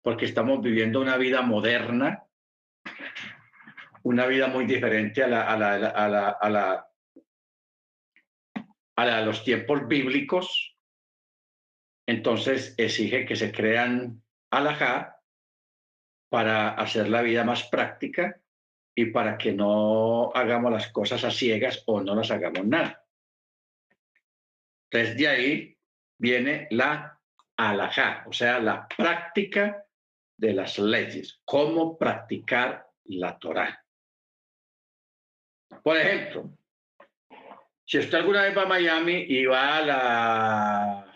porque 0.03 0.27
estamos 0.27 0.61
viviendo 0.61 1.01
una 1.01 1.17
vida 1.17 1.43
moderna, 1.43 2.25
una 4.03 4.27
vida 4.27 4.49
muy 4.49 4.67
diferente 4.67 5.23
a 5.23 5.29
la, 5.29 5.43
a 5.43 5.57
la, 5.57 5.75
a 5.75 6.09
la, 6.09 6.29
a 6.29 6.51
la, 6.51 6.89
a 8.97 9.05
la 9.05 9.19
de 9.19 9.27
los 9.27 9.45
tiempos 9.45 9.87
bíblicos. 9.89 10.77
Entonces 12.07 12.75
exige 12.79 13.27
que 13.27 13.37
se 13.37 13.53
crean 13.53 14.23
alajá 14.51 15.21
para 16.31 16.71
hacer 16.71 17.09
la 17.09 17.23
vida 17.23 17.45
más 17.45 17.65
práctica 17.65 18.41
y 18.95 19.07
para 19.07 19.39
que 19.39 19.53
no 19.53 20.31
hagamos 20.35 20.73
las 20.73 20.91
cosas 20.91 21.25
a 21.25 21.31
ciegas 21.31 21.83
o 21.87 22.01
no 22.01 22.15
las 22.15 22.31
hagamos 22.31 22.67
nada. 22.67 23.05
Entonces, 24.91 25.17
de 25.17 25.29
ahí 25.29 25.79
viene 26.19 26.67
la 26.71 27.21
alajá, 27.57 28.25
o 28.27 28.33
sea, 28.33 28.59
la 28.61 28.87
práctica 28.89 29.85
de 30.37 30.55
las 30.55 30.79
leyes, 30.79 31.41
cómo 31.45 31.99
practicar 31.99 32.89
la 33.05 33.39
Torah. 33.39 33.85
Por 35.83 35.97
ejemplo, 35.97 36.51
si 37.85 37.99
usted 37.99 38.19
alguna 38.19 38.43
vez 38.43 38.57
va 38.57 38.63
a 38.63 38.67
Miami 38.67 39.25
y 39.29 39.45
va 39.45 39.77
a 39.77 39.85
la 39.85 41.15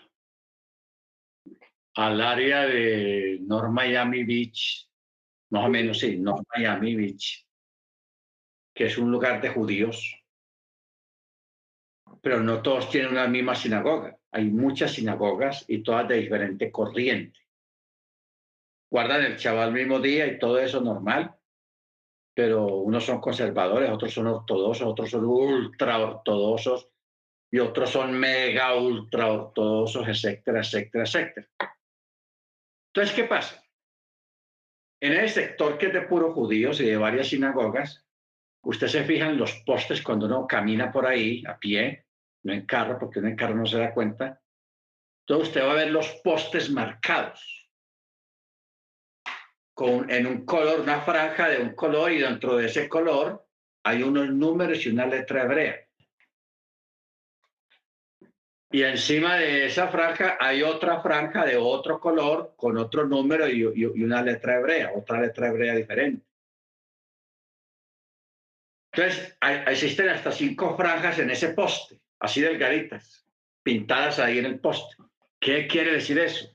al 1.95 2.21
área 2.21 2.67
de 2.67 3.39
North 3.43 3.71
Miami 3.71 4.25
Beach, 4.25 4.89
más 5.51 5.67
o 5.67 5.69
menos, 5.69 5.99
sí, 5.99 6.17
North 6.17 6.47
Miami 6.57 6.97
Beach, 6.97 7.47
que 8.75 8.87
es 8.87 8.97
un 8.97 9.11
lugar 9.11 9.43
de 9.43 9.51
judíos, 9.51 10.22
pero 12.23 12.41
no 12.41 12.63
todos 12.63 12.89
tienen 12.89 13.11
una 13.11 13.27
misma 13.27 13.55
sinagoga. 13.55 14.17
Hay 14.31 14.45
muchas 14.45 14.93
sinagogas 14.93 15.65
y 15.69 15.83
todas 15.83 16.09
de 16.09 16.17
diferente 16.17 16.71
corriente. 16.71 17.41
Guardan 18.91 19.25
el 19.25 19.37
chaval 19.37 19.73
mismo 19.73 19.99
día 19.99 20.27
y 20.27 20.39
todo 20.39 20.59
eso 20.59 20.81
normal, 20.81 21.35
pero 22.35 22.67
unos 22.77 23.05
son 23.05 23.21
conservadores, 23.21 23.91
otros 23.91 24.15
son 24.15 24.29
ortodoxos, 24.29 24.87
otros 24.87 25.11
son 25.11 25.25
ultra 25.25 25.99
ortodoxos 25.99 26.89
y 27.51 27.59
otros 27.59 27.91
son 27.91 28.13
mega 28.13 28.75
ultra 28.77 29.33
ortodoxos, 29.33 30.07
etcétera, 30.09 30.61
etcétera, 30.61 31.05
etcétera. 31.05 31.49
Entonces, 32.95 33.17
¿qué 33.17 33.25
pasa? 33.25 33.63
En 35.01 35.15
el 35.15 35.29
sector 35.29 35.77
que 35.77 35.87
es 35.87 35.93
de 35.93 36.03
puros 36.03 36.35
judíos 36.35 36.81
y 36.81 36.85
de 36.85 36.97
varias 36.97 37.29
sinagogas, 37.29 38.07
Usted 38.65 38.87
se 38.87 39.05
fija 39.05 39.29
en 39.29 39.39
los 39.39 39.53
postes 39.67 40.03
cuando 40.03 40.27
uno 40.27 40.47
camina 40.47 40.93
por 40.93 41.07
ahí 41.07 41.43
a 41.47 41.59
pie, 41.59 42.07
no 42.45 42.53
en 42.53 42.67
porque 42.99 43.21
uno 43.21 43.29
en 43.29 43.57
no 43.57 43.67
se 43.67 43.79
da 43.79 43.95
cuenta. 43.95 44.41
Entonces 45.21 45.49
usted 45.49 45.65
va 45.65 45.73
a 45.73 45.77
ver 45.77 45.91
los 45.91 46.09
postes 46.25 46.71
marcados 46.71 47.71
con, 49.75 50.11
en 50.11 50.27
un 50.27 50.45
color, 50.45 50.81
una 50.81 51.01
franja 51.01 51.49
de 51.49 51.63
un 51.63 51.75
color 51.75 52.13
y 52.13 52.19
dentro 52.19 52.57
de 52.57 52.67
ese 52.67 52.89
color 52.89 53.47
hay 53.85 54.03
unos 54.03 54.29
números 54.31 54.85
y 54.85 54.91
una 54.91 55.07
letra 55.07 55.43
hebrea. 55.43 55.89
Y 58.71 58.83
encima 58.83 59.37
de 59.37 59.67
esa 59.67 59.89
franja 59.89 60.39
hay 60.41 60.63
otra 60.63 61.03
franja 61.03 61.45
de 61.45 61.57
otro 61.57 62.01
color 62.01 62.55
con 62.57 62.79
otro 62.79 63.07
número 63.07 63.47
y 63.47 63.65
una 63.65 64.23
letra 64.23 64.57
hebrea, 64.57 64.93
otra 64.95 65.21
letra 65.21 65.49
hebrea 65.49 65.75
diferente. 65.75 66.25
Entonces, 68.95 69.39
existen 69.69 70.11
hasta 70.11 70.31
cinco 70.33 70.77
franjas 70.77 71.19
en 71.19 71.31
ese 71.31 71.51
poste, 71.51 72.02
así 72.23 72.41
delgaditas, 72.41 73.27
pintadas 73.65 74.21
ahí 74.21 74.39
en 74.39 74.47
el 74.47 74.61
poste. 74.61 74.97
¿Qué 75.41 75.67
quiere 75.67 75.95
decir 75.95 76.19
eso? 76.21 76.49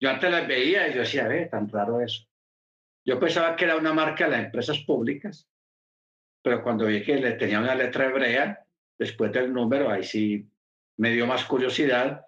Yo 0.00 0.10
antes 0.10 0.30
las 0.30 0.46
veía 0.46 0.88
y 0.88 0.94
yo 0.94 1.00
decía, 1.00 1.26
ve, 1.26 1.46
tan 1.46 1.68
raro 1.68 2.00
eso. 2.00 2.24
Yo 3.04 3.18
pensaba 3.18 3.56
que 3.56 3.64
era 3.64 3.76
una 3.76 3.92
marca 3.92 4.24
de 4.26 4.30
las 4.30 4.44
empresas 4.44 4.78
públicas, 4.86 5.48
pero 6.40 6.62
cuando 6.62 6.86
vi 6.86 7.02
que 7.02 7.16
le 7.16 7.32
tenía 7.32 7.58
una 7.58 7.74
letra 7.74 8.06
hebrea, 8.06 8.64
después 8.96 9.32
del 9.32 9.52
número, 9.52 9.90
ahí 9.90 10.04
sí 10.04 10.48
me 10.96 11.10
dio 11.10 11.26
más 11.26 11.44
curiosidad. 11.44 12.24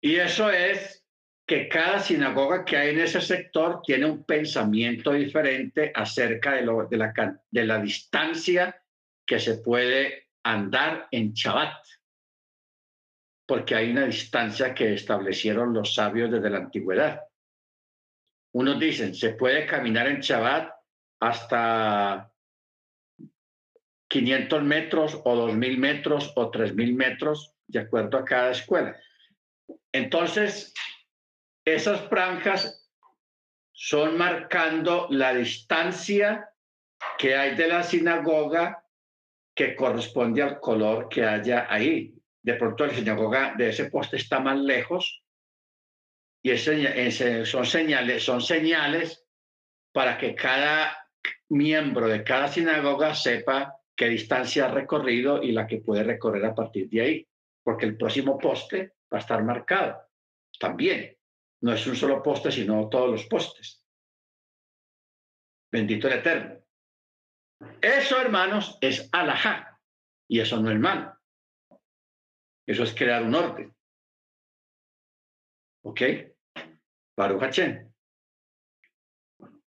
Y 0.00 0.16
eso 0.16 0.50
es 0.50 1.04
que 1.46 1.68
cada 1.68 2.00
sinagoga 2.00 2.64
que 2.64 2.76
hay 2.76 2.90
en 2.90 3.00
ese 3.00 3.20
sector 3.20 3.80
tiene 3.82 4.06
un 4.06 4.24
pensamiento 4.24 5.12
diferente 5.12 5.92
acerca 5.94 6.54
de, 6.54 6.62
lo, 6.62 6.84
de, 6.86 6.96
la, 6.96 7.40
de 7.48 7.64
la 7.64 7.78
distancia 7.78 8.82
que 9.24 9.38
se 9.38 9.58
puede 9.58 10.25
andar 10.52 11.08
en 11.10 11.32
Shabbat, 11.32 11.84
porque 13.46 13.74
hay 13.74 13.90
una 13.90 14.06
distancia 14.06 14.74
que 14.74 14.94
establecieron 14.94 15.74
los 15.74 15.94
sabios 15.94 16.30
desde 16.30 16.50
la 16.50 16.58
antigüedad. 16.58 17.22
Unos 18.52 18.78
dicen, 18.78 19.14
se 19.14 19.30
puede 19.30 19.66
caminar 19.66 20.06
en 20.06 20.20
Shabbat 20.20 20.72
hasta 21.20 22.32
500 24.08 24.62
metros 24.62 25.20
o 25.24 25.48
2.000 25.48 25.78
metros 25.78 26.32
o 26.36 26.50
3.000 26.50 26.94
metros, 26.94 27.52
de 27.66 27.80
acuerdo 27.80 28.18
a 28.18 28.24
cada 28.24 28.52
escuela. 28.52 28.96
Entonces, 29.92 30.72
esas 31.64 32.08
franjas 32.08 32.88
son 33.72 34.16
marcando 34.16 35.08
la 35.10 35.34
distancia 35.34 36.48
que 37.18 37.36
hay 37.36 37.56
de 37.56 37.66
la 37.66 37.82
sinagoga 37.82 38.85
que 39.56 39.74
corresponde 39.74 40.42
al 40.42 40.60
color 40.60 41.08
que 41.08 41.24
haya 41.24 41.66
ahí. 41.72 42.14
De 42.42 42.54
pronto 42.54 42.86
la 42.86 42.94
sinagoga 42.94 43.54
de 43.56 43.70
ese 43.70 43.86
poste 43.90 44.18
está 44.18 44.38
más 44.38 44.58
lejos 44.58 45.24
y 46.42 46.56
son, 46.58 47.66
señales, 47.66 48.22
son 48.22 48.40
señales 48.40 49.24
para 49.92 50.18
que 50.18 50.34
cada 50.34 50.96
miembro 51.48 52.06
de 52.06 52.22
cada 52.22 52.48
sinagoga 52.48 53.14
sepa 53.14 53.74
qué 53.96 54.08
distancia 54.08 54.66
ha 54.66 54.70
recorrido 54.70 55.42
y 55.42 55.52
la 55.52 55.66
que 55.66 55.78
puede 55.78 56.04
recorrer 56.04 56.44
a 56.44 56.54
partir 56.54 56.88
de 56.90 57.00
ahí, 57.00 57.28
porque 57.64 57.86
el 57.86 57.96
próximo 57.96 58.38
poste 58.38 58.92
va 59.12 59.18
a 59.18 59.20
estar 59.20 59.42
marcado 59.42 60.02
también. 60.60 61.16
No 61.62 61.72
es 61.72 61.86
un 61.86 61.96
solo 61.96 62.22
poste, 62.22 62.52
sino 62.52 62.88
todos 62.90 63.10
los 63.10 63.24
postes. 63.24 63.82
Bendito 65.72 66.06
el 66.08 66.18
Eterno. 66.18 66.65
Eso, 67.80 68.20
hermanos, 68.20 68.78
es 68.80 69.08
alajá. 69.12 69.80
Y 70.28 70.40
eso 70.40 70.60
no 70.60 70.70
es 70.70 70.78
malo. 70.78 71.16
Eso 72.66 72.82
es 72.82 72.94
crear 72.94 73.22
un 73.22 73.34
orden. 73.34 73.74
¿Ok? 75.84 76.00
Baruch 77.16 77.42
Hachem. 77.42 77.92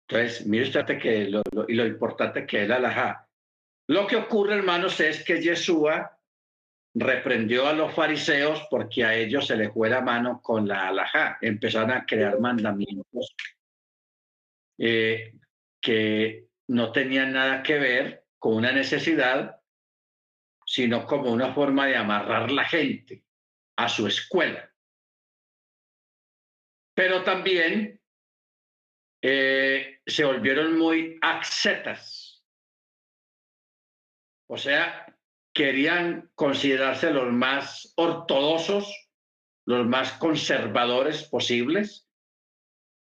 Entonces, 0.08 0.46
mire 0.46 0.64
usted 0.64 1.00
que 1.00 1.30
lo, 1.30 1.42
y 1.68 1.76
lo 1.76 1.86
importante 1.86 2.46
que 2.46 2.58
es 2.58 2.64
el 2.64 2.72
alajá. 2.72 3.28
Lo 3.88 4.06
que 4.06 4.18
ocurre, 4.18 4.56
hermanos, 4.56 5.00
es 5.00 5.24
que 5.24 5.42
Yeshua 5.42 6.20
reprendió 6.96 7.68
a 7.68 7.74
los 7.74 7.94
fariseos 7.94 8.68
porque 8.70 9.06
a 9.06 9.16
ellos 9.16 9.48
se 9.48 9.56
les 9.56 9.72
fue 9.72 9.90
la 9.90 10.02
mano 10.02 10.42
con 10.42 10.68
la 10.68 10.90
alajá. 10.90 11.38
Empezaron 11.42 11.92
a 11.92 12.06
crear 12.06 12.40
mandamientos 12.40 13.36
eh, 14.78 15.34
que 15.82 16.49
no 16.70 16.92
tenían 16.92 17.34
nada 17.34 17.64
que 17.64 17.80
ver 17.80 18.28
con 18.38 18.54
una 18.56 18.72
necesidad, 18.72 19.60
sino 20.66 21.06
como 21.08 21.32
una 21.32 21.52
forma 21.52 21.88
de 21.88 21.96
amarrar 21.96 22.52
la 22.52 22.64
gente 22.64 23.24
a 23.76 23.90
su 23.90 24.06
escuela. 24.06 24.72
Pero 26.94 27.24
también 27.24 28.00
eh, 29.24 30.00
se 30.06 30.24
volvieron 30.24 30.78
muy 30.78 31.18
ascetas. 31.22 32.46
O 34.48 34.58
sea, 34.58 35.18
querían 35.54 36.30
considerarse 36.36 37.10
los 37.10 37.32
más 37.34 37.94
ortodoxos, 37.96 39.10
los 39.66 39.88
más 39.88 40.14
conservadores 40.14 41.24
posibles, 41.24 42.09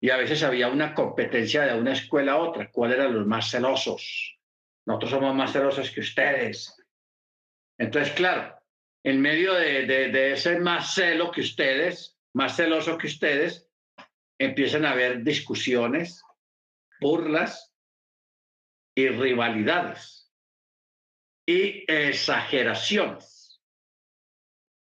y 0.02 0.10
a 0.10 0.18
veces 0.18 0.43
había 0.43 0.68
una 0.68 0.93
competencia 0.93 1.64
de 1.64 1.80
una 1.80 1.93
escuela 1.93 2.34
a 2.34 2.38
otra, 2.38 2.72
cuál 2.72 2.93
eran 2.93 3.14
los 3.14 3.28
más 3.28 3.50
celosos. 3.52 4.38
Nosotros 4.86 5.12
somos 5.12 5.36
más 5.36 5.52
celosos 5.52 5.91
que 5.91 6.00
ustedes. 6.00 6.76
Entonces, 7.78 8.14
claro, 8.14 8.56
en 9.04 9.22
medio 9.22 9.54
de, 9.54 9.86
de 9.86 10.32
ese 10.34 10.60
más 10.60 10.93
celo 10.93 11.32
que 11.32 11.41
ustedes, 11.41 12.18
más 12.34 12.56
celoso 12.56 12.97
que 12.97 13.08
ustedes, 13.08 13.70
empiezan 14.39 14.86
a 14.86 14.91
haber 14.91 15.24
discusiones, 15.24 16.24
burlas 17.02 17.74
y 18.95 19.10
rivalidades. 19.10 20.32
y 21.45 21.84
exageraciones. 21.91 23.60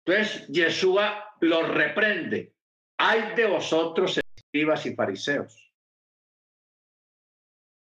Entonces, 0.07 0.46
Yeshua 0.48 1.34
los 1.40 1.68
reprende. 1.68 2.55
Hay 2.98 3.34
de 3.34 3.46
vosotros, 3.46 4.20
y 4.55 4.94
fariseos, 4.94 5.72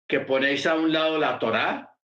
que 0.08 0.20
ponéis 0.20 0.66
a 0.66 0.74
un 0.74 0.90
lado 0.90 1.18
la 1.18 1.38
Torá 1.38 1.94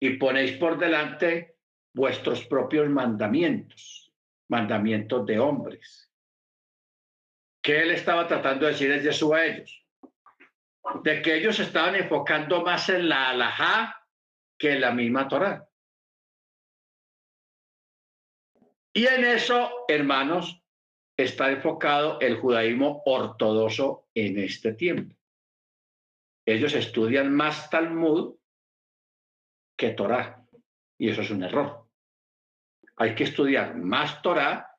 y 0.00 0.16
ponéis 0.16 0.52
por 0.52 0.78
delante 0.78 1.58
vuestros 1.92 2.46
propios 2.46 2.88
mandamientos, 2.88 4.14
mandamientos 4.48 5.26
de 5.26 5.38
hombres. 5.38 6.10
¿Qué 7.62 7.82
él 7.82 7.90
estaba 7.90 8.26
tratando 8.26 8.64
de 8.64 8.72
decir 8.72 9.02
Jesús 9.02 9.32
a 9.32 9.44
ellos? 9.44 9.86
De 11.04 11.20
que 11.20 11.36
ellos 11.36 11.58
estaban 11.60 11.96
enfocando 11.96 12.62
más 12.62 12.88
en 12.88 13.10
la 13.10 13.28
alajá 13.28 14.06
que 14.58 14.72
en 14.72 14.80
la 14.80 14.92
misma 14.92 15.28
Torá. 15.28 15.68
Y 18.94 19.06
en 19.06 19.24
eso, 19.24 19.84
hermanos, 19.86 20.60
está 21.22 21.50
enfocado 21.50 22.20
el 22.20 22.36
judaísmo 22.36 23.02
ortodoxo 23.04 24.08
en 24.14 24.38
este 24.38 24.74
tiempo. 24.74 25.14
Ellos 26.46 26.74
estudian 26.74 27.34
más 27.34 27.70
Talmud 27.70 28.36
que 29.76 29.90
Torah. 29.90 30.46
Y 30.98 31.08
eso 31.08 31.22
es 31.22 31.30
un 31.30 31.42
error. 31.42 31.86
Hay 32.96 33.14
que 33.14 33.24
estudiar 33.24 33.76
más 33.76 34.20
Torah 34.20 34.76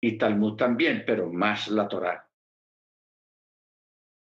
y 0.00 0.18
Talmud 0.18 0.56
también, 0.56 1.04
pero 1.06 1.32
más 1.32 1.68
la 1.68 1.86
Torah. 1.86 2.28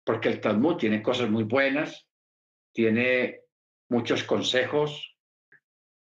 Porque 0.03 0.29
el 0.29 0.41
Talmud 0.41 0.77
tiene 0.77 1.01
cosas 1.01 1.29
muy 1.29 1.43
buenas, 1.43 2.07
tiene 2.73 3.41
muchos 3.89 4.23
consejos, 4.23 5.15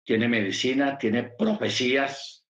tiene 0.06 0.28
medicina, 0.28 0.98
tiene 0.98 1.24
profecías, 1.24 2.47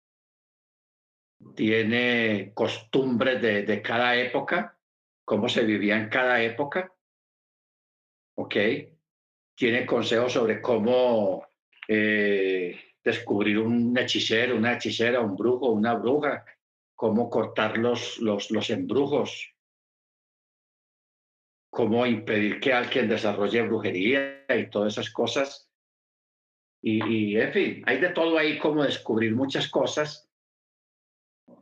tiene 1.56 2.52
costumbres 2.54 3.42
de, 3.42 3.64
de 3.64 3.82
cada 3.82 4.16
época, 4.16 4.78
cómo 5.26 5.50
se 5.50 5.64
vivía 5.64 5.98
en 5.98 6.10
cada 6.10 6.42
época. 6.42 6.94
¿Ok? 8.36 8.56
Tiene 9.56 9.86
consejos 9.86 10.34
sobre 10.34 10.62
cómo 10.62 11.46
eh, 11.88 12.80
descubrir 13.04 13.60
un 13.60 13.98
hechicero, 13.98 14.56
una 14.56 14.74
hechicera, 14.74 15.20
un 15.20 15.36
brujo, 15.36 15.70
una 15.70 15.94
bruja, 15.96 16.46
cómo 16.96 17.30
cortar 17.30 17.78
los, 17.78 18.18
los, 18.20 18.52
los 18.52 18.70
embrujos, 18.70 19.54
cómo 21.70 22.06
impedir 22.06 22.60
que 22.60 22.74
alguien 22.74 23.10
desarrolle 23.10 23.64
brujería 23.64 24.46
y 24.50 24.70
todas 24.70 24.94
esas 24.94 25.10
cosas. 25.10 25.70
Y, 26.84 27.38
en 27.38 27.54
fin, 27.54 27.84
hay 27.86 28.00
de 28.00 28.10
todo 28.10 28.38
ahí 28.38 28.58
como 28.58 28.84
descubrir 28.84 29.36
muchas 29.36 29.70
cosas, 29.70 30.31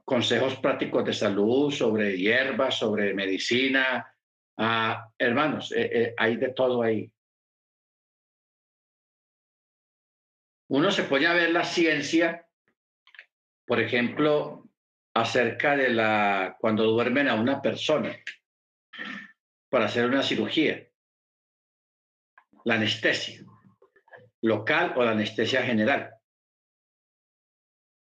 consejos 0.10 0.56
prácticos 0.56 1.06
de 1.06 1.14
salud, 1.14 1.72
sobre 1.72 2.18
hierbas, 2.18 2.80
sobre 2.80 3.14
medicina. 3.14 4.12
Ah, 4.58 5.08
hermanos, 5.20 5.72
eh, 5.72 5.90
eh, 5.94 6.14
hay 6.18 6.36
de 6.38 6.50
todo 6.50 6.82
ahí. 6.82 7.12
Uno 10.70 10.90
se 10.90 11.04
pone 11.04 11.28
a 11.28 11.34
ver 11.34 11.52
la 11.52 11.64
ciencia, 11.64 12.48
por 13.68 13.80
ejemplo, 13.80 14.68
acerca 15.14 15.78
de 15.78 15.90
la 15.90 16.58
cuando 16.60 16.86
duermen 16.86 17.28
a 17.28 17.36
una 17.36 17.62
persona 17.62 18.18
para 19.70 19.86
hacer 19.86 20.08
una 20.08 20.24
cirugía, 20.24 20.88
la 22.66 22.76
anestesia 22.76 23.42
local 24.42 24.94
o 24.96 25.04
la 25.04 25.12
anestesia 25.12 25.62
general. 25.62 26.16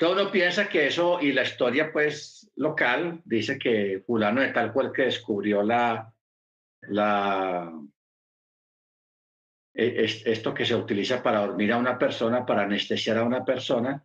Todo 0.00 0.12
uno 0.14 0.30
piensa 0.32 0.66
que 0.66 0.86
eso 0.86 1.20
y 1.20 1.30
la 1.30 1.42
historia 1.42 1.92
pues 1.92 2.50
local 2.56 3.20
dice 3.22 3.58
que 3.58 4.02
fulano 4.06 4.40
de 4.40 4.48
tal 4.48 4.72
cual 4.72 4.92
que 4.92 5.02
descubrió 5.02 5.62
la 5.62 6.10
e, 9.74 10.04
esto 10.24 10.54
que 10.54 10.64
se 10.64 10.74
utiliza 10.74 11.22
para 11.22 11.40
dormir 11.40 11.72
a 11.72 11.76
una 11.76 11.98
persona, 11.98 12.46
para 12.46 12.62
anestesiar 12.62 13.18
a 13.18 13.24
una 13.24 13.44
persona, 13.44 14.02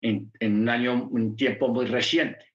en, 0.00 0.32
un 0.40 0.68
año, 0.70 1.08
un 1.10 1.36
tiempo 1.36 1.68
muy 1.68 1.84
reciente. 1.84 2.54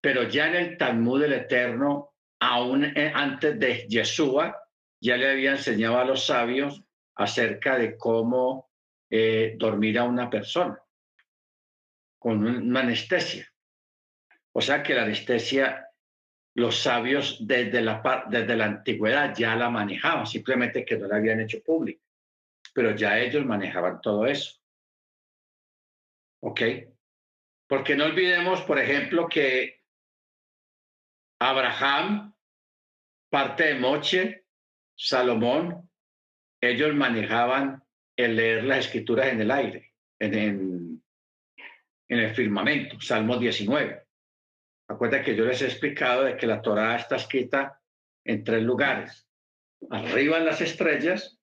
Pero 0.00 0.22
ya 0.22 0.48
en 0.48 0.54
el 0.54 0.78
Talmud 0.78 1.20
del 1.20 1.34
Eterno, 1.34 2.14
aún 2.40 2.86
eh, 2.86 3.12
antes 3.14 3.60
de 3.60 3.86
Yeshua, 3.86 4.56
ya 4.98 5.18
le 5.18 5.30
había 5.30 5.50
enseñado 5.50 5.98
a 5.98 6.06
los 6.06 6.24
sabios 6.24 6.82
acerca 7.16 7.76
de 7.76 7.98
cómo 7.98 8.70
eh, 9.10 9.56
dormir 9.58 9.98
a 9.98 10.04
una 10.04 10.30
persona 10.30 10.82
con 12.20 12.46
una 12.46 12.80
anestesia. 12.80 13.50
O 14.52 14.60
sea 14.60 14.82
que 14.84 14.94
la 14.94 15.02
anestesia 15.02 15.90
los 16.54 16.78
sabios 16.82 17.38
desde 17.40 17.80
la, 17.80 18.26
desde 18.28 18.56
la 18.56 18.66
antigüedad 18.66 19.34
ya 19.34 19.56
la 19.56 19.70
manejaban, 19.70 20.26
simplemente 20.26 20.84
que 20.84 20.96
no 20.96 21.08
la 21.08 21.16
habían 21.16 21.40
hecho 21.40 21.62
pública, 21.62 22.02
pero 22.74 22.94
ya 22.94 23.18
ellos 23.18 23.44
manejaban 23.46 24.00
todo 24.00 24.26
eso. 24.26 24.60
¿Ok? 26.42 26.60
Porque 27.66 27.96
no 27.96 28.04
olvidemos, 28.04 28.62
por 28.62 28.78
ejemplo, 28.78 29.28
que 29.28 29.80
Abraham, 31.40 32.34
parte 33.30 33.64
de 33.64 33.74
Moche, 33.76 34.44
Salomón, 34.96 35.88
ellos 36.60 36.94
manejaban 36.94 37.82
el 38.16 38.36
leer 38.36 38.64
las 38.64 38.86
escrituras 38.86 39.28
en 39.28 39.40
el 39.40 39.50
aire, 39.50 39.94
en, 40.18 40.34
en, 40.34 40.79
en 42.10 42.18
el 42.18 42.34
firmamento, 42.34 43.00
Salmo 43.00 43.38
19. 43.38 44.02
Acuérdate 44.88 45.24
que 45.24 45.36
yo 45.36 45.44
les 45.44 45.62
he 45.62 45.66
explicado 45.66 46.24
de 46.24 46.36
que 46.36 46.46
la 46.46 46.60
Torah 46.60 46.96
está 46.96 47.16
escrita 47.16 47.80
en 48.24 48.42
tres 48.42 48.62
lugares. 48.64 49.28
Arriba 49.90 50.38
en 50.38 50.44
las 50.44 50.60
estrellas, 50.60 51.40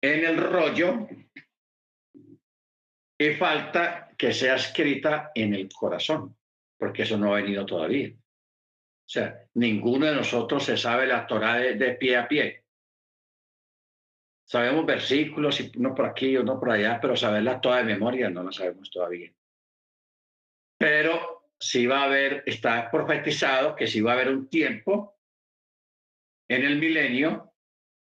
en 0.00 0.24
el 0.24 0.36
rollo, 0.36 1.08
y 3.18 3.30
falta 3.34 4.14
que 4.16 4.32
sea 4.32 4.54
escrita 4.54 5.32
en 5.34 5.52
el 5.52 5.68
corazón, 5.68 6.36
porque 6.78 7.02
eso 7.02 7.18
no 7.18 7.32
ha 7.32 7.40
venido 7.40 7.66
todavía. 7.66 8.10
O 8.10 9.08
sea, 9.12 9.44
ninguno 9.54 10.06
de 10.06 10.14
nosotros 10.14 10.64
se 10.64 10.76
sabe 10.76 11.08
la 11.08 11.26
Torah 11.26 11.56
de, 11.56 11.94
pie 11.94 12.16
a 12.16 12.28
pie. 12.28 12.64
Sabemos 14.44 14.86
versículos, 14.86 15.60
uno 15.76 15.92
por 15.92 16.06
aquí, 16.06 16.36
uno 16.36 16.58
por 16.60 16.70
allá, 16.70 17.00
pero 17.00 17.16
saberla 17.16 17.60
toda 17.60 17.78
de 17.78 17.84
memoria 17.84 18.30
no 18.30 18.44
la 18.44 18.52
sabemos 18.52 18.88
todavía. 18.88 19.32
Pero 20.82 21.44
si 21.60 21.86
va 21.86 22.00
a 22.00 22.04
haber, 22.06 22.42
está 22.44 22.90
profetizado 22.90 23.76
que 23.76 23.86
si 23.86 24.00
va 24.00 24.10
a 24.10 24.14
haber 24.14 24.30
un 24.30 24.48
tiempo 24.48 25.16
en 26.48 26.64
el 26.64 26.76
milenio 26.80 27.52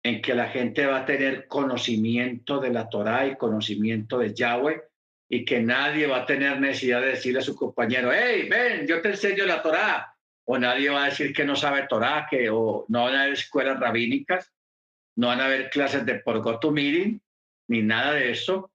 en 0.04 0.22
que 0.22 0.36
la 0.36 0.50
gente 0.50 0.86
va 0.86 1.00
a 1.00 1.06
tener 1.06 1.48
conocimiento 1.48 2.60
de 2.60 2.70
la 2.70 2.88
Torá 2.88 3.26
y 3.26 3.36
conocimiento 3.36 4.20
de 4.20 4.32
Yahweh 4.32 4.84
y 5.28 5.44
que 5.44 5.60
nadie 5.60 6.06
va 6.06 6.18
a 6.18 6.26
tener 6.28 6.62
necesidad 6.62 7.02
de 7.02 7.08
decirle 7.08 7.40
a 7.40 7.42
su 7.42 7.56
compañero, 7.56 8.12
hey, 8.14 8.48
ven, 8.48 8.86
yo 8.86 9.02
te 9.02 9.10
enseño 9.10 9.48
la 9.48 9.64
Torá. 9.64 10.16
O 10.46 10.60
nadie 10.60 10.92
va 10.92 11.06
a 11.06 11.10
decir 11.10 11.34
que 11.34 11.46
no 11.46 11.56
sabe 11.56 11.88
Torá, 11.88 12.28
que 12.30 12.48
o 12.52 12.86
no 12.90 13.06
van 13.06 13.16
a 13.16 13.22
haber 13.24 13.34
escuelas 13.34 13.80
rabínicas, 13.80 14.54
no 15.16 15.30
van 15.30 15.42
a 15.42 15.46
haber 15.46 15.72
clases 15.72 16.06
de 16.06 16.20
por 16.20 16.72
meeting, 16.72 17.18
ni 17.70 17.82
nada 17.82 18.12
de 18.12 18.30
eso. 18.30 18.72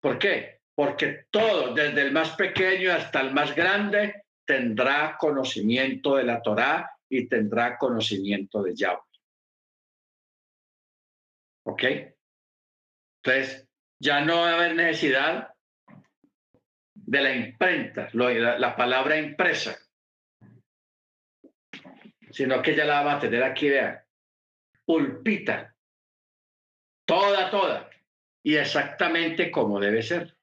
¿Por 0.00 0.18
qué? 0.18 0.63
Porque 0.74 1.26
todo, 1.30 1.72
desde 1.72 2.02
el 2.02 2.12
más 2.12 2.34
pequeño 2.36 2.92
hasta 2.92 3.20
el 3.20 3.32
más 3.32 3.54
grande, 3.54 4.24
tendrá 4.44 5.16
conocimiento 5.18 6.16
de 6.16 6.24
la 6.24 6.42
Torá 6.42 6.90
y 7.08 7.28
tendrá 7.28 7.78
conocimiento 7.78 8.62
de 8.62 8.74
Yahweh. 8.74 9.00
¿Ok? 11.66 11.82
Entonces, 13.22 13.68
ya 14.00 14.20
no 14.20 14.40
va 14.40 14.50
a 14.50 14.54
haber 14.56 14.74
necesidad 14.74 15.54
de 16.94 17.20
la 17.20 17.34
imprenta, 17.34 18.08
la, 18.12 18.76
palabra 18.76 19.16
impresa, 19.16 19.78
sino 22.30 22.60
que 22.62 22.74
ya 22.74 22.84
la 22.84 23.02
va 23.02 23.14
a 23.14 23.20
tener 23.20 23.42
aquí, 23.42 23.68
vean, 23.68 24.00
pulpita, 24.84 25.74
toda, 27.06 27.50
toda, 27.50 27.90
y 28.42 28.56
exactamente 28.56 29.50
como 29.50 29.80
debe 29.80 30.02
ser 30.02 30.36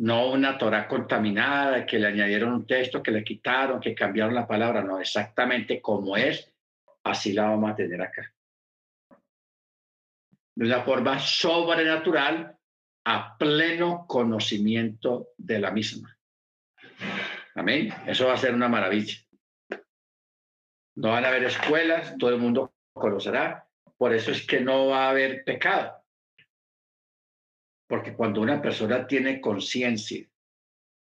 no 0.00 0.30
una 0.30 0.56
Torah 0.56 0.88
contaminada, 0.88 1.84
que 1.84 1.98
le 1.98 2.06
añadieron 2.06 2.54
un 2.54 2.66
texto, 2.66 3.02
que 3.02 3.10
le 3.10 3.22
quitaron, 3.22 3.80
que 3.80 3.94
cambiaron 3.94 4.34
la 4.34 4.46
palabra, 4.46 4.82
no, 4.82 4.98
exactamente 4.98 5.82
como 5.82 6.16
es, 6.16 6.50
así 7.04 7.34
la 7.34 7.50
vamos 7.50 7.70
a 7.70 7.74
tener 7.74 8.00
acá. 8.00 8.32
De 10.54 10.64
una 10.64 10.82
forma 10.82 11.18
sobrenatural 11.18 12.56
a 13.04 13.36
pleno 13.36 14.06
conocimiento 14.06 15.28
de 15.36 15.58
la 15.58 15.70
misma. 15.70 16.16
Amén. 17.54 17.92
Eso 18.06 18.26
va 18.26 18.34
a 18.34 18.38
ser 18.38 18.54
una 18.54 18.68
maravilla. 18.68 19.16
No 20.96 21.10
van 21.10 21.26
a 21.26 21.28
haber 21.28 21.44
escuelas, 21.44 22.16
todo 22.18 22.30
el 22.30 22.38
mundo 22.38 22.72
conocerá. 22.94 23.68
Por 23.98 24.14
eso 24.14 24.30
es 24.30 24.46
que 24.46 24.60
no 24.60 24.86
va 24.86 25.06
a 25.06 25.10
haber 25.10 25.44
pecado. 25.44 25.99
Porque 27.90 28.14
cuando 28.14 28.40
una 28.40 28.62
persona 28.62 29.04
tiene 29.04 29.40
conciencia 29.40 30.24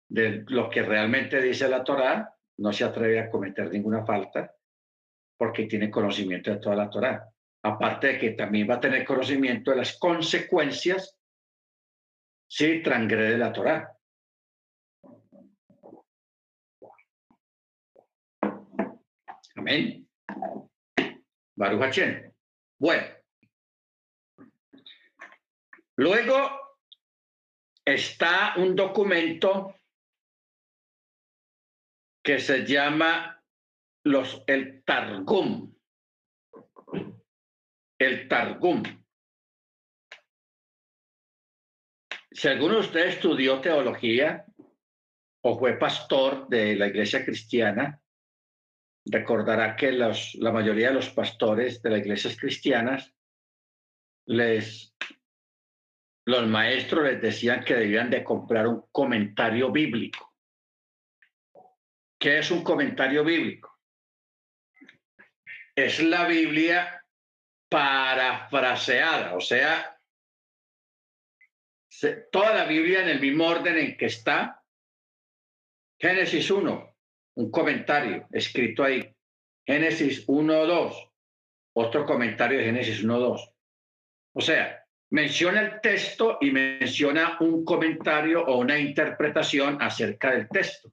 de 0.08 0.44
lo 0.46 0.70
que 0.70 0.80
realmente 0.80 1.38
dice 1.42 1.68
la 1.68 1.84
Torá, 1.84 2.34
no 2.56 2.72
se 2.72 2.84
atreve 2.84 3.20
a 3.20 3.28
cometer 3.28 3.70
ninguna 3.70 4.02
falta 4.02 4.56
porque 5.36 5.66
tiene 5.66 5.90
conocimiento 5.90 6.50
de 6.50 6.56
toda 6.56 6.76
la 6.76 6.88
Torá. 6.88 7.30
Aparte 7.64 8.06
de 8.06 8.18
que 8.18 8.30
también 8.30 8.68
va 8.68 8.76
a 8.76 8.80
tener 8.80 9.04
conocimiento 9.04 9.72
de 9.72 9.76
las 9.76 9.98
consecuencias 9.98 11.18
si 12.48 12.82
transgrede 12.82 13.36
la 13.36 13.52
Torá. 13.52 13.94
Amén. 19.54 20.08
Baruch 21.56 22.00
Bueno. 22.78 23.06
Luego 25.96 26.69
está 27.94 28.54
un 28.56 28.74
documento 28.76 29.74
que 32.22 32.38
se 32.38 32.64
llama 32.64 33.42
los, 34.04 34.42
el 34.46 34.82
Targum. 34.84 35.74
El 37.98 38.28
Targum. 38.28 38.82
De 42.30 42.64
ustedes 42.64 43.16
estudió 43.16 43.60
teología 43.60 44.46
o 45.42 45.58
fue 45.58 45.78
pastor 45.78 46.48
de 46.48 46.76
la 46.76 46.86
iglesia 46.86 47.24
cristiana, 47.24 48.00
recordará 49.04 49.74
que 49.74 49.92
la 49.92 50.52
mayoría 50.52 50.88
de 50.88 50.94
los 50.94 51.10
pastores 51.10 51.82
de 51.82 51.90
las 51.90 52.00
iglesias 52.00 52.36
cristianas 52.38 53.14
les 54.26 54.94
los 56.26 56.46
maestros 56.46 57.04
les 57.04 57.20
decían 57.20 57.64
que 57.64 57.74
debían 57.74 58.10
de 58.10 58.22
comprar 58.22 58.66
un 58.66 58.86
comentario 58.92 59.70
bíblico. 59.70 60.34
¿Qué 62.18 62.38
es 62.38 62.50
un 62.50 62.62
comentario 62.62 63.24
bíblico? 63.24 63.78
Es 65.74 66.02
la 66.02 66.26
Biblia 66.26 67.04
parafraseada, 67.70 69.34
o 69.34 69.40
sea, 69.40 69.98
toda 72.30 72.54
la 72.54 72.64
Biblia 72.64 73.02
en 73.02 73.08
el 73.08 73.20
mismo 73.20 73.46
orden 73.46 73.78
en 73.78 73.96
que 73.96 74.06
está. 74.06 74.62
Génesis 75.98 76.50
1, 76.50 76.96
un 77.36 77.50
comentario 77.50 78.26
escrito 78.32 78.84
ahí. 78.84 79.14
Génesis 79.66 80.24
1, 80.26 80.66
2, 80.66 81.10
otro 81.74 82.06
comentario 82.06 82.58
de 82.58 82.64
Génesis 82.64 83.02
1, 83.02 83.18
2. 83.18 83.54
O 84.32 84.40
sea, 84.40 84.79
menciona 85.10 85.60
el 85.60 85.80
texto 85.80 86.38
y 86.40 86.50
menciona 86.50 87.36
un 87.40 87.64
comentario 87.64 88.44
o 88.44 88.58
una 88.58 88.78
interpretación 88.78 89.80
acerca 89.80 90.32
del 90.32 90.48
texto. 90.48 90.92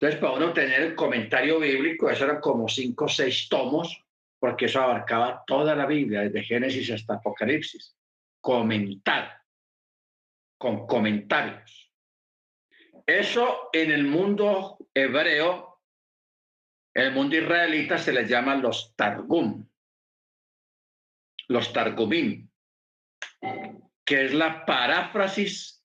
Entonces, 0.00 0.20
para 0.20 0.34
uno 0.34 0.52
tener 0.52 0.80
el 0.82 0.94
comentario 0.94 1.58
bíblico, 1.58 2.08
eso 2.08 2.24
eran 2.24 2.40
como 2.40 2.68
cinco 2.68 3.06
o 3.06 3.08
seis 3.08 3.48
tomos, 3.48 4.04
porque 4.38 4.66
eso 4.66 4.80
abarcaba 4.80 5.42
toda 5.46 5.74
la 5.74 5.86
Biblia, 5.86 6.22
desde 6.22 6.44
Génesis 6.44 6.90
hasta 6.92 7.14
Apocalipsis. 7.14 7.96
Comentar, 8.40 9.42
con 10.56 10.86
comentarios. 10.86 11.92
Eso 13.04 13.70
en 13.72 13.90
el 13.90 14.04
mundo 14.04 14.78
hebreo, 14.94 15.80
en 16.94 17.06
el 17.06 17.12
mundo 17.12 17.36
israelita, 17.36 17.98
se 17.98 18.12
les 18.12 18.28
llama 18.28 18.54
los 18.54 18.94
Targum, 18.94 19.66
los 21.48 21.72
Targumim, 21.72 22.47
que 23.40 24.24
es 24.24 24.34
la 24.34 24.64
paráfrasis 24.64 25.84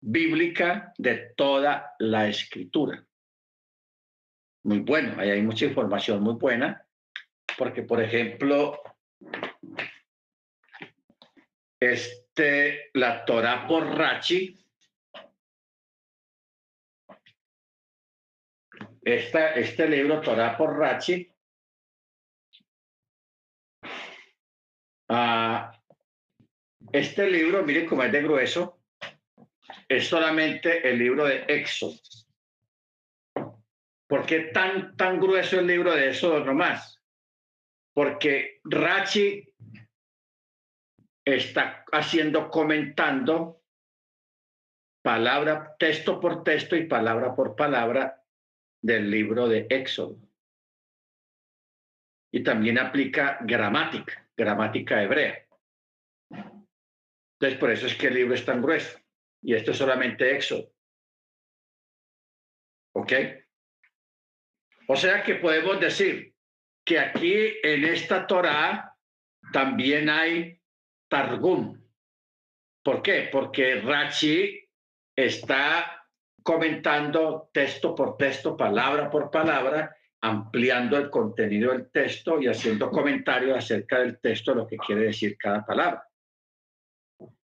bíblica 0.00 0.92
de 0.98 1.32
toda 1.36 1.94
la 1.98 2.28
escritura. 2.28 3.04
Muy 4.64 4.80
bueno, 4.80 5.20
ahí 5.20 5.30
hay 5.30 5.42
mucha 5.42 5.64
información 5.64 6.22
muy 6.22 6.34
buena, 6.34 6.86
porque 7.58 7.82
por 7.82 8.02
ejemplo, 8.02 8.80
este, 11.80 12.90
la 12.94 13.24
Torah 13.24 13.66
por 13.66 13.96
Rachi, 13.96 14.58
esta, 19.02 19.54
este 19.54 19.88
libro 19.88 20.20
Torah 20.20 20.56
por 20.56 20.76
Rachi, 20.76 21.32
ah, 25.08 25.45
este 26.96 27.30
libro, 27.30 27.62
miren 27.62 27.86
cómo 27.86 28.02
es 28.02 28.12
de 28.12 28.22
grueso, 28.22 28.80
es 29.88 30.08
solamente 30.08 30.88
el 30.88 30.98
libro 30.98 31.24
de 31.24 31.44
Éxodo. 31.46 31.94
¿Por 34.08 34.24
qué 34.24 34.50
tan, 34.52 34.96
tan 34.96 35.20
grueso 35.20 35.58
el 35.60 35.66
libro 35.66 35.92
de 35.92 36.10
Éxodo 36.10 36.44
nomás? 36.44 37.02
Porque 37.92 38.60
Rachi 38.64 39.46
está 41.24 41.84
haciendo, 41.92 42.50
comentando 42.50 43.62
palabra, 45.02 45.76
texto 45.78 46.18
por 46.20 46.44
texto 46.44 46.76
y 46.76 46.86
palabra 46.86 47.34
por 47.34 47.56
palabra 47.56 48.24
del 48.80 49.10
libro 49.10 49.48
de 49.48 49.66
Éxodo. 49.68 50.18
Y 52.32 52.42
también 52.42 52.78
aplica 52.78 53.38
gramática, 53.42 54.28
gramática 54.36 55.02
hebrea. 55.02 55.46
Entonces, 57.38 57.58
por 57.58 57.70
eso 57.70 57.86
es 57.86 57.94
que 57.94 58.06
el 58.06 58.14
libro 58.14 58.34
es 58.34 58.44
tan 58.44 58.62
grueso. 58.62 58.98
Y 59.42 59.54
esto 59.54 59.72
es 59.72 59.76
solamente 59.76 60.34
Éxodo. 60.34 60.72
¿Ok? 62.94 63.12
O 64.88 64.96
sea 64.96 65.22
que 65.22 65.34
podemos 65.34 65.78
decir 65.78 66.34
que 66.84 66.98
aquí 66.98 67.34
en 67.62 67.84
esta 67.84 68.26
Torah 68.26 68.96
también 69.52 70.08
hay 70.08 70.58
Targum. 71.08 71.78
¿Por 72.82 73.02
qué? 73.02 73.28
Porque 73.30 73.80
Rachi 73.80 74.66
está 75.14 76.04
comentando 76.42 77.50
texto 77.52 77.94
por 77.94 78.16
texto, 78.16 78.56
palabra 78.56 79.10
por 79.10 79.30
palabra, 79.30 79.94
ampliando 80.22 80.96
el 80.96 81.10
contenido 81.10 81.72
del 81.72 81.90
texto 81.90 82.40
y 82.40 82.46
haciendo 82.46 82.90
comentarios 82.90 83.58
acerca 83.58 83.98
del 83.98 84.20
texto, 84.20 84.54
lo 84.54 84.66
que 84.66 84.76
quiere 84.78 85.06
decir 85.06 85.36
cada 85.36 85.64
palabra 85.66 86.06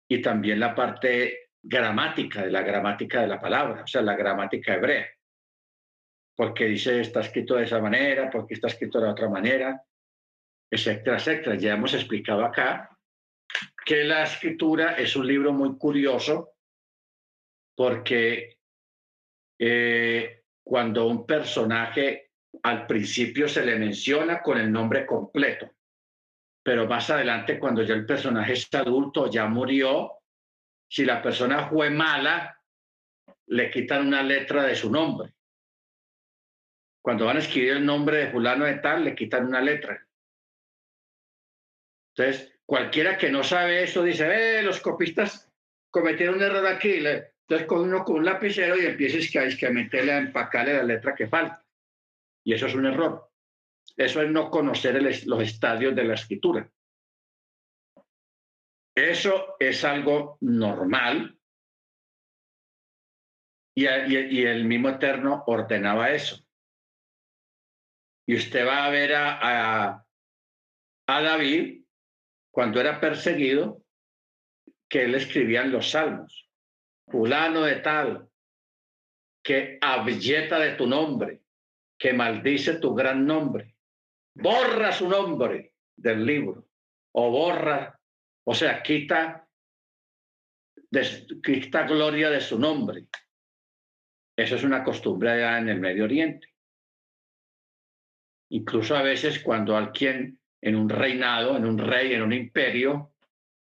y 0.10 0.22
también 0.22 0.60
la 0.60 0.74
parte 0.74 1.51
gramática 1.62 2.43
de 2.43 2.51
la 2.51 2.64
gramática 2.64 3.22
de 3.22 3.28
la 3.28 3.39
palabra, 3.39 3.84
o 3.84 3.88
sea, 3.88 4.01
la 4.01 4.16
gramática 4.16 4.74
hebrea. 4.74 5.07
Porque 6.36 6.66
dice, 6.66 7.01
está 7.01 7.20
escrito 7.20 7.55
de 7.55 7.66
esa 7.66 7.80
manera, 7.80 8.30
porque 8.30 8.55
está 8.55 8.68
escrito 8.68 8.99
de 8.99 9.10
otra 9.10 9.30
manera, 9.30 9.84
etcétera, 10.72 11.18
etcétera. 11.18 11.55
Ya 11.55 11.74
hemos 11.74 11.93
explicado 11.93 12.43
acá 12.43 12.89
que 13.86 14.03
la 14.03 14.24
escritura 14.24 14.93
es 14.93 15.16
un 15.16 15.28
libro 15.28 15.53
muy 15.53 15.78
curioso 15.78 16.53
porque 17.76 18.57
eh, 19.60 20.43
cuando 20.64 21.07
un 21.07 21.26
personaje 21.26 22.32
al 22.64 22.88
principio 22.88 23.47
se 23.47 23.66
le 23.66 23.78
menciona 23.78 24.41
con 24.41 24.57
el 24.57 24.72
nombre 24.72 25.05
completo, 25.05 25.72
pero 26.70 26.86
más 26.86 27.10
adelante, 27.10 27.58
cuando 27.58 27.82
ya 27.82 27.96
el 27.96 28.06
personaje 28.06 28.54
es 28.54 28.72
adulto, 28.76 29.28
ya 29.28 29.48
murió, 29.48 30.20
si 30.88 31.04
la 31.04 31.20
persona 31.20 31.68
fue 31.68 31.90
mala, 31.90 32.62
le 33.48 33.72
quitan 33.72 34.06
una 34.06 34.22
letra 34.22 34.62
de 34.62 34.76
su 34.76 34.92
nombre. 34.92 35.34
Cuando 37.02 37.26
van 37.26 37.38
a 37.38 37.40
escribir 37.40 37.72
el 37.72 37.84
nombre 37.84 38.18
de 38.18 38.32
fulano 38.32 38.66
de 38.66 38.76
tal, 38.76 39.04
le 39.04 39.16
quitan 39.16 39.48
una 39.48 39.62
letra. 39.62 40.00
Entonces, 42.16 42.54
cualquiera 42.68 43.18
que 43.18 43.32
no 43.32 43.44
sabe 43.44 43.82
eso 43.82 44.04
dice, 44.04 44.60
eh, 44.60 44.62
los 44.62 44.80
copistas 44.80 45.52
cometieron 45.90 46.36
un 46.36 46.44
error 46.44 46.68
aquí. 46.68 46.98
Entonces, 46.98 47.66
con 47.66 47.80
uno 47.80 48.04
con 48.04 48.18
un 48.18 48.26
lapicero 48.26 48.78
y 48.78 48.86
empieza 48.86 49.40
a, 49.40 49.42
a 49.42 49.72
meterle, 49.72 50.12
a 50.12 50.18
empacarle 50.20 50.76
la 50.76 50.84
letra 50.84 51.16
que 51.16 51.28
falta. 51.28 51.66
Y 52.44 52.54
eso 52.54 52.68
es 52.68 52.76
un 52.76 52.86
error. 52.86 53.29
Eso 53.98 54.22
es 54.22 54.30
no 54.30 54.50
conocer 54.50 55.02
los 55.26 55.42
estadios 55.42 55.96
de 55.96 56.04
la 56.04 56.14
escritura. 56.16 56.70
Eso 58.96 59.56
es 59.60 59.84
algo 59.84 60.38
normal 60.42 61.40
y, 63.80 63.86
el 64.46 64.66
mismo 64.66 64.90
Eterno 64.90 65.44
ordenaba 65.48 66.12
eso. 66.12 66.44
Y 68.28 68.36
usted 68.36 68.68
va 68.68 68.86
a 68.86 68.90
ver 68.90 69.16
a, 69.16 70.06
a, 71.08 71.22
David 71.22 71.86
cuando 72.52 72.82
era 72.82 73.00
perseguido, 73.00 73.82
que 74.90 75.06
él 75.06 75.16
escribía 75.16 75.62
en 75.62 75.72
los 75.72 75.92
salmos, 75.92 76.50
fulano 77.08 77.62
de 77.62 77.76
tal, 77.78 78.30
que 79.44 79.78
abyeta 79.82 80.60
de 80.60 80.76
tu 80.76 80.86
nombre, 80.86 81.42
que 81.98 82.12
maldice 82.12 82.80
tu 82.80 82.94
gran 82.94 83.26
nombre, 83.26 83.76
borra 84.42 84.92
su 84.92 85.08
nombre 85.08 85.74
del 85.96 86.26
libro 86.26 86.66
o 87.14 87.32
borra, 87.32 88.00
o 88.46 88.54
sea, 88.54 88.82
quita 88.82 89.46
quita 91.44 91.84
gloria 91.84 92.30
de 92.30 92.42
su 92.42 92.58
nombre. 92.58 93.08
Eso 94.36 94.56
es 94.56 94.64
una 94.64 94.84
costumbre 94.84 95.30
allá 95.30 95.60
en 95.60 95.70
el 95.70 95.80
Medio 95.80 96.06
Oriente. 96.06 96.48
Incluso 98.52 98.96
a 98.96 99.04
veces 99.04 99.44
cuando 99.44 99.78
alguien 99.78 100.40
en 100.62 100.76
un 100.76 100.90
reinado, 100.90 101.56
en 101.56 101.66
un 101.66 101.78
rey, 101.78 102.14
en 102.14 102.24
un 102.24 102.34
imperio, 102.34 103.14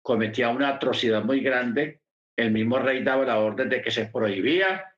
cometía 0.01 0.49
una 0.49 0.70
atrocidad 0.70 1.24
muy 1.24 1.41
grande, 1.41 2.01
el 2.38 2.51
mismo 2.51 2.80
rey 2.80 3.03
daba 3.03 3.26
la 3.26 3.39
orden 3.39 3.67
de 3.67 3.82
que 3.82 3.91
se 3.91 4.05
prohibía 4.05 4.95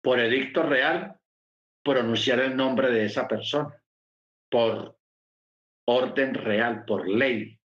por 0.00 0.18
edicto 0.18 0.62
real 0.62 1.20
pronunciar 1.84 2.40
el 2.40 2.56
nombre 2.56 2.90
de 2.90 3.04
esa 3.04 3.28
persona, 3.28 3.81
por 4.52 4.98
orden 5.88 6.34
real, 6.34 6.84
por 6.84 7.08
ley. 7.08 7.58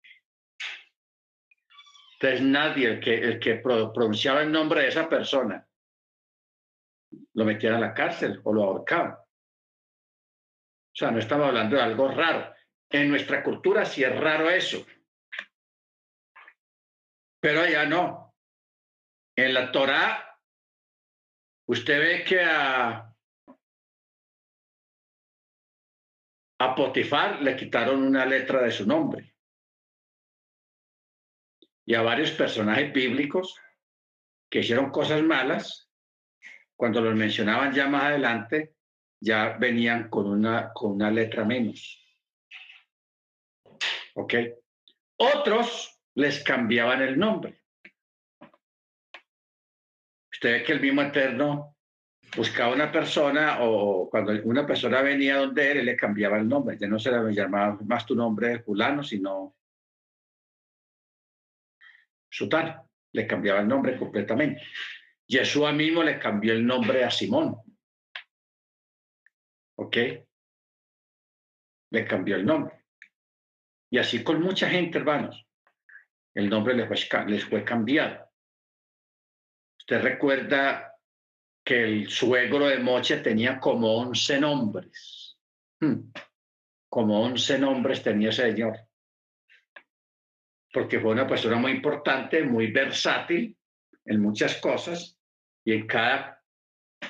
Entonces 2.14 2.42
nadie, 2.44 2.90
el 2.90 3.00
que, 3.40 3.56
el 3.58 3.62
pronunciaba 3.92 4.44
el 4.44 4.52
nombre 4.52 4.82
de 4.82 4.90
esa 4.90 5.10
persona, 5.10 5.68
lo 7.34 7.44
metían 7.44 7.74
a 7.74 7.80
la 7.80 7.94
cárcel 7.94 8.40
o 8.44 8.54
lo 8.54 8.64
ahorcaban. 8.64 9.14
O 9.14 10.98
sea, 10.98 11.10
no 11.10 11.18
estamos 11.18 11.48
hablando 11.48 11.76
de 11.76 11.82
algo 11.82 12.08
raro. 12.08 12.54
En 12.90 13.10
nuestra 13.10 13.44
cultura 13.44 13.84
sí 13.84 14.04
es 14.04 14.16
raro 14.16 14.48
eso. 14.50 14.86
Pero 17.42 17.62
allá 17.62 17.86
no. 17.86 18.36
En 19.36 19.54
la 19.56 19.72
Torá, 19.72 20.40
usted 21.68 22.00
ve 22.00 22.24
que 22.24 22.42
a, 22.42 23.15
a 26.60 26.76
Potifar 26.76 27.42
le 27.42 27.56
quitaron 27.56 28.04
una 28.04 28.26
letra 28.26 28.62
de 28.62 28.72
su 28.72 28.86
nombre. 28.86 29.36
Y 31.86 31.94
a 31.94 32.02
varios 32.02 32.32
personajes 32.32 32.92
bíblicos 32.94 33.60
que 34.50 34.60
hicieron 34.60 34.90
cosas 34.90 35.22
malas, 35.22 35.92
cuando 36.76 37.02
los 37.02 37.16
mencionaban 37.16 37.74
ya 37.74 37.88
más 37.88 38.04
adelante, 38.04 38.76
ya 39.20 39.58
venían 39.58 40.10
con 40.10 40.28
una, 40.28 40.72
con 40.74 40.94
una 40.94 41.12
letra 41.12 41.46
menos. 41.46 42.02
¿Ok? 44.16 44.34
Otros 45.18 46.00
les 46.16 46.44
cambiaban 46.44 47.02
el 47.02 47.18
nombre. 47.18 47.62
Usted 50.32 50.52
ve 50.52 50.64
que 50.64 50.72
el 50.74 50.82
mismo 50.82 51.02
Eterno 51.02 51.75
buscaba 52.36 52.74
una 52.74 52.92
persona 52.92 53.58
o 53.62 54.10
cuando 54.10 54.34
una 54.44 54.66
persona 54.66 55.02
venía 55.02 55.38
donde 55.38 55.72
él, 55.72 55.78
él 55.78 55.86
le 55.86 55.96
cambiaba 55.96 56.38
el 56.38 56.48
nombre. 56.48 56.78
Ya 56.78 56.88
no 56.88 57.00
se 57.00 57.12
le 57.12 57.34
llamaba 57.34 57.78
más 57.86 58.06
tu 58.06 58.16
nombre 58.16 58.60
fulano, 58.60 59.04
sino 59.04 59.56
Sután. 62.30 62.82
Le 63.14 63.26
cambiaba 63.26 63.62
el 63.62 63.68
nombre 63.68 63.98
completamente. 63.98 64.62
Yeshua 65.28 65.72
mismo 65.72 66.04
le 66.04 66.20
cambió 66.20 66.54
el 66.54 66.66
nombre 66.66 67.04
a 67.04 67.10
Simón. 67.10 67.56
¿Ok? 69.78 69.98
Le 71.92 72.06
cambió 72.06 72.36
el 72.36 72.46
nombre. 72.46 72.86
Y 73.90 73.98
así 73.98 74.24
con 74.24 74.42
mucha 74.42 74.70
gente, 74.70 74.98
hermanos. 74.98 75.48
El 76.34 76.50
nombre 76.50 76.74
les 76.74 76.88
fue, 76.88 77.26
les 77.28 77.46
fue 77.46 77.64
cambiado. 77.64 78.30
Usted 79.80 80.02
recuerda 80.02 80.95
que 81.66 81.84
el 81.84 82.10
suegro 82.10 82.68
de 82.68 82.78
Moche 82.78 83.18
tenía 83.18 83.60
como 83.60 83.98
11 83.98 84.40
nombres. 84.40 85.36
Hmm. 85.82 86.12
Como 86.88 87.24
11 87.24 87.60
nombres 87.60 88.04
tenía 88.04 88.30
ese 88.30 88.44
señor. 88.44 88.78
Porque 90.72 91.00
fue 91.00 91.12
una 91.12 91.28
persona 91.28 91.56
muy 91.56 91.72
importante, 91.72 92.44
muy 92.44 92.72
versátil 92.72 93.58
en 94.06 94.22
muchas 94.22 94.58
cosas 94.58 95.18
y 95.66 95.74
en 95.74 95.88
cada 95.88 96.44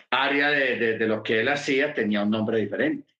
área 0.09 0.49
de, 0.49 0.97
de 0.97 1.07
lo 1.07 1.21
que 1.21 1.41
él 1.41 1.49
hacía 1.49 1.93
tenía 1.93 2.23
un 2.23 2.29
nombre 2.29 2.59
diferente. 2.59 3.13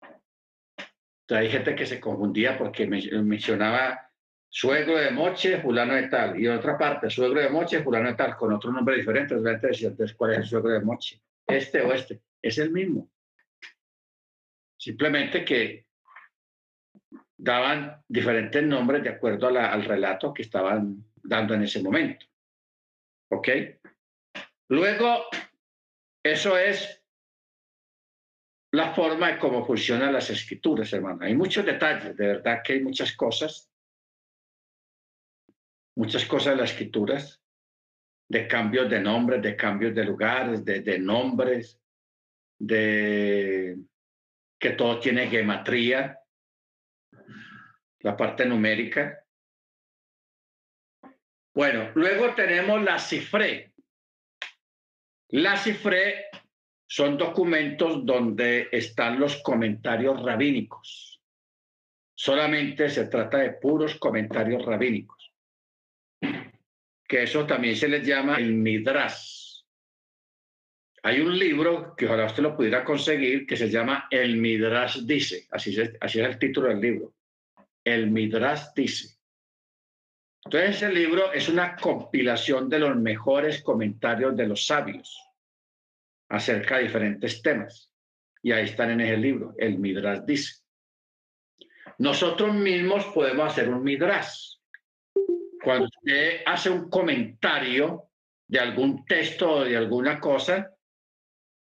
Entonces 0.00 1.46
hay 1.46 1.50
gente 1.50 1.74
que 1.74 1.86
se 1.86 2.00
confundía 2.00 2.56
porque 2.56 2.86
mencionaba 2.86 4.10
suegro 4.54 4.96
de 4.96 5.10
Moche, 5.10 5.60
fulano 5.60 5.94
de 5.94 6.06
tal, 6.06 6.38
y 6.38 6.46
otra 6.46 6.78
parte, 6.78 7.10
suegro 7.10 7.40
de 7.40 7.48
Moche, 7.48 7.82
fulano 7.82 8.10
de 8.10 8.14
tal, 8.14 8.36
con 8.36 8.52
otro 8.52 8.70
nombre 8.70 8.94
diferente. 8.94 9.34
Entonces, 9.34 10.14
¿cuál 10.14 10.32
es 10.32 10.38
el 10.38 10.44
suegro 10.44 10.70
de 10.70 10.80
Moche? 10.80 11.20
¿Este 11.44 11.82
o 11.82 11.92
este? 11.92 12.20
Es 12.40 12.58
el 12.58 12.70
mismo. 12.70 13.10
Simplemente 14.78 15.44
que 15.44 15.86
daban 17.36 18.00
diferentes 18.06 18.62
nombres 18.62 19.02
de 19.02 19.08
acuerdo 19.08 19.48
al 19.48 19.84
relato 19.84 20.32
que 20.32 20.42
estaban 20.42 21.04
dando 21.16 21.54
en 21.54 21.62
ese 21.62 21.82
momento. 21.82 22.24
¿Ok? 23.32 23.48
Luego, 24.68 25.24
eso 26.22 26.56
es 26.56 27.02
la 28.70 28.94
forma 28.94 29.32
de 29.32 29.38
cómo 29.38 29.66
funcionan 29.66 30.12
las 30.12 30.30
escrituras, 30.30 30.92
hermano. 30.92 31.24
Hay 31.24 31.34
muchos 31.34 31.66
detalles, 31.66 32.16
de 32.16 32.26
verdad 32.28 32.62
que 32.64 32.74
hay 32.74 32.80
muchas 32.82 33.16
cosas, 33.16 33.68
muchas 35.96 36.24
cosas 36.24 36.52
en 36.52 36.60
las 36.60 36.70
escrituras, 36.70 37.40
de 38.28 38.48
cambios 38.48 38.88
de 38.90 39.00
nombres, 39.00 39.42
de 39.42 39.56
cambios 39.56 39.94
de 39.94 40.04
lugares, 40.04 40.64
de, 40.64 40.98
nombres, 40.98 41.80
de 42.58 43.78
que 44.58 44.70
todo 44.70 44.98
tiene 44.98 45.28
gematría, 45.28 46.18
la 48.00 48.16
parte 48.16 48.44
numérica. 48.44 49.24
Bueno, 51.54 51.90
luego 51.94 52.34
tenemos 52.34 52.82
la 52.82 52.98
cifre. 52.98 53.72
La 55.28 55.56
cifre 55.56 56.26
son 56.86 57.16
documentos 57.16 58.04
donde 58.04 58.68
están 58.72 59.18
los 59.18 59.42
comentarios 59.42 60.22
rabínicos. 60.22 61.22
Solamente 62.16 62.88
se 62.88 63.06
trata 63.06 63.38
de 63.38 63.52
puros 63.52 63.96
comentarios 63.96 64.64
rabínicos. 64.64 65.23
Que 67.06 67.22
eso 67.22 67.46
también 67.46 67.76
se 67.76 67.88
les 67.88 68.06
llama 68.06 68.36
el 68.36 68.54
Midrash. 68.54 69.62
Hay 71.02 71.20
un 71.20 71.38
libro 71.38 71.94
que 71.94 72.06
ojalá 72.06 72.24
usted 72.24 72.42
lo 72.42 72.56
pudiera 72.56 72.82
conseguir 72.82 73.46
que 73.46 73.58
se 73.58 73.68
llama 73.68 74.08
El 74.10 74.38
Midrash 74.38 75.00
dice. 75.00 75.46
Así 75.50 75.78
es, 75.78 75.92
así 76.00 76.20
es 76.20 76.26
el 76.26 76.38
título 76.38 76.68
del 76.68 76.80
libro. 76.80 77.14
El 77.84 78.10
Midrash 78.10 78.68
dice. 78.74 79.18
Entonces 80.46 80.76
ese 80.76 80.92
libro 80.92 81.32
es 81.32 81.48
una 81.48 81.76
compilación 81.76 82.68
de 82.68 82.78
los 82.78 82.96
mejores 82.96 83.62
comentarios 83.62 84.34
de 84.36 84.46
los 84.46 84.66
sabios 84.66 85.18
acerca 86.28 86.76
de 86.76 86.84
diferentes 86.84 87.42
temas. 87.42 87.90
Y 88.42 88.52
ahí 88.52 88.64
están 88.64 88.90
en 88.90 89.00
ese 89.02 89.16
libro, 89.16 89.54
el 89.58 89.78
Midrash 89.78 90.20
dice. 90.26 90.62
Nosotros 91.98 92.54
mismos 92.54 93.04
podemos 93.06 93.52
hacer 93.52 93.68
un 93.68 93.82
Midrash. 93.82 94.56
Cuando 95.64 95.86
usted 95.86 96.42
hace 96.44 96.70
un 96.70 96.90
comentario 96.90 98.10
de 98.46 98.60
algún 98.60 99.04
texto 99.06 99.50
o 99.50 99.64
de 99.64 99.76
alguna 99.76 100.20
cosa, 100.20 100.70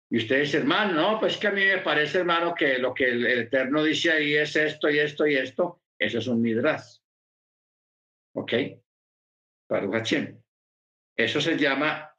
y 0.09 0.17
usted 0.17 0.41
dice, 0.41 0.57
hermano, 0.57 0.93
no, 0.93 1.19
pues 1.19 1.37
que 1.37 1.47
a 1.47 1.51
mí 1.51 1.63
me 1.63 1.77
parece, 1.77 2.17
hermano, 2.17 2.53
que 2.53 2.79
lo 2.79 2.93
que 2.93 3.05
el, 3.05 3.25
Eterno 3.25 3.81
dice 3.83 4.11
ahí 4.11 4.33
es 4.33 4.55
esto 4.57 4.89
y 4.89 4.99
esto 4.99 5.25
y 5.25 5.35
esto, 5.35 5.81
eso 5.97 6.17
es 6.17 6.27
un 6.27 6.41
Midrash. 6.41 6.97
¿Ok? 8.33 8.53
Para 9.67 10.03
Eso 11.15 11.39
se 11.39 11.57
llama 11.57 12.13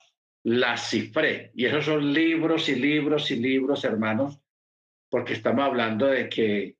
la 0.45 0.77
cifré. 0.77 1.51
Y 1.55 1.67
esos 1.67 1.85
son 1.85 2.13
libros 2.15 2.69
y 2.71 2.77
libros 2.77 3.31
y 3.31 3.37
libros, 3.37 3.85
hermanos, 3.85 4.41
porque 5.11 5.35
estamos 5.35 5.65
hablando 5.65 6.07
de 6.07 6.29
que 6.29 6.77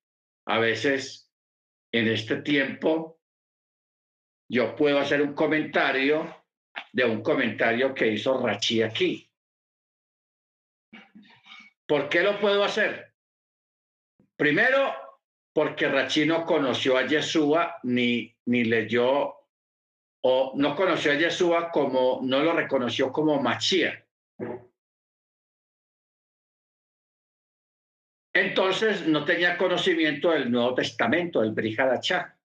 a 0.47 0.59
veces 0.59 1.31
en 1.93 2.09
este 2.09 2.37
tiempo 2.37 3.21
yo 4.53 4.77
puedo 4.77 4.99
hacer 4.99 5.23
un 5.23 5.33
comentario 5.33 6.45
de 6.93 7.07
un 7.07 7.23
comentario 7.23 7.95
que 7.95 8.09
hizo 8.09 8.39
Rachi 8.39 8.83
aquí. 8.83 9.31
¿Por 11.87 12.11
qué 12.11 12.21
lo 12.21 12.39
puedo 12.39 12.63
hacer? 12.63 13.15
Primero, 14.37 14.93
porque 15.55 15.89
Rachi 15.89 16.27
no 16.27 16.45
conoció 16.45 16.99
a 16.99 17.07
Yeshua 17.07 17.79
ni, 17.85 18.37
ni 18.45 18.65
leyó 18.65 19.35
o 20.21 20.53
no 20.55 20.77
conoció 20.77 21.13
a 21.13 21.15
Yeshua 21.15 21.71
como, 21.71 22.21
no 22.23 22.43
lo 22.43 22.53
reconoció 22.53 23.11
como 23.11 23.41
Machía. 23.41 24.07
Entonces 28.35 29.07
no 29.07 29.25
tenía 29.25 29.57
conocimiento 29.57 30.31
del 30.31 30.51
Nuevo 30.51 30.75
Testamento, 30.75 31.41
del 31.41 31.53
Brihadachá. 31.53 32.39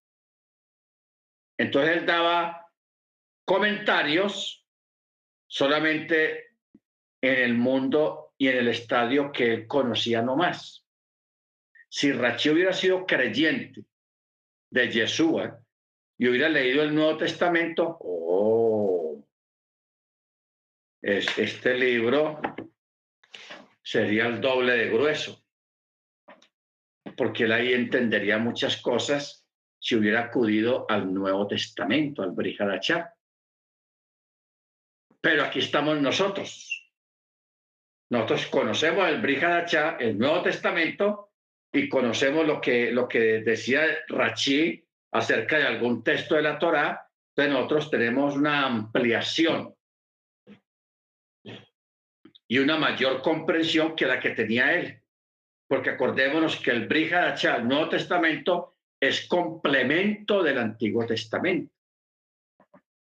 Entonces 1.58 1.98
él 1.98 2.06
daba 2.06 2.70
comentarios 3.46 4.66
solamente 5.48 6.58
en 7.22 7.40
el 7.40 7.54
mundo 7.56 8.34
y 8.38 8.48
en 8.50 8.58
el 8.58 8.68
estadio 8.68 9.32
que 9.32 9.54
él 9.54 9.68
conocía 9.68 10.22
nomás. 10.22 10.86
Si 11.90 12.12
Rachi 12.12 12.50
hubiera 12.50 12.74
sido 12.74 13.06
creyente 13.06 13.86
de 14.70 14.92
Yeshua, 14.92 15.60
y 16.18 16.28
hubiera 16.28 16.50
leído 16.50 16.84
el 16.84 16.94
Nuevo 16.94 17.18
Testamento, 17.18 17.98
oh, 18.00 19.24
es, 21.02 21.38
este 21.38 21.76
libro 21.76 22.42
sería 23.84 24.26
el 24.26 24.42
doble 24.42 24.74
de 24.74 24.90
grueso, 24.90 25.44
porque 27.16 27.44
él 27.44 27.52
ahí 27.52 27.74
entendería 27.74 28.40
muchas 28.40 28.82
cosas 28.82 29.47
si 29.88 29.96
hubiera 29.96 30.26
acudido 30.26 30.86
al 30.90 31.14
Nuevo 31.14 31.48
Testamento, 31.48 32.22
al 32.22 32.32
Brihadachá. 32.32 33.16
Pero 35.22 35.44
aquí 35.46 35.60
estamos 35.60 36.02
nosotros. 36.02 36.92
Nosotros 38.10 38.48
conocemos 38.48 39.08
el 39.08 39.22
Brihadachá, 39.22 39.96
el 39.98 40.18
Nuevo 40.18 40.42
Testamento, 40.42 41.32
y 41.72 41.88
conocemos 41.88 42.46
lo 42.46 42.60
que, 42.60 42.92
lo 42.92 43.08
que 43.08 43.40
decía 43.40 43.86
Rachi 44.10 44.86
acerca 45.14 45.58
de 45.58 45.68
algún 45.68 46.04
texto 46.04 46.36
de 46.36 46.42
la 46.42 46.60
Torá, 46.60 47.10
entonces 47.30 47.54
nosotros 47.54 47.90
tenemos 47.90 48.36
una 48.36 48.66
ampliación 48.66 49.74
y 52.46 52.58
una 52.58 52.76
mayor 52.76 53.22
comprensión 53.22 53.96
que 53.96 54.06
la 54.06 54.20
que 54.20 54.32
tenía 54.32 54.74
él. 54.74 55.02
Porque 55.66 55.92
acordémonos 55.92 56.58
que 56.58 56.72
el 56.72 56.90
Brihadachá, 56.90 57.56
el 57.56 57.70
Nuevo 57.70 57.88
Testamento, 57.88 58.77
es 59.00 59.28
complemento 59.28 60.42
del 60.42 60.58
Antiguo 60.58 61.06
Testamento. 61.06 61.74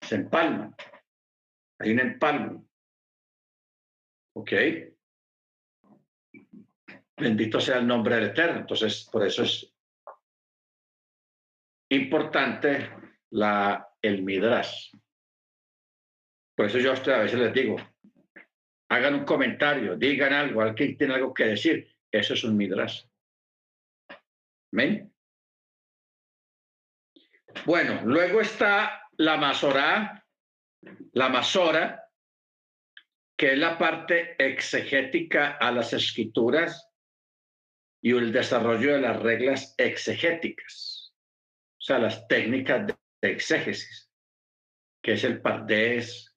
Se 0.00 0.16
empalman. 0.16 0.74
Hay 1.78 1.92
un 1.92 2.00
empalme. 2.00 2.62
¿Ok? 4.34 4.52
Bendito 7.16 7.60
sea 7.60 7.78
el 7.78 7.86
nombre 7.86 8.16
del 8.16 8.30
Eterno. 8.30 8.60
Entonces, 8.60 9.08
por 9.10 9.26
eso 9.26 9.42
es 9.42 9.72
importante 11.90 12.90
la, 13.30 13.88
el 14.02 14.22
Midrash. 14.22 14.92
Por 16.54 16.66
eso 16.66 16.78
yo 16.78 16.92
a 16.92 17.18
veces 17.18 17.38
les 17.38 17.52
digo, 17.52 17.76
hagan 18.88 19.14
un 19.14 19.24
comentario, 19.24 19.96
digan 19.96 20.32
algo, 20.32 20.62
alguien 20.62 20.96
tiene 20.96 21.14
algo 21.14 21.32
que 21.32 21.44
decir. 21.44 21.88
Eso 22.10 22.34
es 22.34 22.44
un 22.44 22.56
Midrash. 22.56 23.04
¿Amén? 24.72 25.15
Bueno, 27.66 28.00
luego 28.04 28.40
está 28.40 29.10
la 29.16 29.36
Masorá, 29.38 30.24
la 31.14 31.28
Masora, 31.28 32.08
que 33.36 33.54
es 33.54 33.58
la 33.58 33.76
parte 33.76 34.36
exegética 34.38 35.56
a 35.56 35.72
las 35.72 35.92
escrituras 35.92 36.88
y 38.00 38.12
el 38.12 38.30
desarrollo 38.30 38.92
de 38.92 39.00
las 39.00 39.20
reglas 39.20 39.74
exegéticas, 39.78 41.12
o 41.72 41.80
sea, 41.80 41.98
las 41.98 42.28
técnicas 42.28 42.86
de 42.86 42.96
exégesis, 43.32 44.12
que 45.02 45.14
es 45.14 45.24
el 45.24 45.42
pardés, 45.42 46.32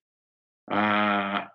ah, 0.65 1.53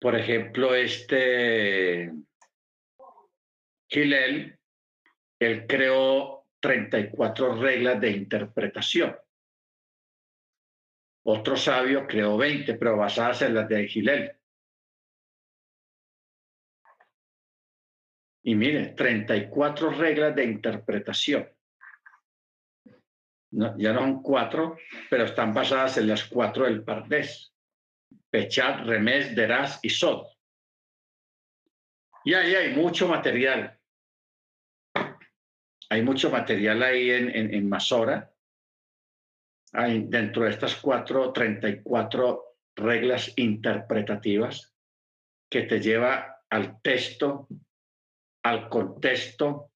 por 0.00 0.16
ejemplo, 0.16 0.74
este 0.74 2.10
Gilel, 3.86 4.58
él 5.38 5.66
creó 5.66 6.43
34 6.64 7.56
reglas 7.56 8.00
de 8.00 8.10
interpretación. 8.10 9.14
Otro 11.26 11.58
sabio 11.58 12.06
creó 12.06 12.38
20, 12.38 12.76
pero 12.76 12.96
basadas 12.96 13.42
en 13.42 13.54
las 13.54 13.68
de 13.68 13.86
Gilel. 13.86 14.32
Y 18.44 18.54
mire, 18.54 18.94
34 18.94 19.90
reglas 19.90 20.34
de 20.34 20.44
interpretación. 20.44 21.50
ya 23.50 23.92
no 23.92 24.00
son 24.00 24.22
cuatro, 24.22 24.78
pero 25.10 25.24
están 25.24 25.52
basadas 25.52 25.98
en 25.98 26.08
las 26.08 26.24
cuatro 26.24 26.64
del 26.64 26.82
Pardés. 26.82 27.54
Pechat, 28.30 28.86
Remes, 28.86 29.36
Deraz 29.36 29.80
y 29.82 29.90
Sod. 29.90 30.28
Y 32.24 32.32
ahí 32.32 32.54
hay 32.54 32.74
mucho 32.74 33.06
material. 33.06 33.78
Hay 35.90 36.02
mucho 36.02 36.30
material 36.30 36.82
ahí 36.82 37.10
en, 37.10 37.54
en, 37.54 37.68
Masora. 37.68 38.32
Hay 39.72 40.04
dentro 40.08 40.44
de 40.44 40.50
estas 40.50 40.76
cuatro, 40.76 41.32
34 41.32 42.44
reglas 42.76 43.32
interpretativas 43.36 44.74
que 45.50 45.62
te 45.62 45.80
lleva 45.80 46.42
al 46.50 46.80
texto, 46.80 47.48
al 48.44 48.68
contexto, 48.68 49.70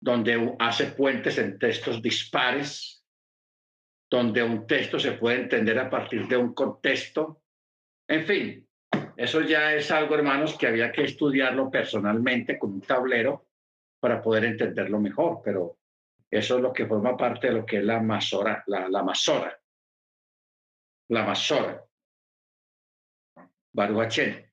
donde 0.00 0.56
hace 0.58 0.86
puentes 0.86 1.38
en 1.38 1.58
textos 1.58 2.00
dispares, 2.02 3.04
donde 4.10 4.42
un 4.42 4.66
texto 4.66 4.98
se 4.98 5.12
puede 5.12 5.42
entender 5.42 5.78
a 5.78 5.90
partir 5.90 6.28
de 6.28 6.36
un 6.36 6.54
contexto. 6.54 7.42
En 8.08 8.24
fin, 8.24 8.68
eso 9.16 9.40
ya 9.40 9.74
es 9.74 9.90
algo, 9.90 10.14
hermanos, 10.14 10.56
que 10.56 10.66
había 10.66 10.92
que 10.92 11.04
estudiarlo 11.04 11.70
personalmente 11.70 12.58
con 12.58 12.74
un 12.74 12.80
tablero 12.82 13.46
para 14.00 14.22
poder 14.22 14.44
entenderlo 14.44 15.00
mejor, 15.00 15.40
pero 15.44 15.78
eso 16.30 16.56
es 16.56 16.62
lo 16.62 16.72
que 16.72 16.86
forma 16.86 17.16
parte 17.16 17.48
de 17.48 17.54
lo 17.54 17.66
que 17.66 17.78
es 17.78 17.84
la 17.84 18.00
masora, 18.00 18.62
la, 18.66 18.88
la 18.88 19.02
masora, 19.02 19.58
la 21.08 21.24
masora, 21.24 21.84
Baruachén, 23.72 24.50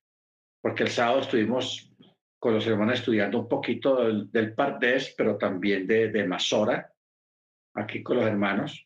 porque 0.62 0.84
el 0.84 0.90
sábado 0.90 1.22
estuvimos 1.22 1.94
con 2.40 2.54
los 2.54 2.68
hermanos 2.68 3.00
estudiando 3.00 3.40
un 3.40 3.48
poquito 3.48 4.04
del, 4.04 4.30
del 4.30 4.54
Pardés, 4.54 5.16
pero 5.18 5.38
también 5.38 5.88
de, 5.88 6.10
de 6.10 6.26
Masora, 6.26 6.94
aquí 7.74 8.04
con 8.04 8.18
los 8.18 8.26
hermanos. 8.26 8.86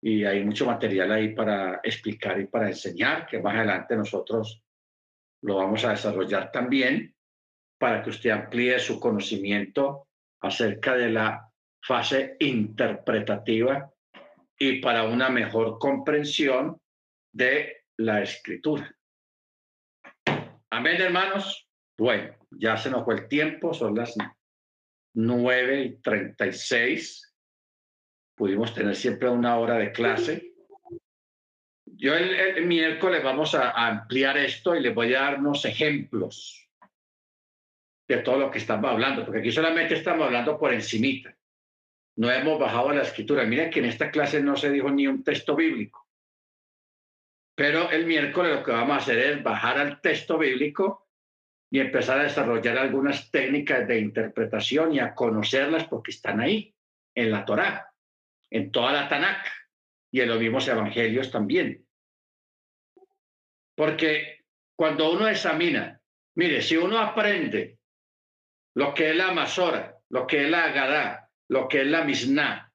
Y 0.00 0.24
hay 0.24 0.42
mucho 0.42 0.64
material 0.64 1.12
ahí 1.12 1.34
para 1.34 1.80
explicar 1.82 2.40
y 2.40 2.46
para 2.46 2.68
enseñar, 2.68 3.26
que 3.26 3.40
más 3.40 3.56
adelante 3.56 3.94
nosotros 3.94 4.64
lo 5.42 5.56
vamos 5.56 5.84
a 5.84 5.90
desarrollar 5.90 6.50
también 6.50 7.14
para 7.78 8.02
que 8.02 8.10
usted 8.10 8.30
amplíe 8.30 8.78
su 8.78 8.98
conocimiento 8.98 10.08
acerca 10.40 10.96
de 10.96 11.10
la 11.10 11.48
fase 11.80 12.36
interpretativa 12.40 13.90
y 14.58 14.80
para 14.80 15.04
una 15.04 15.28
mejor 15.28 15.78
comprensión 15.78 16.80
de 17.32 17.84
la 17.96 18.22
escritura. 18.22 18.94
Amén, 20.70 21.00
hermanos. 21.00 21.68
Bueno, 21.96 22.34
ya 22.50 22.76
se 22.76 22.90
nos 22.90 23.04
fue 23.04 23.14
el 23.14 23.28
tiempo, 23.28 23.72
son 23.72 23.94
las 23.94 24.16
nueve 25.14 25.82
y 25.82 25.96
treinta 26.00 26.46
y 26.46 26.52
seis 26.52 27.28
pudimos 28.38 28.72
tener 28.72 28.94
siempre 28.94 29.28
una 29.28 29.58
hora 29.58 29.76
de 29.76 29.90
clase. 29.90 30.52
Yo 31.84 32.14
el, 32.14 32.64
miércoles 32.66 33.22
vamos 33.22 33.54
a, 33.56 33.72
ampliar 33.72 34.38
esto 34.38 34.76
y 34.76 34.80
les 34.80 34.94
voy 34.94 35.12
a 35.14 35.22
dar 35.22 35.40
unos 35.40 35.64
ejemplos 35.64 36.67
de 38.08 38.18
todo 38.18 38.38
lo 38.38 38.50
que 38.50 38.58
estamos 38.58 38.90
hablando, 38.90 39.24
porque 39.24 39.40
aquí 39.40 39.52
solamente 39.52 39.94
estamos 39.94 40.26
hablando 40.26 40.58
por 40.58 40.72
encimita. 40.72 41.36
No 42.16 42.30
hemos 42.30 42.58
bajado 42.58 42.88
a 42.88 42.94
la 42.94 43.02
escritura. 43.02 43.44
Miren 43.44 43.70
que 43.70 43.78
en 43.80 43.84
esta 43.84 44.10
clase 44.10 44.42
no 44.42 44.56
se 44.56 44.70
dijo 44.70 44.90
ni 44.90 45.06
un 45.06 45.22
texto 45.22 45.54
bíblico. 45.54 46.08
Pero 47.54 47.90
el 47.90 48.06
miércoles 48.06 48.56
lo 48.56 48.64
que 48.64 48.72
vamos 48.72 48.94
a 48.94 49.00
hacer 49.00 49.18
es 49.18 49.42
bajar 49.42 49.78
al 49.78 50.00
texto 50.00 50.38
bíblico 50.38 51.08
y 51.70 51.80
empezar 51.80 52.18
a 52.18 52.24
desarrollar 52.24 52.78
algunas 52.78 53.30
técnicas 53.30 53.86
de 53.86 54.00
interpretación 54.00 54.94
y 54.94 55.00
a 55.00 55.14
conocerlas 55.14 55.84
porque 55.84 56.12
están 56.12 56.40
ahí, 56.40 56.74
en 57.14 57.30
la 57.30 57.44
Torá 57.44 57.88
en 58.50 58.72
toda 58.72 58.92
la 58.92 59.08
Tanakh 59.08 59.46
y 60.10 60.20
en 60.20 60.28
los 60.28 60.40
mismos 60.40 60.66
evangelios 60.68 61.30
también. 61.30 61.86
Porque 63.76 64.44
cuando 64.76 65.12
uno 65.12 65.28
examina, 65.28 66.00
mire, 66.34 66.62
si 66.62 66.76
uno 66.76 66.98
aprende 66.98 67.77
lo 68.78 68.94
que 68.94 69.10
es 69.10 69.16
la 69.16 69.32
Masora, 69.32 69.98
lo 70.10 70.24
que 70.24 70.44
es 70.44 70.48
la 70.48 70.66
Agadá, 70.66 71.28
lo 71.48 71.66
que 71.66 71.80
es 71.80 71.86
la 71.88 72.04
Misná 72.04 72.72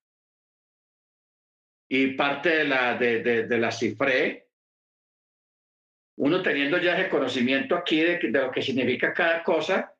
y 1.88 2.08
parte 2.16 2.49
de 2.49 2.64
la, 2.66 2.97
de, 2.97 3.22
de, 3.24 3.58
la 3.58 3.72
Cifre, 3.72 4.49
uno 6.18 6.41
teniendo 6.41 6.78
ya 6.78 6.99
ese 6.99 7.10
conocimiento 7.10 7.78
aquí 7.78 8.01
de, 8.01 8.20
de 8.20 8.41
lo 8.41 8.51
que 8.51 8.62
significa 8.62 9.14
cada 9.14 9.43
cosa, 9.43 9.95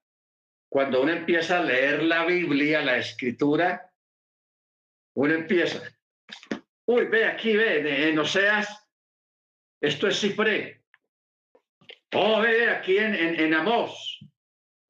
cuando 0.68 1.01
uno 1.01 1.14
empieza 1.14 1.60
a 1.60 1.64
leer 1.64 2.04
la 2.04 2.26
Biblia, 2.26 2.82
la 2.82 2.97
escritura, 2.97 3.89
uno 5.16 5.34
empieza, 5.34 5.84
uy, 6.86 7.06
ve 7.06 7.28
aquí, 7.28 7.56
ve, 7.56 8.10
en 8.10 8.20
Oseas, 8.20 8.89
esto 9.80 10.10
es 10.10 10.20
Cifre. 10.20 10.84
Oh, 12.14 12.41
ve 12.41 12.70
aquí 12.70 12.97
en, 12.97 13.16
en, 13.16 13.39
en 13.39 13.54
Amós, 13.54 14.20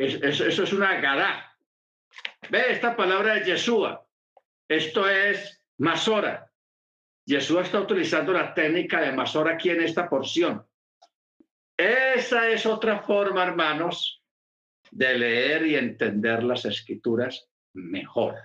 eso, 0.06 0.64
es 0.64 0.74
una 0.74 0.99
Gadá. 0.99 1.56
Ve 2.49 2.72
esta 2.72 2.95
palabra 2.95 3.36
de 3.36 3.45
Yeshua, 3.45 4.06
esto 4.68 5.10
es 5.10 5.62
Masora. 5.78 6.51
Yeshua 7.26 7.64
está 7.64 7.80
utilizando 7.80 8.34
la 8.34 8.54
técnica 8.54 9.01
de 9.01 9.12
Masora 9.12 9.54
aquí 9.54 9.70
en 9.70 9.82
esta 9.82 10.10
porción. 10.10 10.66
Esa 11.78 12.49
es 12.49 12.66
otra 12.66 12.99
forma, 12.99 13.43
hermanos, 13.43 14.22
de 14.91 15.18
leer 15.18 15.66
y 15.66 15.76
entender 15.76 16.43
las 16.43 16.66
escrituras 16.66 17.49
mejor 17.74 18.36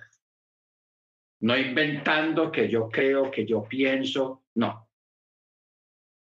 no 1.41 1.57
inventando 1.57 2.51
que 2.51 2.67
yo 2.69 2.89
creo, 2.89 3.31
que 3.31 3.45
yo 3.45 3.63
pienso, 3.63 4.43
no. 4.55 4.87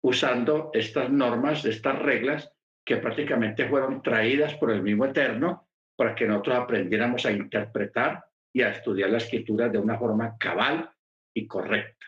usando 0.02 0.70
estas 0.74 1.10
normas, 1.10 1.66
estas 1.66 2.00
reglas 2.00 2.52
que 2.88 2.96
prácticamente 2.96 3.68
fueron 3.68 4.02
traídas 4.02 4.56
por 4.56 4.72
el 4.72 4.82
mismo 4.82 5.06
Eterno 5.06 5.68
para 5.98 6.16
que 6.16 6.26
nosotros 6.26 6.56
aprendiéramos 6.56 7.26
a 7.26 7.34
interpretar 7.34 8.24
y 8.54 8.62
a 8.62 8.70
estudiar 8.70 9.10
la 9.10 9.18
escritura 9.18 9.68
de 9.68 9.78
una 9.78 10.00
forma 10.00 10.38
cabal 10.38 10.90
y 11.36 11.46
correcta. 11.46 12.06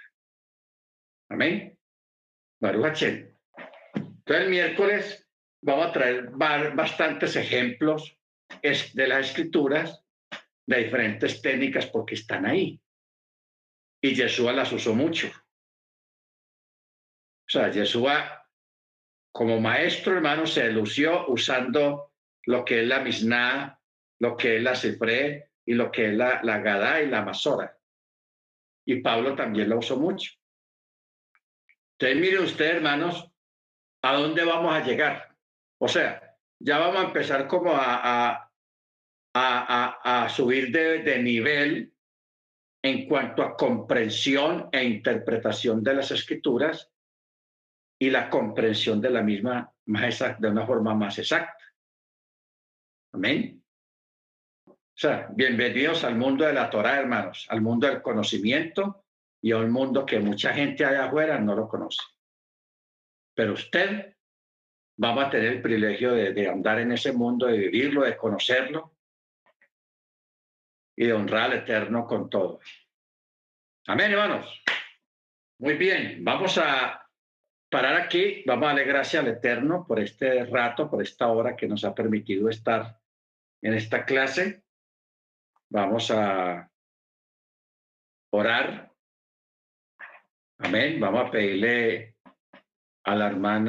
Amén. 1.30 1.78
Baruch 2.62 3.04
Entonces 3.04 3.36
el 4.26 4.50
miércoles 4.50 5.30
vamos 5.62 5.88
a 5.88 5.92
traer 5.92 6.30
bastantes 6.30 7.36
ejemplos 7.36 8.18
de 8.62 9.08
las 9.08 9.28
escrituras 9.28 10.02
de 10.66 10.78
diferentes 10.78 11.42
técnicas 11.42 11.88
porque 11.88 12.16
están 12.16 12.46
ahí. 12.46 12.80
Y 14.02 14.16
Yeshua 14.16 14.54
las 14.54 14.72
usó 14.72 14.96
mucho. 14.96 15.28
O 15.28 17.52
sea, 17.52 17.70
Yeshua 17.70 18.39
como 19.40 19.62
maestro, 19.62 20.16
hermano, 20.16 20.46
se 20.46 20.70
lució 20.70 21.30
usando 21.30 22.12
lo 22.44 22.66
que 22.66 22.82
es 22.82 22.88
la 22.90 23.00
Misná, 23.00 23.80
lo 24.20 24.36
que 24.36 24.58
es 24.58 24.62
la 24.62 24.76
Cifré 24.76 25.52
y 25.66 25.76
lo 25.76 25.90
que 25.94 26.08
es 26.10 26.14
la, 26.14 26.42
la 26.44 26.60
Gadá 26.60 27.02
y 27.02 27.08
la 27.08 27.22
Masora. 27.22 27.74
Y 28.86 28.96
Pablo 28.96 29.36
también 29.36 29.70
lo 29.70 29.78
usó 29.78 29.96
mucho. 29.96 30.34
Entonces, 31.94 32.20
mire 32.20 32.42
usted, 32.42 32.66
hermanos, 32.66 33.32
a 34.02 34.14
dónde 34.16 34.44
vamos 34.44 34.76
a 34.76 34.84
llegar. 34.84 35.34
O 35.78 35.88
sea, 35.88 36.36
ya 36.60 36.78
vamos 36.78 36.98
a 36.98 37.06
empezar 37.06 37.48
como 37.48 37.72
a, 37.74 38.34
a, 38.34 38.52
a, 39.36 40.24
a 40.24 40.28
subir 40.28 40.70
de, 40.70 41.02
de 41.02 41.24
nivel 41.24 41.94
en 42.84 43.08
cuanto 43.08 43.44
a 43.44 43.56
comprensión 43.56 44.68
e 44.74 44.84
interpretación 44.84 45.82
de 45.82 45.94
las 45.94 46.12
escrituras 46.12 46.92
y 48.00 48.10
la 48.10 48.30
comprensión 48.30 49.02
de 49.02 49.10
la 49.10 49.22
misma 49.22 49.72
más 49.88 50.20
de 50.40 50.48
una 50.48 50.66
forma 50.66 50.96
más 50.96 51.20
exacta. 51.20 51.58
Amén. 53.12 53.62
O 54.68 55.02
sea, 55.02 55.28
bienvenidos 55.32 56.04
al 56.06 56.16
mundo 56.16 56.46
de 56.46 56.54
la 56.54 56.70
Torah, 56.70 57.00
hermanos, 57.00 57.46
al 57.50 57.62
mundo 57.62 57.88
del 57.88 58.02
conocimiento 58.02 59.06
y 59.42 59.52
a 59.52 59.58
un 59.58 59.72
mundo 59.72 60.06
que 60.06 60.20
mucha 60.20 60.54
gente 60.54 60.86
allá 60.86 61.06
afuera 61.06 61.40
no 61.40 61.56
lo 61.56 61.68
conoce. 61.68 62.02
Pero 63.34 63.54
usted 63.54 64.16
va 65.04 65.26
a 65.26 65.30
tener 65.30 65.54
el 65.54 65.62
privilegio 65.62 66.14
de, 66.14 66.34
de 66.34 66.50
andar 66.50 66.80
en 66.80 66.94
ese 66.94 67.12
mundo, 67.12 67.48
de 67.48 67.58
vivirlo, 67.58 68.04
de 68.04 68.18
conocerlo 68.18 68.98
y 70.96 71.06
de 71.06 71.14
honrar 71.14 71.52
al 71.52 71.58
Eterno 71.60 72.06
con 72.06 72.30
todo. 72.30 72.60
Amén, 73.88 74.12
hermanos. 74.12 74.64
Muy 75.60 75.76
bien, 75.76 76.24
vamos 76.24 76.58
a 76.58 77.09
parar 77.70 77.96
aquí. 77.96 78.44
Vamos 78.46 78.66
a 78.66 78.68
darle 78.68 78.84
gracias 78.84 79.24
al 79.24 79.30
Eterno 79.30 79.86
por 79.88 80.00
este 80.00 80.46
rato, 80.46 80.90
por 80.90 81.02
esta 81.02 81.28
hora 81.28 81.56
que 81.56 81.68
nos 81.68 81.84
ha 81.86 81.94
permitido 81.94 82.50
estar 82.50 83.00
en 83.62 83.74
esta 83.74 84.06
clase. 84.06 84.64
Vamos 85.70 86.10
a 86.12 86.70
orar. 88.32 88.92
Amén. 90.58 91.00
Vamos 91.00 91.28
a 91.28 91.32
pedirle 91.32 92.16
a 93.04 93.16
la 93.16 93.28
hermana. 93.28 93.68